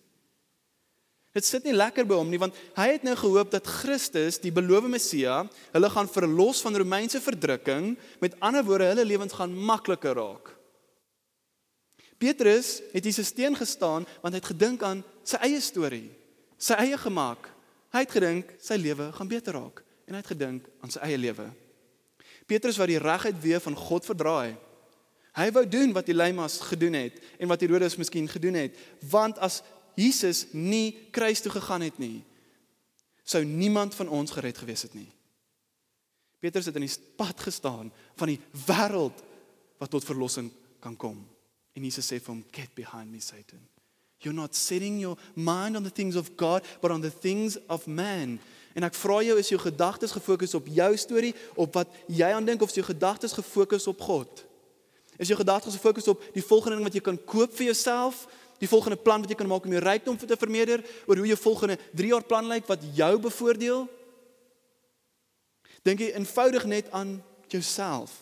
Dit 1.31 1.47
sit 1.47 1.63
nie 1.63 1.75
lekker 1.77 2.03
by 2.11 2.17
hom 2.19 2.31
nie 2.31 2.41
want 2.43 2.57
hy 2.75 2.89
het 2.97 3.05
nou 3.07 3.15
gehoop 3.15 3.53
dat 3.53 3.69
Christus, 3.71 4.41
die 4.43 4.51
beloofde 4.51 4.91
Messia, 4.91 5.45
hulle 5.71 5.91
gaan 5.95 6.11
verlos 6.11 6.63
van 6.65 6.75
Romeinse 6.75 7.21
verdrukking, 7.23 7.93
met 8.19 8.35
ander 8.43 8.67
woorde, 8.67 8.89
hulle 8.91 9.07
lewens 9.07 9.37
gaan 9.39 9.55
makliker 9.55 10.19
raak. 10.19 10.51
Petrus 12.21 12.81
het 12.91 13.07
Jesus 13.07 13.31
teen 13.33 13.55
gestaan 13.57 14.09
want 14.25 14.35
hy 14.35 14.41
het 14.41 14.51
gedink 14.51 14.83
aan 14.85 15.05
sy 15.23 15.39
eie 15.47 15.61
storie, 15.63 16.09
sy 16.59 16.75
eie 16.83 16.99
gemaak. 16.99 17.47
Hy 17.95 18.03
het 18.03 18.17
gedink 18.19 18.51
sy 18.63 18.75
lewe 18.83 19.13
gaan 19.15 19.31
beter 19.31 19.55
raak 19.55 19.85
en 20.11 20.19
hy 20.19 20.25
het 20.25 20.33
gedink 20.35 20.67
aan 20.83 20.91
sy 20.91 21.01
eie 21.07 21.23
lewe. 21.23 21.47
Petrus 22.51 22.79
wat 22.83 22.91
die 22.91 22.99
regheid 22.99 23.39
weer 23.39 23.63
van 23.63 23.79
God 23.79 24.11
verdraai 24.11 24.59
Hy 25.41 25.49
wou 25.55 25.65
doen 25.69 25.95
wat 25.97 26.09
Elimas 26.11 26.59
gedoen 26.69 26.99
het 26.99 27.17
en 27.41 27.49
wat 27.49 27.63
Herodes 27.65 27.97
miskien 27.97 28.29
gedoen 28.29 28.59
het, 28.61 28.77
want 29.09 29.39
as 29.41 29.63
Jesus 29.97 30.47
nie 30.53 30.93
kruis 31.15 31.41
toe 31.41 31.53
gegaan 31.55 31.85
het 31.87 31.97
nie, 32.01 32.21
sou 33.25 33.43
niemand 33.45 33.95
van 33.97 34.11
ons 34.13 34.35
gered 34.35 34.59
gewees 34.59 34.85
het 34.85 34.95
nie. 34.99 35.09
Petrus 36.41 36.69
het 36.69 36.77
in 36.77 36.87
die 36.87 36.99
pad 37.17 37.41
gestaan 37.41 37.91
van 38.21 38.33
die 38.33 38.41
wêreld 38.67 39.25
wat 39.81 39.93
tot 39.93 40.05
verlossing 40.05 40.51
kan 40.81 40.97
kom. 40.97 41.19
En 41.77 41.85
Jesus 41.85 42.09
sê 42.09 42.19
vir 42.19 42.35
hom, 42.35 42.45
"Get 42.51 42.75
behind 42.75 43.11
me, 43.11 43.21
Satan. 43.21 43.61
You're 44.19 44.37
not 44.37 44.57
setting 44.57 45.01
your 45.01 45.19
mind 45.35 45.77
on 45.77 45.83
the 45.83 45.93
things 45.93 46.17
of 46.17 46.31
God, 46.37 46.65
but 46.81 46.91
on 46.91 47.01
the 47.01 47.19
things 47.19 47.57
of 47.69 47.87
man." 47.87 48.41
En 48.75 48.83
ek 48.83 48.95
vra 48.95 49.23
jou, 49.23 49.39
is 49.39 49.49
jou 49.49 49.61
gedagtes 49.61 50.11
gefokus 50.11 50.55
op 50.55 50.67
jou 50.67 50.97
storie, 50.97 51.35
op 51.55 51.75
wat 51.75 51.89
jy 52.07 52.33
aan 52.33 52.45
dink 52.45 52.63
of 52.63 52.69
is 52.69 52.75
jou 52.75 52.87
gedagtes 52.87 53.33
gefokus 53.33 53.87
op 53.87 54.01
God? 54.01 54.50
Is 55.21 55.29
jou 55.29 55.37
gedagtes 55.37 55.77
gefokus 55.77 56.09
op 56.09 56.23
die 56.33 56.45
volgende 56.45 56.79
ding 56.79 56.87
wat 56.87 56.95
jy 56.97 57.03
kan 57.05 57.19
koop 57.29 57.53
vir 57.53 57.69
jouself? 57.69 58.25
Die 58.61 58.69
volgende 58.69 58.97
plan 58.97 59.21
wat 59.21 59.29
jy 59.29 59.37
kan 59.37 59.49
maak 59.49 59.67
om 59.69 59.75
jou 59.75 59.83
rykdom 59.85 60.17
te 60.17 60.37
vermeerder, 60.37 60.81
oor 61.09 61.21
hoe 61.21 61.29
jou 61.29 61.37
volgende 61.41 61.77
3 61.97 62.13
jaar 62.15 62.25
plan 62.25 62.49
lyk 62.49 62.69
wat 62.69 62.85
jou 62.97 63.11
bevoordeel? 63.27 63.85
Dink 65.85 66.01
jy 66.01 66.11
eenvoudig 66.17 66.65
net 66.69 66.89
aan 66.97 67.19
jouself? 67.53 68.15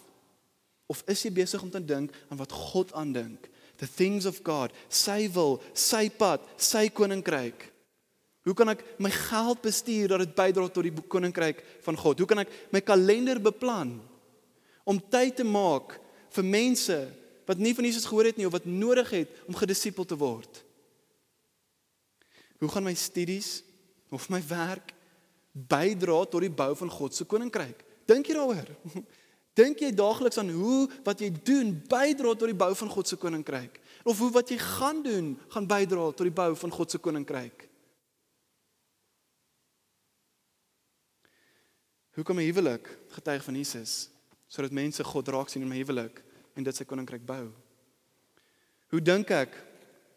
Of 0.91 1.05
is 1.11 1.23
jy 1.23 1.31
besig 1.39 1.63
om 1.63 1.71
te 1.71 1.83
dink 1.83 2.15
aan 2.31 2.41
wat 2.41 2.55
God 2.55 2.95
aandink? 2.99 3.47
The 3.79 3.87
things 3.87 4.27
of 4.27 4.41
God, 4.43 4.75
sy 4.91 5.29
wil, 5.35 5.61
sy 5.75 6.09
pad, 6.11 6.43
sy 6.59 6.89
koninkryk. 6.91 7.69
Hoe 8.47 8.57
kan 8.59 8.73
ek 8.73 8.83
my 8.99 9.11
geld 9.13 9.63
bestuur 9.63 10.15
dat 10.15 10.25
dit 10.25 10.35
bydra 10.35 10.67
tot 10.67 10.87
die 10.87 11.07
koninkryk 11.15 11.63
van 11.85 11.99
God? 12.01 12.23
Hoe 12.23 12.31
kan 12.31 12.43
ek 12.43 12.55
my 12.75 12.83
kalender 12.83 13.39
beplan 13.43 13.99
om 14.89 14.99
tyd 15.13 15.37
te 15.39 15.47
maak 15.47 15.99
vir 16.39 16.47
mense 16.47 16.97
wat 17.49 17.61
nie 17.61 17.75
van 17.75 17.87
Jesus 17.89 18.07
gehoor 18.09 18.29
het 18.29 18.39
nie 18.39 18.47
of 18.47 18.55
wat 18.55 18.67
nodig 18.69 19.11
het 19.15 19.45
om 19.49 19.57
gedisipel 19.57 20.07
te 20.09 20.19
word. 20.19 20.63
Hoe 22.59 22.71
gaan 22.73 22.87
my 22.87 22.95
studies 22.99 23.63
of 24.11 24.29
my 24.33 24.41
werk 24.49 24.93
bydra 25.53 26.25
tot 26.27 26.45
die 26.45 26.53
bou 26.53 26.75
van 26.77 26.91
God 26.91 27.15
se 27.15 27.27
koninkryk? 27.29 27.85
Dink 28.09 28.29
jy 28.29 28.37
daaroor? 28.37 28.69
Dink 29.59 29.81
jy 29.83 29.91
daagliks 29.95 30.39
aan 30.39 30.53
hoe 30.55 30.87
wat 31.07 31.23
jy 31.23 31.33
doen 31.33 31.73
bydra 31.91 32.35
tot 32.35 32.51
die 32.51 32.59
bou 32.59 32.71
van 32.79 32.93
God 32.93 33.11
se 33.11 33.19
koninkryk? 33.19 33.81
Of 34.07 34.21
hoe 34.23 34.31
wat 34.35 34.53
jy 34.53 34.59
gaan 34.63 35.03
doen 35.03 35.33
gaan 35.55 35.67
bydra 35.67 36.11
tot 36.13 36.29
die 36.29 36.35
bou 36.35 36.53
van 36.59 36.75
God 36.75 36.95
se 36.95 37.01
koninkryk? 37.03 37.65
Hoe 42.19 42.25
kom 42.27 42.39
'n 42.39 42.51
huwelik 42.51 42.87
getuig 43.15 43.45
van 43.45 43.55
Jesus? 43.55 44.11
sodat 44.49 44.73
mense 44.73 45.05
God 45.05 45.29
raak 45.29 45.53
sien 45.53 45.63
in 45.63 45.69
my 45.71 45.79
huwelik 45.81 46.23
en 46.59 46.67
dit 46.67 46.75
sy 46.75 46.87
koninkryk 46.89 47.23
bou. 47.27 47.47
Hoe 48.91 49.01
dink 49.05 49.31
ek 49.31 49.55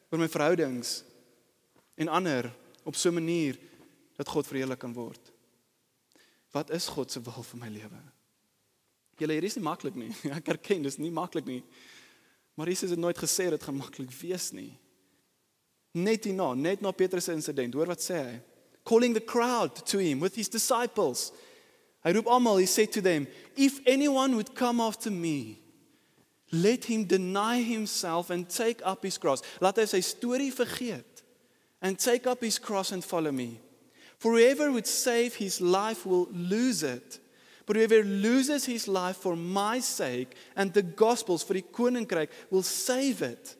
oor 0.09 0.21
my 0.21 0.29
verhoudings 0.31 1.01
en 2.01 2.09
ander 2.09 2.49
op 2.87 2.97
so 2.97 3.09
'n 3.09 3.19
manier 3.21 3.59
dat 4.17 4.27
God 4.27 4.47
verheerlik 4.47 4.79
kan 4.79 4.93
word? 4.93 5.21
Wat 6.51 6.69
is 6.69 6.87
God 6.87 7.11
se 7.11 7.21
wil 7.21 7.43
vir 7.43 7.59
my 7.59 7.69
lewe? 7.69 8.01
Julle 9.17 9.33
hier 9.33 9.43
is 9.43 9.55
nie 9.55 9.63
maklik 9.63 9.95
nie. 9.95 10.11
Ek 10.37 10.47
erken 10.47 10.83
dis 10.83 10.97
nie 10.97 11.11
maklik 11.11 11.45
nie. 11.45 11.63
Maar 12.55 12.67
Jesus 12.67 12.89
het 12.89 12.99
nooit 12.99 13.17
gesê 13.17 13.49
dit 13.49 13.63
gaan 13.63 13.77
maklik 13.77 14.11
wees 14.11 14.51
nie. 14.51 14.77
Net 15.93 16.25
hierna, 16.25 16.53
net 16.53 16.81
na 16.81 16.91
Petrus 16.91 17.23
se 17.25 17.33
insident, 17.33 17.73
hoor 17.73 17.87
wat 17.87 18.01
sê 18.01 18.17
hy? 18.17 18.41
Calling 18.83 19.13
the 19.13 19.21
crowd 19.21 19.85
to 19.85 19.99
him 19.99 20.19
with 20.19 20.35
his 20.35 20.49
disciples. 20.49 21.31
Hy 22.01 22.15
roep 22.15 22.25
almal, 22.25 22.57
he 22.57 22.65
said 22.65 22.91
to 22.91 23.01
them, 23.01 23.27
if 23.55 23.79
anyone 23.85 24.35
would 24.35 24.55
come 24.55 24.81
after 24.81 25.11
me, 25.11 25.60
let 26.51 26.85
him 26.85 27.05
deny 27.05 27.61
himself 27.61 28.29
and 28.29 28.47
take 28.49 28.81
up 28.83 29.03
his 29.03 29.17
cross. 29.17 29.41
Laat 29.61 29.77
hy 29.77 29.85
sy 29.85 30.01
storie 30.01 30.51
vergeet 30.51 31.23
and 31.81 31.97
take 31.97 32.27
up 32.27 32.41
his 32.41 32.59
cross 32.59 32.91
and 32.91 33.03
follow 33.03 33.31
me. 33.31 33.59
For 34.17 34.33
whoever 34.33 34.71
would 34.71 34.87
save 34.87 35.35
his 35.35 35.61
life 35.61 36.05
will 36.05 36.27
lose 36.31 36.83
it. 36.83 37.19
But 37.65 37.75
whoever 37.75 38.03
loses 38.03 38.65
his 38.65 38.87
life 38.87 39.17
for 39.17 39.35
my 39.35 39.79
sake 39.79 40.35
and 40.55 40.73
the 40.73 40.81
gospel's 40.81 41.43
for 41.43 41.53
die 41.53 41.63
koninkryk 41.63 42.29
will 42.49 42.63
save 42.63 43.21
it. 43.21 43.55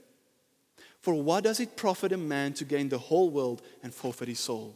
For 1.01 1.15
what 1.15 1.45
does 1.45 1.59
it 1.59 1.75
profit 1.75 2.11
a 2.11 2.17
man 2.17 2.53
to 2.53 2.65
gain 2.65 2.89
the 2.89 2.97
whole 2.97 3.29
world 3.29 3.61
and 3.81 3.93
forfeit 3.93 4.27
his 4.27 4.39
soul? 4.39 4.75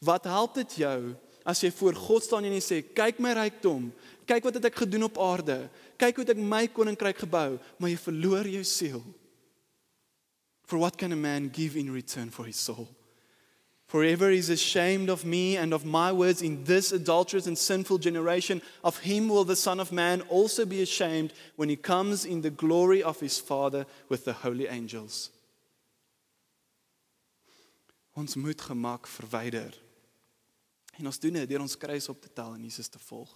Wat 0.00 0.24
help 0.24 0.54
dit 0.54 0.76
jou 0.84 1.16
as 1.48 1.62
jy 1.64 1.70
voor 1.72 1.96
God 1.96 2.26
staan 2.26 2.44
en 2.44 2.56
jy 2.58 2.64
sê 2.64 2.78
kyk 2.92 3.22
my 3.24 3.32
rykdom, 3.38 3.88
Kyk 4.28 4.44
wat 4.44 4.58
het 4.58 4.68
ek 4.68 4.82
gedoen 4.84 5.06
op 5.08 5.16
aarde. 5.18 5.56
Kyk 5.96 6.20
hoe 6.20 6.28
ek 6.28 6.40
my 6.40 6.66
koninkryk 6.68 7.24
gebou, 7.24 7.56
maar 7.80 7.90
jy 7.90 7.96
verloor 8.00 8.48
jou 8.50 8.64
siel. 8.66 9.02
For 10.68 10.76
what 10.78 10.98
can 11.00 11.12
a 11.12 11.16
man 11.16 11.48
give 11.48 11.78
in 11.80 11.90
return 11.90 12.28
for 12.30 12.44
his 12.44 12.60
soul? 12.60 12.88
Forever 13.88 14.30
is 14.30 14.50
ashamed 14.50 15.08
of 15.08 15.24
me 15.24 15.56
and 15.56 15.72
of 15.72 15.86
my 15.86 16.12
words 16.12 16.42
in 16.42 16.62
this 16.64 16.92
adulterous 16.92 17.46
and 17.46 17.56
sinful 17.56 17.96
generation. 17.96 18.60
Of 18.84 18.98
him 18.98 19.30
will 19.30 19.44
the 19.44 19.56
Son 19.56 19.80
of 19.80 19.92
Man 19.92 20.20
also 20.28 20.66
be 20.66 20.82
ashamed 20.82 21.32
when 21.56 21.70
he 21.70 21.76
comes 21.76 22.26
in 22.26 22.42
the 22.42 22.50
glory 22.50 23.02
of 23.02 23.18
his 23.20 23.38
Father 23.38 23.86
with 24.10 24.26
the 24.26 24.34
holy 24.44 24.68
angels. 24.68 25.30
Ons 28.12 28.36
moet 28.36 28.60
gemak 28.60 29.06
verwyder. 29.06 29.87
En 30.98 31.06
ons 31.06 31.20
doen 31.22 31.32
dit 31.38 31.48
deur 31.48 31.62
ons 31.62 31.76
kruis 31.78 32.08
op 32.10 32.20
te 32.20 32.30
tel 32.32 32.54
en 32.54 32.62
Jesus 32.62 32.88
te 32.90 32.98
volg. 32.98 33.30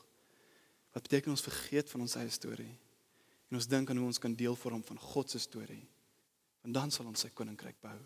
Wat 0.92 1.04
beteken 1.06 1.30
ons 1.30 1.44
vergeet 1.44 1.90
van 1.90 2.04
ons 2.04 2.16
eie 2.18 2.30
storie 2.30 2.72
en 3.52 3.58
ons 3.58 3.68
dink 3.68 3.90
aan 3.90 3.98
hoe 4.00 4.08
ons 4.08 4.20
kan 4.20 4.32
deel 4.32 4.56
vorm 4.56 4.80
van 4.84 4.98
God 4.98 5.30
se 5.30 5.38
storie. 5.38 5.82
Want 6.64 6.74
dan 6.74 6.92
sal 6.94 7.08
ons 7.10 7.20
sy 7.20 7.28
koninkryk 7.36 7.76
bou. 7.84 7.98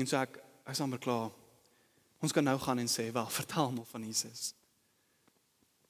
En 0.00 0.08
so 0.08 0.18
ek 0.18 0.40
ek 0.64 0.74
is 0.74 0.82
amper 0.82 1.00
klaar. 1.02 1.30
Ons 2.20 2.34
kan 2.36 2.44
nou 2.44 2.56
gaan 2.60 2.78
en 2.78 2.90
sê, 2.90 3.10
"Wel, 3.12 3.30
vertel 3.40 3.72
maar 3.72 3.86
van 3.86 4.04
Jesus." 4.04 4.54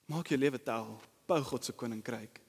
Maak 0.06 0.28
jou 0.28 0.38
lewe 0.38 0.58
tel, 0.58 1.00
bou 1.26 1.42
God 1.42 1.64
se 1.64 1.72
koninkryk. 1.72 2.40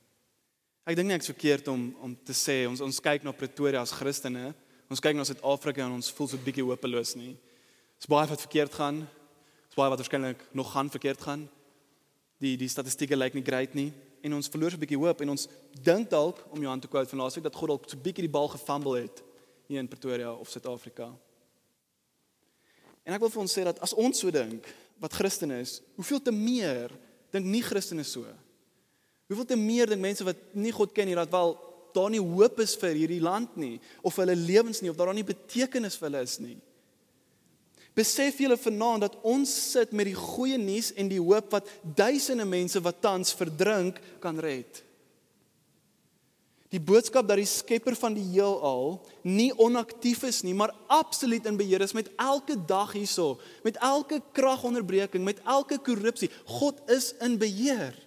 Ek 0.85 0.95
dink 0.95 1.07
nie 1.07 1.15
ek's 1.15 1.29
verkeerd 1.29 1.67
om 1.67 1.95
om 2.01 2.15
te 2.15 2.33
sê 2.33 2.67
ons 2.67 2.81
ons 2.81 2.99
kyk 2.99 3.23
na 3.23 3.31
Pretoria 3.31 3.81
as 3.81 3.91
Christene, 3.91 4.53
ons 4.89 4.99
kyk 4.99 5.15
na 5.15 5.23
Suid-Afrika 5.23 5.85
en 5.85 5.91
ons 5.91 6.11
voel 6.11 6.27
so 6.27 6.37
'n 6.37 6.43
bietjie 6.43 6.65
hopeloos 6.65 7.15
nie. 7.15 7.37
Dis 8.01 8.09
baie 8.09 8.25
wat 8.25 8.41
verkeerd 8.41 8.73
gaan. 8.73 9.03
Dis 9.69 9.77
baie 9.77 9.91
wat 9.93 9.99
waarskynlik 10.01 10.39
nog 10.57 10.71
gaan 10.73 10.89
verkeerd 10.89 11.21
gaan. 11.21 11.43
Die 12.41 12.55
die 12.57 12.69
statistieke 12.69 13.17
lyk 13.17 13.37
nie 13.37 13.45
great 13.45 13.75
nie 13.77 13.91
en 14.25 14.33
ons 14.37 14.49
verloor 14.49 14.73
so 14.73 14.77
'n 14.77 14.81
bietjie 14.81 14.97
hoop 14.97 15.21
en 15.21 15.29
ons 15.29 15.47
dink 15.81 16.09
dalk 16.09 16.37
om 16.49 16.61
Johan 16.61 16.79
te 16.79 16.87
quote 16.87 17.09
van 17.09 17.19
laasweek 17.19 17.43
dat 17.43 17.55
God 17.55 17.69
dalk 17.69 17.89
so 17.89 17.97
'n 17.97 18.01
bietjie 18.01 18.25
die 18.25 18.35
bal 18.37 18.47
gefumble 18.47 19.01
het 19.01 19.23
hier 19.67 19.79
in 19.79 19.87
Pretoria 19.87 20.33
of 20.33 20.49
Suid-Afrika. 20.49 21.13
En 23.03 23.13
ek 23.13 23.19
wil 23.19 23.29
vir 23.29 23.41
ons 23.41 23.53
sê 23.53 23.63
dat 23.63 23.79
as 23.79 23.93
ons 23.93 24.19
so 24.19 24.31
dink, 24.31 24.65
wat 24.99 25.13
Christene 25.13 25.59
is, 25.59 25.81
hoeveel 25.95 26.21
te 26.21 26.31
meer 26.31 26.91
dink 27.31 27.45
nie 27.45 27.61
Christene 27.61 28.03
so? 28.03 28.25
Hoeveel 29.27 29.45
te 29.45 29.55
meer 29.55 29.87
dink 29.87 30.01
mense 30.01 30.23
wat 30.23 30.37
nie 30.53 30.71
God 30.71 30.93
ken 30.93 31.07
nie 31.07 31.15
dat 31.15 31.31
wel 31.31 31.57
daar 31.93 32.09
nie 32.09 32.19
hoop 32.19 32.59
is 32.59 32.75
vir 32.75 32.95
hierdie 32.95 33.21
land 33.21 33.57
nie 33.57 33.79
of 34.01 34.15
hulle 34.15 34.35
lewens 34.35 34.81
nie 34.81 34.89
of 34.89 34.97
daar 34.97 35.13
nie 35.13 35.23
betekenis 35.23 35.97
vir 35.97 36.09
hulle 36.09 36.21
is 36.21 36.39
nie. 36.39 36.57
Besef 37.97 38.37
julle 38.39 38.55
vanaand 38.57 39.03
dat 39.03 39.17
ons 39.27 39.51
sit 39.71 39.91
met 39.91 40.07
die 40.07 40.15
goeie 40.15 40.57
nuus 40.59 40.93
en 40.95 41.09
die 41.11 41.19
hoop 41.19 41.51
wat 41.51 41.67
duisende 41.83 42.47
mense 42.47 42.79
wat 42.83 43.01
tans 43.03 43.33
verdrink 43.35 43.99
kan 44.23 44.39
red. 44.39 44.83
Die 46.71 46.79
boodskap 46.79 47.27
dat 47.27 47.41
die 47.41 47.49
skepper 47.49 47.97
van 47.99 48.13
die 48.15 48.23
heelal 48.29 49.01
nie 49.27 49.49
onaktief 49.59 50.21
is 50.23 50.39
nie, 50.47 50.53
maar 50.55 50.71
absoluut 50.87 51.49
in 51.49 51.57
beheer 51.59 51.83
is 51.83 51.91
met 51.97 52.07
elke 52.15 52.55
dag 52.55 52.93
hierso, 52.95 53.41
met 53.65 53.75
elke 53.83 54.21
kragonderbreking, 54.31 55.25
met 55.27 55.41
elke 55.43 55.81
korrupsie. 55.83 56.31
God 56.47 56.79
is 56.87 57.11
in 57.19 57.35
beheer. 57.41 57.97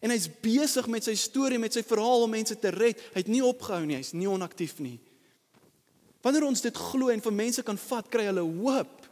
En 0.00 0.14
hy's 0.14 0.30
besig 0.40 0.88
met 0.88 1.04
sy 1.04 1.12
storie, 1.20 1.60
met 1.60 1.76
sy 1.76 1.84
verhaal 1.84 2.24
om 2.24 2.32
mense 2.32 2.56
te 2.56 2.72
red. 2.72 2.96
Hy 3.12 3.20
het 3.20 3.28
nie 3.28 3.44
opgehou 3.44 3.84
nie, 3.84 3.98
hy's 4.00 4.14
nie 4.16 4.30
onaktief 4.30 4.78
nie. 4.80 4.96
Wanneer 6.24 6.44
ons 6.44 6.60
dit 6.60 6.76
glo 6.76 7.08
en 7.08 7.22
vir 7.24 7.32
mense 7.32 7.62
kan 7.64 7.78
vat, 7.80 8.10
kry 8.12 8.26
hulle 8.28 8.44
hoop. 8.44 9.06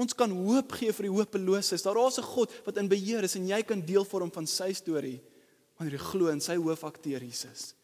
Ons 0.00 0.16
kan 0.16 0.30
hoop 0.32 0.72
gee 0.78 0.92
vir 0.96 1.08
die 1.08 1.12
hopeloses. 1.12 1.84
Daar 1.84 1.98
is 2.06 2.18
'n 2.18 2.22
God 2.22 2.50
wat 2.64 2.76
in 2.76 2.88
beheer 2.88 3.24
is 3.24 3.36
en 3.36 3.46
jy 3.46 3.62
kan 3.62 3.80
deel 3.80 4.04
vorm 4.04 4.30
van 4.32 4.46
sy 4.46 4.72
storie 4.72 5.20
wanneer 5.76 5.98
jy 5.98 6.04
glo 6.04 6.28
in 6.28 6.40
sy 6.40 6.56
hoofakteur 6.56 7.20
Jesus 7.20 7.74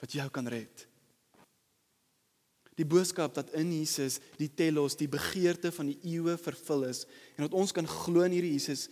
wat 0.00 0.12
jou 0.12 0.28
kan 0.30 0.46
red. 0.46 0.86
Die 2.76 2.84
boodskap 2.84 3.34
dat 3.34 3.54
in 3.56 3.72
Jesus 3.72 4.20
die 4.36 4.50
telos, 4.52 4.96
die 4.96 5.08
begeerte 5.08 5.72
van 5.72 5.86
die 5.86 5.98
eeue 6.04 6.36
vervul 6.36 6.84
is 6.84 7.06
en 7.36 7.46
dat 7.46 7.54
ons 7.54 7.72
kan 7.72 7.86
glo 7.86 8.22
in 8.22 8.32
hierdie 8.32 8.52
Jesus 8.52 8.88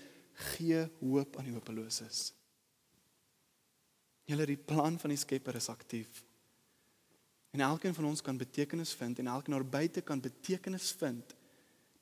gee 0.57 0.89
hoop 1.01 1.37
aan 1.37 1.45
die 1.45 1.55
hopeloses. 1.55 2.33
Julle 4.25 4.47
die 4.47 4.57
plan 4.57 4.97
van 4.99 5.13
die 5.13 5.21
Skepper 5.21 5.57
is 5.57 5.69
aktief. 5.69 6.25
En 7.55 7.63
elkeen 7.63 7.95
van 7.95 8.09
ons 8.11 8.23
kan 8.23 8.37
betekenis 8.37 8.93
vind 8.99 9.19
en 9.19 9.31
elkeen 9.31 9.55
daar 9.55 9.69
buite 9.77 10.03
kan 10.03 10.21
betekenis 10.21 10.91
vind 10.99 11.35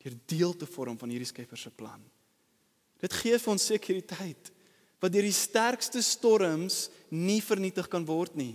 deur 0.03 0.14
deel 0.26 0.57
te 0.57 0.66
vorm 0.66 0.96
van 0.98 1.12
hierdie 1.12 1.28
Skepper 1.28 1.59
se 1.61 1.70
plan. 1.70 2.00
Dit 2.98 3.12
gee 3.20 3.38
vir 3.38 3.53
ons 3.53 3.66
sekuriteit 3.66 4.50
wat 5.03 5.12
deur 5.12 5.26
die 5.26 5.34
sterkste 5.34 6.00
storms 6.03 6.86
nie 7.11 7.40
vernietig 7.42 7.88
kan 7.90 8.07
word 8.07 8.36
nie. 8.38 8.55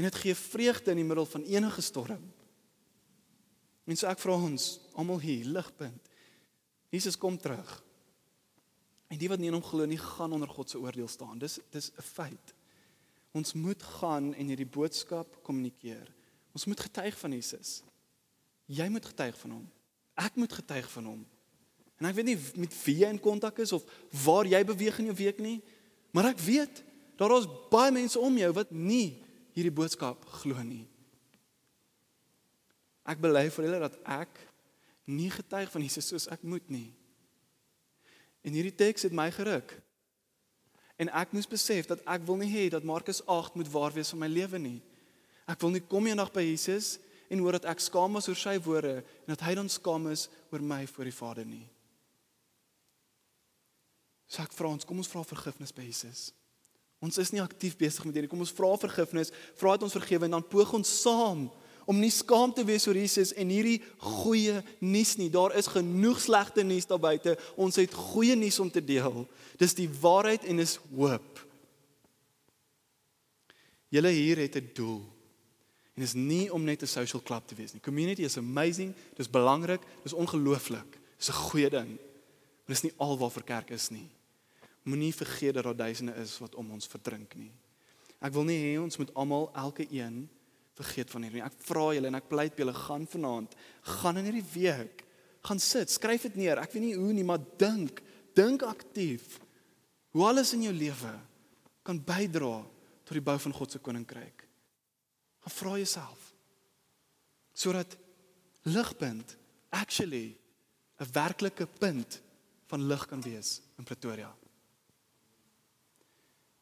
En 0.00 0.08
dit 0.08 0.18
gee 0.24 0.34
vreugde 0.34 0.90
in 0.90 1.02
die 1.02 1.06
middel 1.06 1.28
van 1.28 1.44
enige 1.44 1.84
storm. 1.84 2.22
En 3.86 3.98
so 3.98 4.08
ek 4.08 4.20
vra 4.22 4.34
ons 4.34 4.66
almal 4.98 5.20
hier 5.22 5.46
ligpunt. 5.52 6.10
Jesus 6.92 7.18
kom 7.20 7.36
terug. 7.40 7.70
En 9.12 9.20
die 9.20 9.28
wat 9.28 9.40
nie 9.40 9.52
in 9.52 9.56
hom 9.56 9.64
glo 9.64 9.84
nie, 9.88 10.00
gaan 10.00 10.32
onder 10.32 10.48
God 10.48 10.72
se 10.72 10.80
oordeel 10.80 11.08
staan. 11.08 11.38
Dis 11.38 11.60
dis 11.70 11.92
'n 11.92 12.02
feit. 12.02 12.54
Ons 13.32 13.52
moet 13.52 13.82
gaan 14.00 14.34
en 14.34 14.46
hierdie 14.46 14.68
boodskap 14.68 15.42
kommunikeer. 15.42 16.08
Ons 16.52 16.64
moet 16.68 16.80
getuig 16.80 17.18
van 17.18 17.32
Jesus. 17.32 17.80
Jy 18.68 18.88
moet 18.92 19.06
getuig 19.06 19.38
van 19.38 19.58
hom. 19.58 19.68
Ek 20.20 20.34
moet 20.36 20.52
getuig 20.52 20.88
van 20.92 21.04
hom. 21.04 21.22
En 22.00 22.08
ek 22.08 22.16
weet 22.18 22.28
nie 22.32 22.38
met 22.60 22.74
wie 22.84 22.98
jy 23.02 23.08
in 23.14 23.20
kontak 23.22 23.60
is 23.62 23.72
of 23.72 23.86
waar 24.24 24.48
jy 24.48 24.60
beweeg 24.66 24.98
in 25.00 25.10
jou 25.12 25.16
week 25.22 25.40
nie, 25.40 25.60
Maar 26.12 26.32
ek 26.32 26.40
weet 26.44 26.82
daar 27.16 27.32
is 27.38 27.48
baie 27.70 27.92
mense 27.92 28.18
om 28.18 28.36
jou 28.36 28.50
wat 28.56 28.70
nie 28.70 29.16
hierdie 29.56 29.72
boodskap 29.72 30.24
glo 30.42 30.60
nie. 30.64 30.84
Ek 33.08 33.20
bely 33.20 33.48
vir 33.50 33.66
hulle 33.66 33.80
dat 33.82 33.96
ek 34.04 34.40
nie 35.08 35.30
getuig 35.32 35.70
van 35.72 35.84
Jesus 35.84 36.08
soos 36.12 36.28
ek 36.32 36.44
moet 36.46 36.68
nie. 36.70 36.92
En 38.44 38.54
hierdie 38.54 38.74
teks 38.74 39.06
het 39.08 39.16
my 39.16 39.28
geruk. 39.34 39.74
En 41.00 41.10
ek 41.16 41.32
moes 41.34 41.48
besef 41.48 41.88
dat 41.90 42.02
ek 42.06 42.24
wil 42.28 42.38
nie 42.42 42.50
hê 42.52 42.68
dat 42.72 42.86
Markus 42.86 43.22
8 43.26 43.56
moet 43.58 43.70
waar 43.72 43.94
wees 43.94 44.12
in 44.14 44.20
my 44.20 44.28
lewe 44.30 44.60
nie. 44.60 44.80
Ek 45.52 45.60
wil 45.60 45.74
nie 45.74 45.84
kom 45.84 46.08
eendag 46.08 46.32
by 46.32 46.44
Jesus 46.46 46.96
en 47.32 47.42
hoor 47.44 47.58
dat 47.58 47.68
ek 47.72 47.82
skaam 47.84 48.16
is 48.20 48.28
oor 48.30 48.38
sy 48.38 48.56
woorde 48.64 49.00
en 49.02 49.34
dat 49.34 49.44
hy 49.44 49.54
dan 49.58 49.68
skaam 49.72 50.08
is 50.12 50.28
oor 50.52 50.64
my 50.64 50.82
voor 50.88 51.08
die 51.08 51.16
Vader 51.16 51.48
nie. 51.48 51.66
So 54.32 54.40
ek 54.44 54.54
vra 54.56 54.70
ons, 54.72 54.86
kom 54.88 55.00
ons 55.02 55.10
vra 55.12 55.24
vergifnis 55.28 55.74
by 55.76 55.84
Jesus. 55.84 56.30
Ons 57.02 57.18
is 57.20 57.32
nie 57.34 57.42
aktief 57.42 57.74
besig 57.76 58.06
met 58.06 58.16
hierdie. 58.16 58.30
Kom 58.30 58.44
ons 58.44 58.54
vra 58.54 58.70
vergifnis, 58.80 59.32
vra 59.58 59.74
dat 59.74 59.84
ons 59.88 59.96
vergewe 59.96 60.28
en 60.28 60.38
dan 60.38 60.46
poog 60.46 60.72
ons 60.78 60.94
saam 61.02 61.48
om 61.90 61.98
nie 61.98 62.12
skaam 62.14 62.52
te 62.54 62.62
wees 62.64 62.86
oor 62.86 62.96
Jesus 62.96 63.32
en 63.34 63.50
hierdie 63.50 63.80
goeie 64.22 64.60
nuus 64.80 65.16
nie. 65.18 65.28
Daar 65.34 65.52
is 65.58 65.68
genoeg 65.68 66.20
slegte 66.22 66.64
nuus 66.64 66.86
daar 66.88 67.02
buite. 67.02 67.34
Ons 67.60 67.80
het 67.82 67.92
goeie 68.12 68.36
nuus 68.38 68.60
om 68.62 68.70
te 68.70 68.80
deel. 68.84 69.24
Dis 69.60 69.74
die 69.76 69.88
waarheid 69.90 70.46
en 70.48 70.62
is 70.62 70.78
hoop. 70.94 71.42
Julle 73.92 74.14
hier 74.14 74.38
het 74.40 74.56
'n 74.56 74.70
doel. 74.72 75.02
En 75.92 76.02
is 76.02 76.14
nie 76.16 76.52
om 76.52 76.64
net 76.64 76.82
'n 76.82 76.86
social 76.86 77.22
club 77.22 77.46
te 77.46 77.54
wees 77.54 77.72
nie. 77.72 77.80
Community 77.80 78.22
is 78.22 78.36
amazing, 78.36 78.94
dis 79.16 79.30
belangrik, 79.30 79.80
dis 80.02 80.12
ongelooflik. 80.12 80.98
Dis 81.16 81.28
'n 81.28 81.32
goeie 81.50 81.70
ding. 81.70 81.98
Maar 82.64 82.74
dis 82.74 82.82
nie 82.82 82.92
alwaar 82.96 83.44
kerk 83.44 83.70
is 83.70 83.88
nie. 83.88 84.10
Moenie 84.82 85.14
vergeet 85.14 85.54
dat 85.54 85.64
daar 85.64 85.76
duisende 85.76 86.14
is 86.14 86.38
wat 86.38 86.54
om 86.54 86.70
ons 86.70 86.86
verdrink 86.86 87.34
nie. 87.34 87.52
Ek 88.20 88.32
wil 88.32 88.44
nie 88.44 88.58
hê 88.58 88.80
ons 88.80 88.96
moet 88.96 89.14
almal 89.14 89.50
elke 89.54 89.86
een 89.90 90.28
vergeet 90.74 91.10
van 91.10 91.22
hierdie. 91.22 91.42
Ek 91.42 91.52
vra 91.58 91.92
julle 91.94 92.06
en 92.06 92.14
ek 92.14 92.28
pleit 92.30 92.56
julle 92.56 92.74
gaan 92.74 93.06
vanaand, 93.06 93.54
gaan 93.98 94.16
in 94.16 94.24
hierdie 94.24 94.52
week, 94.54 95.04
gaan 95.42 95.58
sit, 95.58 95.90
skryf 95.90 96.22
dit 96.22 96.36
neer. 96.36 96.58
Ek 96.58 96.72
weet 96.72 96.82
nie 96.82 96.94
hoe 96.94 97.12
nie, 97.12 97.26
maar 97.26 97.42
dink, 97.58 98.02
dink 98.34 98.62
aktief. 98.62 99.40
Hoe 100.10 100.26
alles 100.28 100.52
in 100.52 100.62
jou 100.62 100.74
lewe 100.74 101.12
kan 101.82 101.98
bydra 101.98 102.62
tot 103.02 103.16
die 103.18 103.24
bou 103.24 103.38
van 103.38 103.52
God 103.52 103.74
se 103.74 103.78
koninkryk. 103.82 104.46
Gaan 105.42 105.56
vra 105.58 105.76
jouself 105.76 106.30
sodat 107.52 107.96
ligpunt 108.62 109.36
actually 109.68 110.38
'n 110.98 111.12
werklike 111.12 111.66
punt 111.66 112.20
van 112.66 112.86
lig 112.86 113.06
kan 113.06 113.20
wees 113.20 113.60
in 113.78 113.84
Pretoria. 113.84 114.34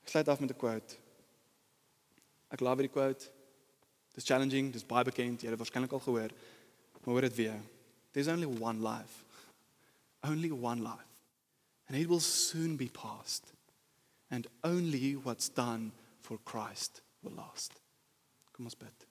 Ek 0.03 0.09
sluit 0.09 0.29
af 0.29 0.41
met 0.41 0.51
'n 0.51 0.57
quote. 0.57 0.97
Ek 2.49 2.61
love 2.61 2.83
die 2.83 2.91
quote. 2.91 3.31
Dis 4.15 4.25
challenging, 4.25 4.73
dis 4.73 4.87
baie 4.87 5.05
bekend, 5.05 5.43
jy 5.43 5.51
het 5.51 5.59
waarskynlik 5.59 5.93
al 5.93 6.01
gehoor. 6.01 6.31
Maar 6.93 7.15
hoor 7.15 7.21
dit 7.21 7.35
weer. 7.35 7.61
There's 8.13 8.29
only 8.29 8.47
one 8.47 8.83
life. 8.83 9.25
Only 10.23 10.51
one 10.51 10.83
life. 10.83 11.07
And 11.87 11.97
it 11.99 12.09
will 12.09 12.21
soon 12.21 12.77
be 12.77 12.89
past. 12.89 13.53
And 14.31 14.47
only 14.63 15.17
what's 15.17 15.49
done 15.49 15.93
for 16.21 16.39
Christ 16.45 17.03
will 17.23 17.35
last. 17.35 17.80
Kom 18.61 18.69
ons 18.69 18.77
bid. 18.77 19.05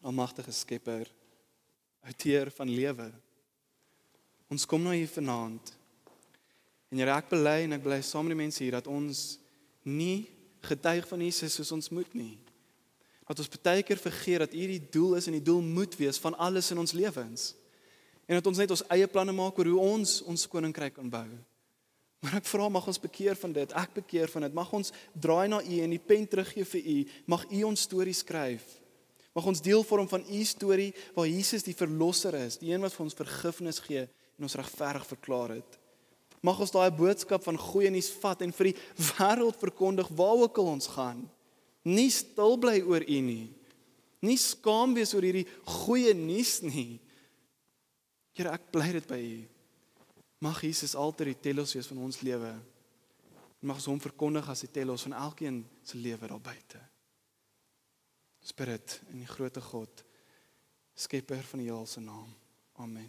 Almagtige 0.00 0.54
Skepper, 0.56 1.10
outeur 2.08 2.48
van 2.56 2.72
lewe, 2.72 3.10
Ons 4.48 4.64
kom 4.64 4.80
na 4.80 4.94
U 4.96 5.04
vanaand. 5.18 5.74
En 6.88 6.96
Here, 6.96 7.12
ek 7.12 7.28
bely 7.28 7.66
en 7.66 7.76
ek 7.76 7.84
bly 7.84 8.00
saam 8.00 8.24
met 8.24 8.32
die 8.32 8.40
mense 8.40 8.64
hier 8.64 8.78
dat 8.78 8.88
ons 8.88 9.38
nie 9.84 10.30
getuig 10.64 11.04
van 11.12 11.28
Jesus 11.28 11.58
soos 11.58 11.72
ons 11.76 11.92
moet 11.92 12.16
nie. 12.16 12.38
Dat 13.28 13.44
ons 13.44 13.52
baie 13.60 13.84
keer 13.84 14.00
vergeet 14.00 14.46
dat 14.46 14.56
U 14.56 14.66
die 14.72 14.80
doel 14.80 15.18
is 15.20 15.28
en 15.28 15.36
die 15.36 15.44
doel 15.44 15.60
moet 15.60 15.92
wees 16.00 16.20
van 16.24 16.40
alles 16.40 16.72
in 16.72 16.80
ons 16.80 16.96
lewens. 16.96 17.50
En 18.24 18.40
dat 18.40 18.48
ons 18.48 18.64
net 18.64 18.72
ons 18.72 18.88
eie 18.96 19.12
planne 19.12 19.36
maak 19.36 19.60
oor 19.60 19.74
hoe 19.74 19.90
ons 19.98 20.22
ons 20.24 20.48
koninkryk 20.48 20.96
kan 20.96 21.12
bou. 21.12 21.28
Maar 22.24 22.38
ek 22.40 22.46
vra 22.48 22.70
mag 22.72 22.86
ons 22.88 23.02
bekeer 23.02 23.36
van 23.36 23.52
dit. 23.52 23.72
Ek 23.76 23.90
bekeer 23.98 24.30
van 24.32 24.46
dit. 24.46 24.54
Mag 24.56 24.70
ons 24.72 24.94
draai 25.12 25.44
na 25.52 25.58
U 25.60 25.80
en 25.84 25.92
die 25.92 26.00
pen 26.00 26.24
teruggee 26.24 26.64
vir 26.64 26.86
U. 26.88 26.96
Mag 27.28 27.44
U 27.52 27.60
ons 27.68 27.84
storie 27.84 28.16
skryf. 28.16 28.64
Mag 29.36 29.48
ons 29.50 29.60
deel 29.60 29.84
vorm 29.84 30.08
van 30.08 30.24
U 30.24 30.40
storie 30.48 30.94
waar 31.12 31.28
Jesus 31.28 31.66
die 31.66 31.76
verlosser 31.76 32.36
is, 32.38 32.56
die 32.62 32.72
een 32.72 32.80
wat 32.80 32.94
vir 32.96 33.04
ons 33.04 33.18
vergifnis 33.18 33.82
gee 33.84 34.06
en 34.08 34.48
ons 34.48 34.56
regverdig 34.56 35.04
verklaar 35.10 35.58
het. 35.58 35.78
Mag 36.44 36.60
ons 36.64 36.72
daai 36.72 36.88
boodskap 36.96 37.44
van 37.44 37.60
goeie 37.60 37.92
nuus 37.92 38.08
vat 38.22 38.40
en 38.44 38.52
vir 38.56 38.70
die 38.70 38.76
wêreld 39.10 39.60
verkondig 39.60 40.08
waar 40.16 40.46
ook 40.46 40.60
al 40.62 40.74
ons 40.78 40.88
gaan. 40.96 41.24
Nie 41.84 42.08
stil 42.14 42.56
bly 42.60 42.78
oor 42.88 43.04
U 43.04 43.20
nie. 43.26 43.50
Nie 44.24 44.40
skaam 44.40 44.96
wees 44.96 45.12
oor 45.12 45.26
hierdie 45.26 45.48
goeie 45.84 46.14
nuus 46.16 46.62
nie. 46.64 47.02
Here, 48.32 48.54
ek 48.56 48.70
bly 48.72 48.94
dit 48.96 49.12
by 49.12 49.20
U. 49.20 49.40
Mag 50.44 50.60
Jesus 50.60 50.92
altyd 50.98 51.30
die 51.32 51.40
telos 51.46 51.72
wees 51.72 51.88
van 51.88 52.02
ons 52.04 52.20
lewe. 52.26 52.52
Mag 53.64 53.78
ons 53.80 53.88
hom 53.88 54.00
verkondig 54.02 54.48
as 54.52 54.64
die 54.66 54.72
telos 54.76 55.06
van 55.06 55.16
elkeen 55.16 55.62
se 55.86 55.96
lewe 55.96 56.28
daar 56.28 56.42
buite. 56.42 56.80
Spirit 58.44 58.98
in 59.14 59.22
die 59.22 59.30
grootte 59.30 59.62
God, 59.64 60.04
skepper 60.92 61.40
van 61.48 61.62
die 61.62 61.70
heelal 61.70 61.88
se 61.88 62.02
naam. 62.04 62.28
Amen. 62.76 63.08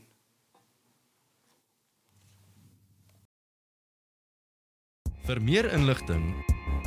Vir 5.25 5.41
meer 5.41 5.67
inligting 5.73 6.29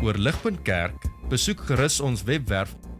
oor 0.07 0.17
Ligpunt 0.17 0.63
Kerk, 0.65 1.05
besoek 1.29 1.67
gerus 1.69 1.99
ons 2.01 2.23
webwerf 2.25 2.73